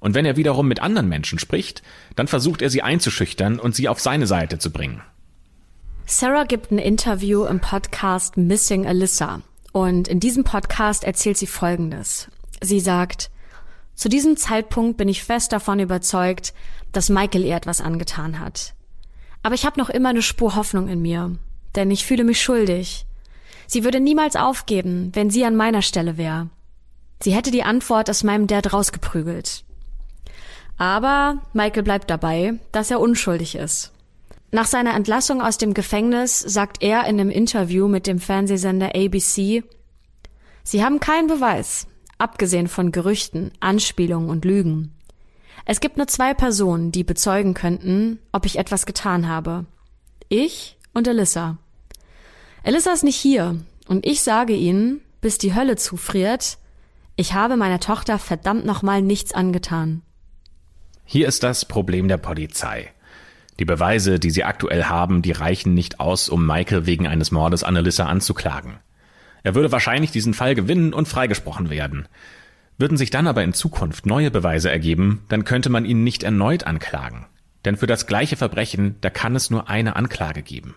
Und 0.00 0.14
wenn 0.14 0.24
er 0.24 0.38
wiederum 0.38 0.66
mit 0.66 0.80
anderen 0.80 1.06
Menschen 1.06 1.38
spricht, 1.38 1.82
dann 2.16 2.26
versucht 2.26 2.62
er 2.62 2.70
sie 2.70 2.80
einzuschüchtern 2.80 3.60
und 3.60 3.74
sie 3.74 3.86
auf 3.86 4.00
seine 4.00 4.26
Seite 4.26 4.58
zu 4.58 4.70
bringen. 4.70 5.02
Sarah 6.06 6.44
gibt 6.44 6.70
ein 6.70 6.78
Interview 6.78 7.44
im 7.44 7.60
Podcast 7.60 8.38
Missing 8.38 8.86
Alyssa. 8.86 9.42
Und 9.72 10.08
in 10.08 10.20
diesem 10.20 10.44
Podcast 10.44 11.04
erzählt 11.04 11.36
sie 11.36 11.46
Folgendes. 11.46 12.30
Sie 12.62 12.80
sagt, 12.80 13.30
zu 13.94 14.08
diesem 14.08 14.38
Zeitpunkt 14.38 14.96
bin 14.96 15.08
ich 15.08 15.22
fest 15.22 15.52
davon 15.52 15.80
überzeugt, 15.80 16.54
dass 16.92 17.10
Michael 17.10 17.44
ihr 17.44 17.56
etwas 17.56 17.82
angetan 17.82 18.40
hat. 18.40 18.72
Aber 19.42 19.54
ich 19.54 19.64
habe 19.64 19.78
noch 19.78 19.90
immer 19.90 20.10
eine 20.10 20.22
Spur 20.22 20.56
Hoffnung 20.56 20.88
in 20.88 21.02
mir, 21.02 21.36
denn 21.74 21.90
ich 21.90 22.04
fühle 22.04 22.24
mich 22.24 22.42
schuldig. 22.42 23.06
Sie 23.66 23.84
würde 23.84 24.00
niemals 24.00 24.36
aufgeben, 24.36 25.10
wenn 25.14 25.30
sie 25.30 25.44
an 25.44 25.56
meiner 25.56 25.82
Stelle 25.82 26.16
wäre. 26.16 26.48
Sie 27.22 27.34
hätte 27.34 27.50
die 27.50 27.62
Antwort 27.62 28.08
aus 28.08 28.24
meinem 28.24 28.46
Dad 28.46 28.72
rausgeprügelt. 28.72 29.64
Aber 30.76 31.42
Michael 31.52 31.82
bleibt 31.82 32.08
dabei, 32.10 32.54
dass 32.72 32.90
er 32.90 33.00
unschuldig 33.00 33.56
ist. 33.56 33.92
Nach 34.50 34.66
seiner 34.66 34.94
Entlassung 34.94 35.42
aus 35.42 35.58
dem 35.58 35.74
Gefängnis 35.74 36.38
sagt 36.38 36.82
er 36.82 37.00
in 37.00 37.20
einem 37.20 37.30
Interview 37.30 37.88
mit 37.88 38.06
dem 38.06 38.18
Fernsehsender 38.18 38.94
ABC, 38.94 39.62
Sie 40.62 40.84
haben 40.84 41.00
keinen 41.00 41.28
Beweis, 41.28 41.86
abgesehen 42.18 42.68
von 42.68 42.92
Gerüchten, 42.92 43.52
Anspielungen 43.60 44.28
und 44.28 44.44
Lügen. 44.44 44.94
Es 45.64 45.80
gibt 45.80 45.96
nur 45.96 46.06
zwei 46.06 46.34
Personen, 46.34 46.92
die 46.92 47.04
bezeugen 47.04 47.54
könnten, 47.54 48.18
ob 48.32 48.46
ich 48.46 48.58
etwas 48.58 48.86
getan 48.86 49.28
habe. 49.28 49.66
Ich 50.28 50.78
und 50.94 51.08
Alyssa. 51.08 51.58
Alyssa 52.64 52.92
ist 52.92 53.04
nicht 53.04 53.16
hier 53.16 53.58
und 53.86 54.06
ich 54.06 54.22
sage 54.22 54.54
ihnen, 54.54 55.00
bis 55.20 55.38
die 55.38 55.54
Hölle 55.54 55.76
zufriert, 55.76 56.58
ich 57.16 57.34
habe 57.34 57.56
meiner 57.56 57.80
Tochter 57.80 58.18
verdammt 58.18 58.64
nochmal 58.64 59.02
nichts 59.02 59.32
angetan. 59.32 60.02
Hier 61.04 61.26
ist 61.26 61.42
das 61.42 61.64
Problem 61.64 62.06
der 62.06 62.18
Polizei. 62.18 62.92
Die 63.58 63.64
Beweise, 63.64 64.20
die 64.20 64.30
sie 64.30 64.44
aktuell 64.44 64.84
haben, 64.84 65.22
die 65.22 65.32
reichen 65.32 65.74
nicht 65.74 65.98
aus, 65.98 66.28
um 66.28 66.46
Michael 66.46 66.86
wegen 66.86 67.08
eines 67.08 67.32
Mordes 67.32 67.64
an 67.64 67.76
Alyssa 67.76 68.04
anzuklagen. 68.04 68.78
Er 69.42 69.54
würde 69.54 69.72
wahrscheinlich 69.72 70.12
diesen 70.12 70.34
Fall 70.34 70.54
gewinnen 70.54 70.92
und 70.92 71.08
freigesprochen 71.08 71.70
werden. 71.70 72.06
Würden 72.78 72.96
sich 72.96 73.10
dann 73.10 73.26
aber 73.26 73.42
in 73.42 73.54
Zukunft 73.54 74.06
neue 74.06 74.30
Beweise 74.30 74.70
ergeben, 74.70 75.24
dann 75.28 75.44
könnte 75.44 75.68
man 75.68 75.84
ihn 75.84 76.04
nicht 76.04 76.22
erneut 76.22 76.64
anklagen. 76.64 77.26
Denn 77.64 77.76
für 77.76 77.88
das 77.88 78.06
gleiche 78.06 78.36
Verbrechen, 78.36 78.94
da 79.00 79.10
kann 79.10 79.34
es 79.34 79.50
nur 79.50 79.68
eine 79.68 79.96
Anklage 79.96 80.42
geben. 80.42 80.76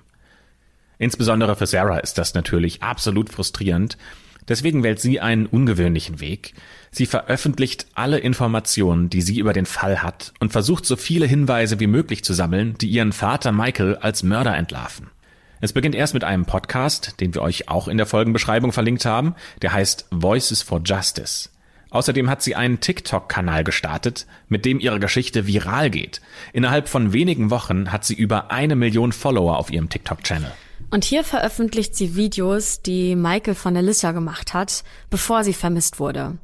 Insbesondere 0.98 1.56
für 1.56 1.68
Sarah 1.68 2.00
ist 2.00 2.18
das 2.18 2.34
natürlich 2.34 2.82
absolut 2.82 3.30
frustrierend. 3.30 3.98
Deswegen 4.48 4.82
wählt 4.82 5.00
sie 5.00 5.20
einen 5.20 5.46
ungewöhnlichen 5.46 6.20
Weg. 6.20 6.56
Sie 6.90 7.06
veröffentlicht 7.06 7.86
alle 7.94 8.18
Informationen, 8.18 9.12
die 9.12 9.22
sie 9.22 9.38
über 9.38 9.54
den 9.54 9.68
Fall 9.68 10.02
hat 10.02 10.34
und 10.40 10.52
versucht 10.52 10.86
so 10.88 10.96
viele 10.96 11.28
Hinweise 11.28 11.80
wie 11.80 11.88
möglich 11.88 12.24
zu 12.24 12.34
sammeln, 12.34 12.76
die 12.82 12.90
ihren 12.90 13.14
Vater 13.14 13.52
Michael 13.52 13.98
als 13.98 14.24
Mörder 14.24 14.58
entlarven. 14.58 15.12
Es 15.60 15.74
beginnt 15.74 15.94
erst 15.94 16.16
mit 16.16 16.24
einem 16.24 16.46
Podcast, 16.46 17.22
den 17.22 17.36
wir 17.36 17.44
euch 17.44 17.70
auch 17.70 17.88
in 17.88 17.98
der 17.98 18.08
Folgenbeschreibung 18.08 18.72
verlinkt 18.72 19.06
haben, 19.06 19.36
der 19.62 19.74
heißt 19.74 20.08
Voices 20.10 20.64
for 20.64 20.82
Justice. 20.84 21.51
Außerdem 21.92 22.30
hat 22.30 22.42
sie 22.42 22.56
einen 22.56 22.80
TikTok-Kanal 22.80 23.66
gestartet, 23.66 24.26
mit 24.48 24.64
dem 24.64 24.80
ihre 24.80 25.00
Geschichte 25.00 25.46
viral 25.46 25.90
geht. 25.90 26.22
Innerhalb 26.54 26.88
von 26.88 27.12
wenigen 27.12 27.52
Wochen 27.52 27.92
hat 27.92 28.06
sie 28.06 28.16
über 28.16 28.50
eine 28.50 28.78
Million 28.78 29.12
Follower 29.12 29.58
auf 29.58 29.72
ihrem 29.72 29.90
TikTok-Channel. 29.90 30.52
Und 30.90 31.04
hier 31.04 31.26
veröffentlicht 31.26 31.94
sie 31.96 32.16
Videos, 32.16 32.82
die 32.82 33.16
Michael 33.16 33.56
von 33.56 33.76
Alyssa 33.76 34.14
gemacht 34.14 34.54
hat, 34.54 34.84
bevor 35.10 35.44
sie 35.44 35.54
vermisst 35.54 36.00
wurde. 36.00 36.38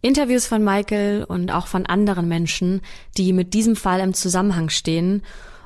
Interviews 0.00 0.46
von 0.46 0.64
Michael 0.64 1.24
und 1.24 1.50
auch 1.50 1.66
von 1.66 1.84
anderen 1.86 2.26
Menschen, 2.26 2.80
die 3.16 3.34
mit 3.34 3.52
diesem 3.54 3.76
Fall 3.76 4.00
im 4.00 4.14
Zusammenhang 4.14 4.70
stehen. 4.70 5.22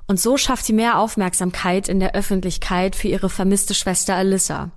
Und 0.08 0.18
so 0.18 0.36
schafft 0.36 0.64
sie 0.64 0.72
mehr 0.72 0.98
Aufmerksamkeit 0.98 1.88
in 1.88 2.00
der 2.00 2.14
Öffentlichkeit 2.14 2.96
für 2.96 3.08
ihre 3.08 3.30
vermisste 3.30 3.74
Schwester 3.74 4.16
Alyssa. 4.16 4.70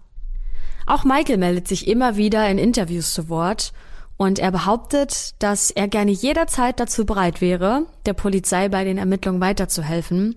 Auch 0.85 1.03
Michael 1.03 1.37
meldet 1.37 1.67
sich 1.67 1.87
immer 1.87 2.15
wieder 2.15 2.47
in 2.49 2.59
Interviews 2.59 3.13
zu 3.13 3.29
Wort 3.29 3.73
und 4.21 4.37
er 4.37 4.51
behauptet, 4.51 5.33
dass 5.39 5.71
er 5.71 5.87
gerne 5.87 6.11
jederzeit 6.11 6.79
dazu 6.79 7.07
bereit 7.07 7.41
wäre, 7.41 7.87
der 8.05 8.13
Polizei 8.13 8.69
bei 8.69 8.83
den 8.83 8.99
Ermittlungen 8.99 9.41
weiterzuhelfen. 9.41 10.35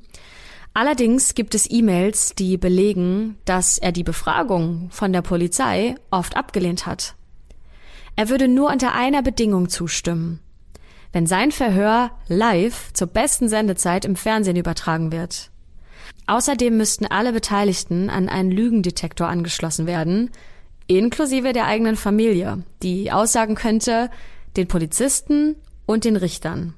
Allerdings 0.72 1.34
gibt 1.34 1.54
es 1.54 1.70
E-Mails, 1.70 2.34
die 2.34 2.56
belegen, 2.56 3.36
dass 3.44 3.76
er 3.76 3.92
die 3.92 4.02
Befragung 4.02 4.88
von 4.90 5.12
der 5.12 5.20
Polizei 5.20 5.96
oft 6.10 6.34
abgelehnt 6.34 6.86
hat. 6.86 7.14
Er 8.16 8.30
würde 8.30 8.48
nur 8.48 8.70
unter 8.72 8.94
einer 8.94 9.20
Bedingung 9.20 9.68
zustimmen. 9.68 10.40
Wenn 11.12 11.26
sein 11.26 11.52
Verhör 11.52 12.10
live 12.26 12.90
zur 12.94 13.08
besten 13.08 13.50
Sendezeit 13.50 14.06
im 14.06 14.16
Fernsehen 14.16 14.56
übertragen 14.56 15.12
wird. 15.12 15.50
Außerdem 16.26 16.74
müssten 16.74 17.04
alle 17.04 17.34
Beteiligten 17.34 18.08
an 18.08 18.30
einen 18.30 18.50
Lügendetektor 18.50 19.28
angeschlossen 19.28 19.86
werden, 19.86 20.30
inklusive 20.86 21.52
der 21.52 21.66
eigenen 21.66 21.96
Familie, 21.96 22.62
die 22.82 23.10
aussagen 23.12 23.54
könnte, 23.54 24.10
den 24.56 24.68
Polizisten 24.68 25.56
und 25.86 26.04
den 26.04 26.16
Richtern. 26.16 26.74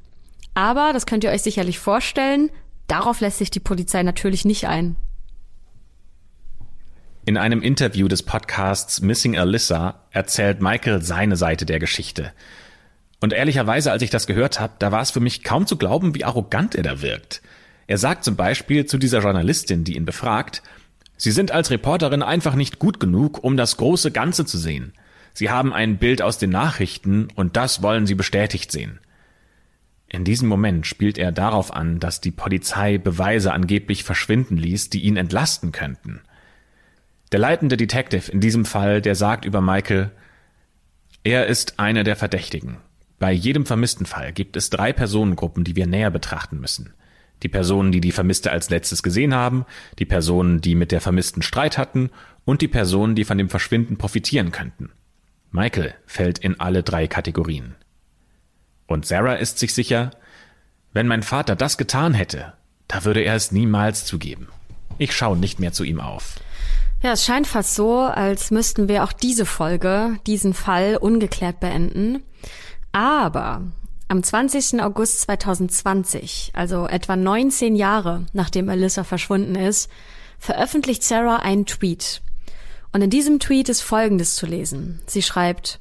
Aber, 0.54 0.92
das 0.92 1.06
könnt 1.06 1.24
ihr 1.24 1.30
euch 1.30 1.42
sicherlich 1.42 1.78
vorstellen, 1.78 2.50
Darauf 2.86 3.20
lässt 3.20 3.38
sich 3.38 3.50
die 3.50 3.60
Polizei 3.60 4.02
natürlich 4.02 4.44
nicht 4.44 4.66
ein. 4.66 4.96
In 7.24 7.36
einem 7.36 7.62
Interview 7.62 8.06
des 8.06 8.22
Podcasts 8.22 9.00
Missing 9.00 9.36
Alyssa 9.36 10.02
erzählt 10.12 10.62
Michael 10.62 11.02
seine 11.02 11.36
Seite 11.36 11.66
der 11.66 11.80
Geschichte. 11.80 12.32
Und 13.20 13.32
ehrlicherweise, 13.32 13.90
als 13.90 14.02
ich 14.02 14.10
das 14.10 14.28
gehört 14.28 14.60
habe, 14.60 14.74
da 14.78 14.92
war 14.92 15.02
es 15.02 15.10
für 15.10 15.20
mich 15.20 15.42
kaum 15.42 15.66
zu 15.66 15.76
glauben, 15.76 16.14
wie 16.14 16.24
arrogant 16.24 16.76
er 16.76 16.84
da 16.84 17.02
wirkt. 17.02 17.42
Er 17.88 17.98
sagt 17.98 18.22
zum 18.22 18.36
Beispiel 18.36 18.86
zu 18.86 18.98
dieser 18.98 19.20
Journalistin, 19.20 19.82
die 19.82 19.96
ihn 19.96 20.04
befragt, 20.04 20.62
Sie 21.16 21.30
sind 21.30 21.50
als 21.50 21.70
Reporterin 21.70 22.22
einfach 22.22 22.54
nicht 22.54 22.78
gut 22.78 23.00
genug, 23.00 23.42
um 23.42 23.56
das 23.56 23.76
große 23.76 24.10
Ganze 24.10 24.44
zu 24.44 24.58
sehen. 24.58 24.92
Sie 25.32 25.50
haben 25.50 25.72
ein 25.72 25.98
Bild 25.98 26.22
aus 26.22 26.38
den 26.38 26.50
Nachrichten 26.50 27.28
und 27.34 27.56
das 27.56 27.82
wollen 27.82 28.06
Sie 28.06 28.14
bestätigt 28.14 28.72
sehen. 28.72 29.00
In 30.08 30.24
diesem 30.24 30.48
Moment 30.48 30.86
spielt 30.86 31.18
er 31.18 31.32
darauf 31.32 31.72
an, 31.74 31.98
dass 31.98 32.20
die 32.20 32.30
Polizei 32.30 32.96
Beweise 32.96 33.52
angeblich 33.52 34.04
verschwinden 34.04 34.56
ließ, 34.56 34.88
die 34.90 35.02
ihn 35.02 35.16
entlasten 35.16 35.72
könnten. 35.72 36.20
Der 37.32 37.40
leitende 37.40 37.76
Detective 37.76 38.30
in 38.30 38.40
diesem 38.40 38.64
Fall, 38.64 39.02
der 39.02 39.14
sagt 39.14 39.44
über 39.44 39.60
Michael, 39.60 40.12
er 41.24 41.46
ist 41.46 41.80
einer 41.80 42.04
der 42.04 42.14
Verdächtigen. 42.14 42.76
Bei 43.18 43.32
jedem 43.32 43.66
vermissten 43.66 44.06
Fall 44.06 44.32
gibt 44.32 44.56
es 44.56 44.70
drei 44.70 44.92
Personengruppen, 44.92 45.64
die 45.64 45.74
wir 45.74 45.86
näher 45.86 46.10
betrachten 46.10 46.60
müssen. 46.60 46.94
Die 47.42 47.48
Personen, 47.48 47.92
die 47.92 48.00
die 48.00 48.12
Vermisste 48.12 48.50
als 48.50 48.70
letztes 48.70 49.02
gesehen 49.02 49.34
haben, 49.34 49.66
die 49.98 50.06
Personen, 50.06 50.60
die 50.60 50.74
mit 50.74 50.92
der 50.92 51.00
Vermissten 51.00 51.42
Streit 51.42 51.78
hatten 51.78 52.10
und 52.44 52.62
die 52.62 52.68
Personen, 52.68 53.14
die 53.14 53.24
von 53.24 53.38
dem 53.38 53.50
Verschwinden 53.50 53.98
profitieren 53.98 54.52
könnten. 54.52 54.90
Michael 55.50 55.94
fällt 56.06 56.38
in 56.38 56.58
alle 56.60 56.82
drei 56.82 57.06
Kategorien. 57.06 57.74
Und 58.86 59.06
Sarah 59.06 59.34
ist 59.34 59.58
sich 59.58 59.74
sicher, 59.74 60.12
wenn 60.92 61.06
mein 61.06 61.22
Vater 61.22 61.56
das 61.56 61.76
getan 61.76 62.14
hätte, 62.14 62.54
da 62.88 63.04
würde 63.04 63.20
er 63.20 63.34
es 63.34 63.52
niemals 63.52 64.04
zugeben. 64.04 64.48
Ich 64.98 65.14
schaue 65.14 65.36
nicht 65.36 65.60
mehr 65.60 65.72
zu 65.72 65.84
ihm 65.84 66.00
auf. 66.00 66.36
Ja, 67.02 67.12
es 67.12 67.24
scheint 67.24 67.46
fast 67.46 67.74
so, 67.74 67.98
als 68.00 68.50
müssten 68.50 68.88
wir 68.88 69.04
auch 69.04 69.12
diese 69.12 69.44
Folge, 69.44 70.18
diesen 70.26 70.54
Fall 70.54 70.96
ungeklärt 70.96 71.60
beenden. 71.60 72.22
Aber 72.92 73.62
am 74.08 74.22
20. 74.22 74.80
August 74.80 75.22
2020, 75.22 76.52
also 76.54 76.86
etwa 76.86 77.16
19 77.16 77.74
Jahre 77.74 78.26
nachdem 78.32 78.68
Alyssa 78.68 79.04
verschwunden 79.04 79.56
ist, 79.56 79.90
veröffentlicht 80.38 81.02
Sarah 81.02 81.36
einen 81.36 81.66
Tweet. 81.66 82.22
Und 82.92 83.02
in 83.02 83.10
diesem 83.10 83.40
Tweet 83.40 83.68
ist 83.68 83.82
Folgendes 83.82 84.36
zu 84.36 84.46
lesen. 84.46 85.00
Sie 85.06 85.22
schreibt, 85.22 85.80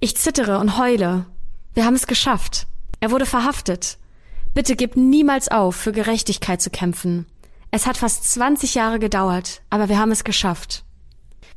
ich 0.00 0.16
zittere 0.16 0.58
und 0.58 0.78
heule, 0.78 1.26
wir 1.74 1.84
haben 1.84 1.94
es 1.94 2.06
geschafft. 2.06 2.66
Er 3.00 3.10
wurde 3.10 3.26
verhaftet. 3.26 3.98
Bitte 4.54 4.74
gib 4.74 4.96
niemals 4.96 5.48
auf, 5.48 5.76
für 5.76 5.92
Gerechtigkeit 5.92 6.62
zu 6.62 6.70
kämpfen. 6.70 7.26
Es 7.70 7.86
hat 7.86 7.98
fast 7.98 8.24
20 8.32 8.74
Jahre 8.74 8.98
gedauert, 8.98 9.60
aber 9.68 9.90
wir 9.90 9.98
haben 9.98 10.12
es 10.12 10.24
geschafft. 10.24 10.85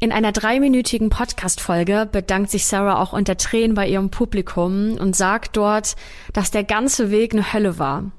In 0.02 0.14
einer 0.14 0.32
dreiminütigen 0.32 1.10
Podcast-Folge 1.10 2.08
bedankt 2.10 2.52
sich 2.52 2.66
Sarah 2.66 3.02
auch 3.02 3.12
unter 3.12 3.36
Tränen 3.36 3.74
bei 3.74 3.86
ihrem 3.86 4.10
Publikum 4.10 4.94
und 4.94 5.14
sagt 5.14 5.58
dort, 5.58 5.98
dass 6.32 6.52
der 6.52 6.64
ganze 6.64 7.12
Weg 7.12 7.34
eine 7.34 7.52
Hölle 7.52 7.80
war. 7.80 8.10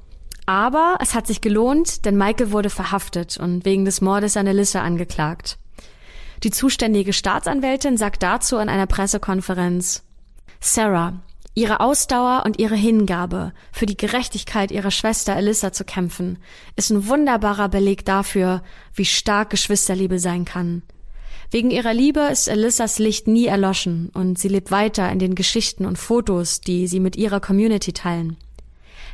Aber 0.45 0.99
es 1.01 1.15
hat 1.15 1.27
sich 1.27 1.41
gelohnt, 1.41 2.05
denn 2.05 2.19
Michael 2.19 2.53
wurde 2.53 2.69
verhaftet 2.69 3.39
und 3.39 3.65
wegen 3.65 3.87
des 3.87 4.03
Mordes 4.03 4.37
an 4.37 4.47
Alyssa 4.47 4.83
angeklagt. 4.83 5.57
Die 6.43 6.51
zuständige 6.51 7.15
Staatsanwältin 7.15 7.97
sagt 7.97 8.23
dazu 8.23 8.59
in 8.59 8.69
einer 8.69 8.87
Pressekonferenz, 8.87 10.03
Sarah, 10.61 11.15
Ihre 11.55 11.81
Ausdauer 11.81 12.43
und 12.45 12.61
ihre 12.61 12.77
Hingabe, 12.77 13.53
für 13.73 13.87
die 13.87 13.97
Gerechtigkeit 13.97 14.71
ihrer 14.71 14.91
Schwester 14.93 15.35
Alyssa 15.35 15.73
zu 15.73 15.85
kämpfen, 15.85 16.39
ist 16.77 16.91
ein 16.91 17.09
wunderbarer 17.09 17.69
Beleg 17.69 18.05
dafür, 18.05 18.63
wie 18.95 19.05
stark 19.05 19.51
Geschwisterliebe 19.51 20.19
sein 20.19 20.45
kann. 20.45 20.83
Wegen 21.51 21.73
ihrer 21.73 21.93
Liebe 21.93 22.21
ist 22.31 22.49
Alyssas 22.49 23.01
Licht 23.01 23.27
nie 23.27 23.47
erloschen 23.47 24.11
und 24.15 24.39
sie 24.39 24.49
lebt 24.49 24.71
weiter 24.71 25.11
in 25.11 25.19
den 25.19 25.35
Geschichten 25.35 25.85
und 25.85 25.99
Fotos, 25.99 26.61
die 26.61 26.87
sie 26.87 27.01
mit 27.01 27.17
ihrer 27.17 27.41
Community 27.41 27.93
teilen. 27.93 28.37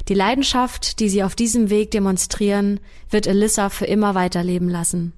Die 0.08 0.14
Leidenschaft, 0.14 1.00
die 1.00 1.08
sie 1.08 1.22
auf 1.24 1.34
diesem 1.34 1.70
Weg 1.70 1.90
demonstrieren, 1.90 2.78
wird 3.10 3.26
Alyssa 3.26 3.70
für 3.70 3.86
immer 3.86 4.14
weiterleben 4.14 4.68
lassen. 4.68 5.14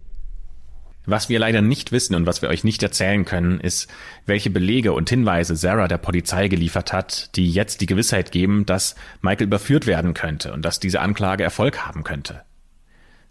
Was 1.06 1.28
wir 1.28 1.38
leider 1.38 1.62
nicht 1.62 1.90
wissen 1.90 2.14
und 2.14 2.26
was 2.26 2.42
wir 2.42 2.50
euch 2.50 2.64
nicht 2.64 2.82
erzählen 2.82 3.24
können, 3.24 3.60
ist, 3.60 3.88
welche 4.26 4.50
Belege 4.50 4.92
und 4.92 5.10
Hinweise 5.10 5.56
Sarah 5.56 5.88
der 5.88 5.98
Polizei 5.98 6.48
geliefert 6.48 6.92
hat, 6.92 7.34
die 7.34 7.50
jetzt 7.50 7.80
die 7.80 7.86
Gewissheit 7.86 8.30
geben, 8.30 8.64
dass 8.66 8.94
Michael 9.22 9.46
überführt 9.46 9.86
werden 9.86 10.14
könnte 10.14 10.52
und 10.52 10.62
dass 10.62 10.80
diese 10.80 11.00
Anklage 11.00 11.42
Erfolg 11.42 11.86
haben 11.86 12.04
könnte. 12.04 12.42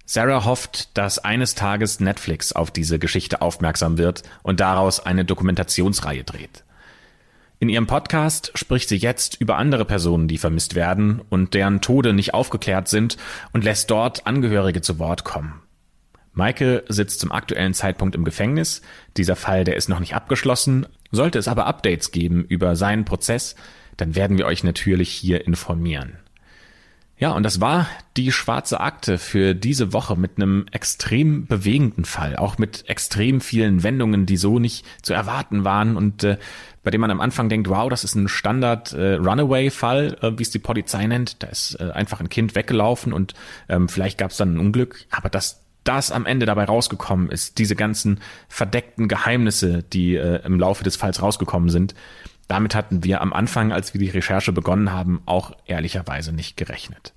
Sarah 0.09 0.45
hofft, 0.45 0.97
dass 0.97 1.19
eines 1.19 1.53
Tages 1.53 1.99
Netflix 1.99 2.53
auf 2.53 2.71
diese 2.71 2.97
Geschichte 2.97 3.41
aufmerksam 3.41 3.97
wird 3.97 4.23
und 4.41 4.61
daraus 4.61 5.05
eine 5.05 5.25
Dokumentationsreihe 5.25 6.23
dreht. 6.23 6.63
In 7.59 7.67
ihrem 7.67 7.87
Podcast 7.87 8.53
spricht 8.55 8.87
sie 8.87 8.95
jetzt 8.95 9.35
über 9.41 9.57
andere 9.57 9.83
Personen, 9.83 10.29
die 10.29 10.37
vermisst 10.37 10.75
werden 10.75 11.21
und 11.29 11.53
deren 11.53 11.81
Tode 11.81 12.13
nicht 12.13 12.33
aufgeklärt 12.33 12.87
sind 12.87 13.17
und 13.51 13.65
lässt 13.65 13.91
dort 13.91 14.25
Angehörige 14.25 14.79
zu 14.79 14.97
Wort 14.97 15.25
kommen. 15.25 15.61
Michael 16.31 16.85
sitzt 16.87 17.19
zum 17.19 17.33
aktuellen 17.33 17.73
Zeitpunkt 17.73 18.15
im 18.15 18.23
Gefängnis. 18.23 18.81
Dieser 19.17 19.35
Fall, 19.35 19.65
der 19.65 19.75
ist 19.75 19.89
noch 19.89 19.99
nicht 19.99 20.15
abgeschlossen. 20.15 20.85
Sollte 21.11 21.37
es 21.37 21.49
aber 21.49 21.65
Updates 21.65 22.11
geben 22.11 22.45
über 22.45 22.77
seinen 22.77 23.03
Prozess, 23.03 23.55
dann 23.97 24.15
werden 24.15 24.37
wir 24.37 24.45
euch 24.45 24.63
natürlich 24.63 25.09
hier 25.09 25.45
informieren. 25.45 26.17
Ja, 27.19 27.31
und 27.31 27.41
das 27.41 27.59
war 27.59 27.87
die 28.15 28.31
schwarze 28.31 28.79
Akte 28.79 29.17
für 29.17 29.55
diese 29.55 29.91
Woche 29.91 30.15
mit 30.15 30.37
einem 30.37 30.67
extrem 30.71 31.47
bewegenden 31.47 32.05
Fall, 32.05 32.35
auch 32.35 32.59
mit 32.59 32.87
extrem 32.87 33.41
vielen 33.41 33.81
Wendungen, 33.81 34.27
die 34.27 34.37
so 34.37 34.59
nicht 34.59 34.85
zu 35.01 35.15
erwarten 35.15 35.63
waren 35.63 35.97
und 35.97 36.23
äh, 36.23 36.37
bei 36.83 36.91
dem 36.91 37.01
man 37.01 37.09
am 37.09 37.19
Anfang 37.19 37.49
denkt, 37.49 37.69
wow, 37.69 37.89
das 37.89 38.03
ist 38.03 38.13
ein 38.13 38.27
Standard 38.27 38.93
äh, 38.93 39.15
Runaway-Fall, 39.15 40.17
äh, 40.21 40.31
wie 40.37 40.43
es 40.43 40.51
die 40.51 40.59
Polizei 40.59 41.07
nennt. 41.07 41.41
Da 41.41 41.47
ist 41.47 41.79
äh, 41.79 41.89
einfach 41.89 42.19
ein 42.19 42.29
Kind 42.29 42.53
weggelaufen 42.53 43.13
und 43.13 43.33
ähm, 43.67 43.89
vielleicht 43.89 44.19
gab 44.19 44.29
es 44.29 44.37
dann 44.37 44.53
ein 44.53 44.59
Unglück, 44.59 45.05
aber 45.09 45.29
dass 45.29 45.63
das 45.83 46.11
am 46.11 46.27
Ende 46.27 46.45
dabei 46.45 46.65
rausgekommen 46.65 47.29
ist, 47.29 47.57
diese 47.57 47.75
ganzen 47.75 48.19
verdeckten 48.47 49.07
Geheimnisse, 49.07 49.83
die 49.83 50.15
äh, 50.15 50.45
im 50.45 50.59
Laufe 50.59 50.83
des 50.83 50.97
Falls 50.97 51.21
rausgekommen 51.21 51.69
sind, 51.69 51.95
damit 52.47 52.75
hatten 52.75 53.03
wir 53.03 53.21
am 53.21 53.33
Anfang, 53.33 53.71
als 53.71 53.93
wir 53.93 53.99
die 53.99 54.09
Recherche 54.09 54.51
begonnen 54.51 54.91
haben, 54.91 55.21
auch 55.25 55.51
ehrlicherweise 55.65 56.33
nicht 56.33 56.57
gerechnet. 56.57 57.13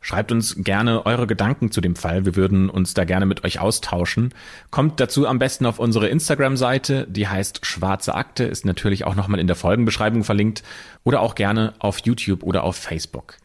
Schreibt 0.00 0.30
uns 0.30 0.54
gerne 0.58 1.04
eure 1.04 1.26
Gedanken 1.26 1.72
zu 1.72 1.80
dem 1.80 1.96
Fall. 1.96 2.24
Wir 2.24 2.36
würden 2.36 2.70
uns 2.70 2.94
da 2.94 3.04
gerne 3.04 3.26
mit 3.26 3.42
euch 3.42 3.58
austauschen. 3.58 4.32
Kommt 4.70 5.00
dazu 5.00 5.26
am 5.26 5.40
besten 5.40 5.66
auf 5.66 5.80
unsere 5.80 6.06
Instagram-Seite, 6.06 7.08
die 7.10 7.26
heißt 7.26 7.66
Schwarze 7.66 8.14
Akte, 8.14 8.44
ist 8.44 8.64
natürlich 8.64 9.04
auch 9.04 9.16
nochmal 9.16 9.40
in 9.40 9.48
der 9.48 9.56
Folgenbeschreibung 9.56 10.22
verlinkt 10.22 10.62
oder 11.02 11.22
auch 11.22 11.34
gerne 11.34 11.74
auf 11.80 11.98
YouTube 12.04 12.44
oder 12.44 12.62
auf 12.62 12.76
Facebook. 12.76 13.38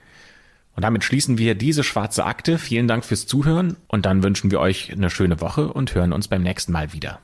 Und 0.75 0.83
damit 0.83 1.03
schließen 1.03 1.37
wir 1.39 1.55
diese 1.55 1.83
schwarze 1.83 2.25
Akte. 2.25 2.59
Vielen 2.59 2.87
Dank 2.87 3.05
fürs 3.05 3.25
Zuhören 3.25 3.77
und 3.87 4.05
dann 4.05 4.21
wünschen 4.21 4.51
wir 4.51 4.59
euch 4.59 4.91
eine 4.91 5.09
schöne 5.09 5.41
Woche 5.41 5.73
und 5.73 5.95
hören 5.95 6.13
uns 6.13 6.27
beim 6.27 6.43
nächsten 6.43 6.71
Mal 6.71 6.93
wieder. 6.93 7.21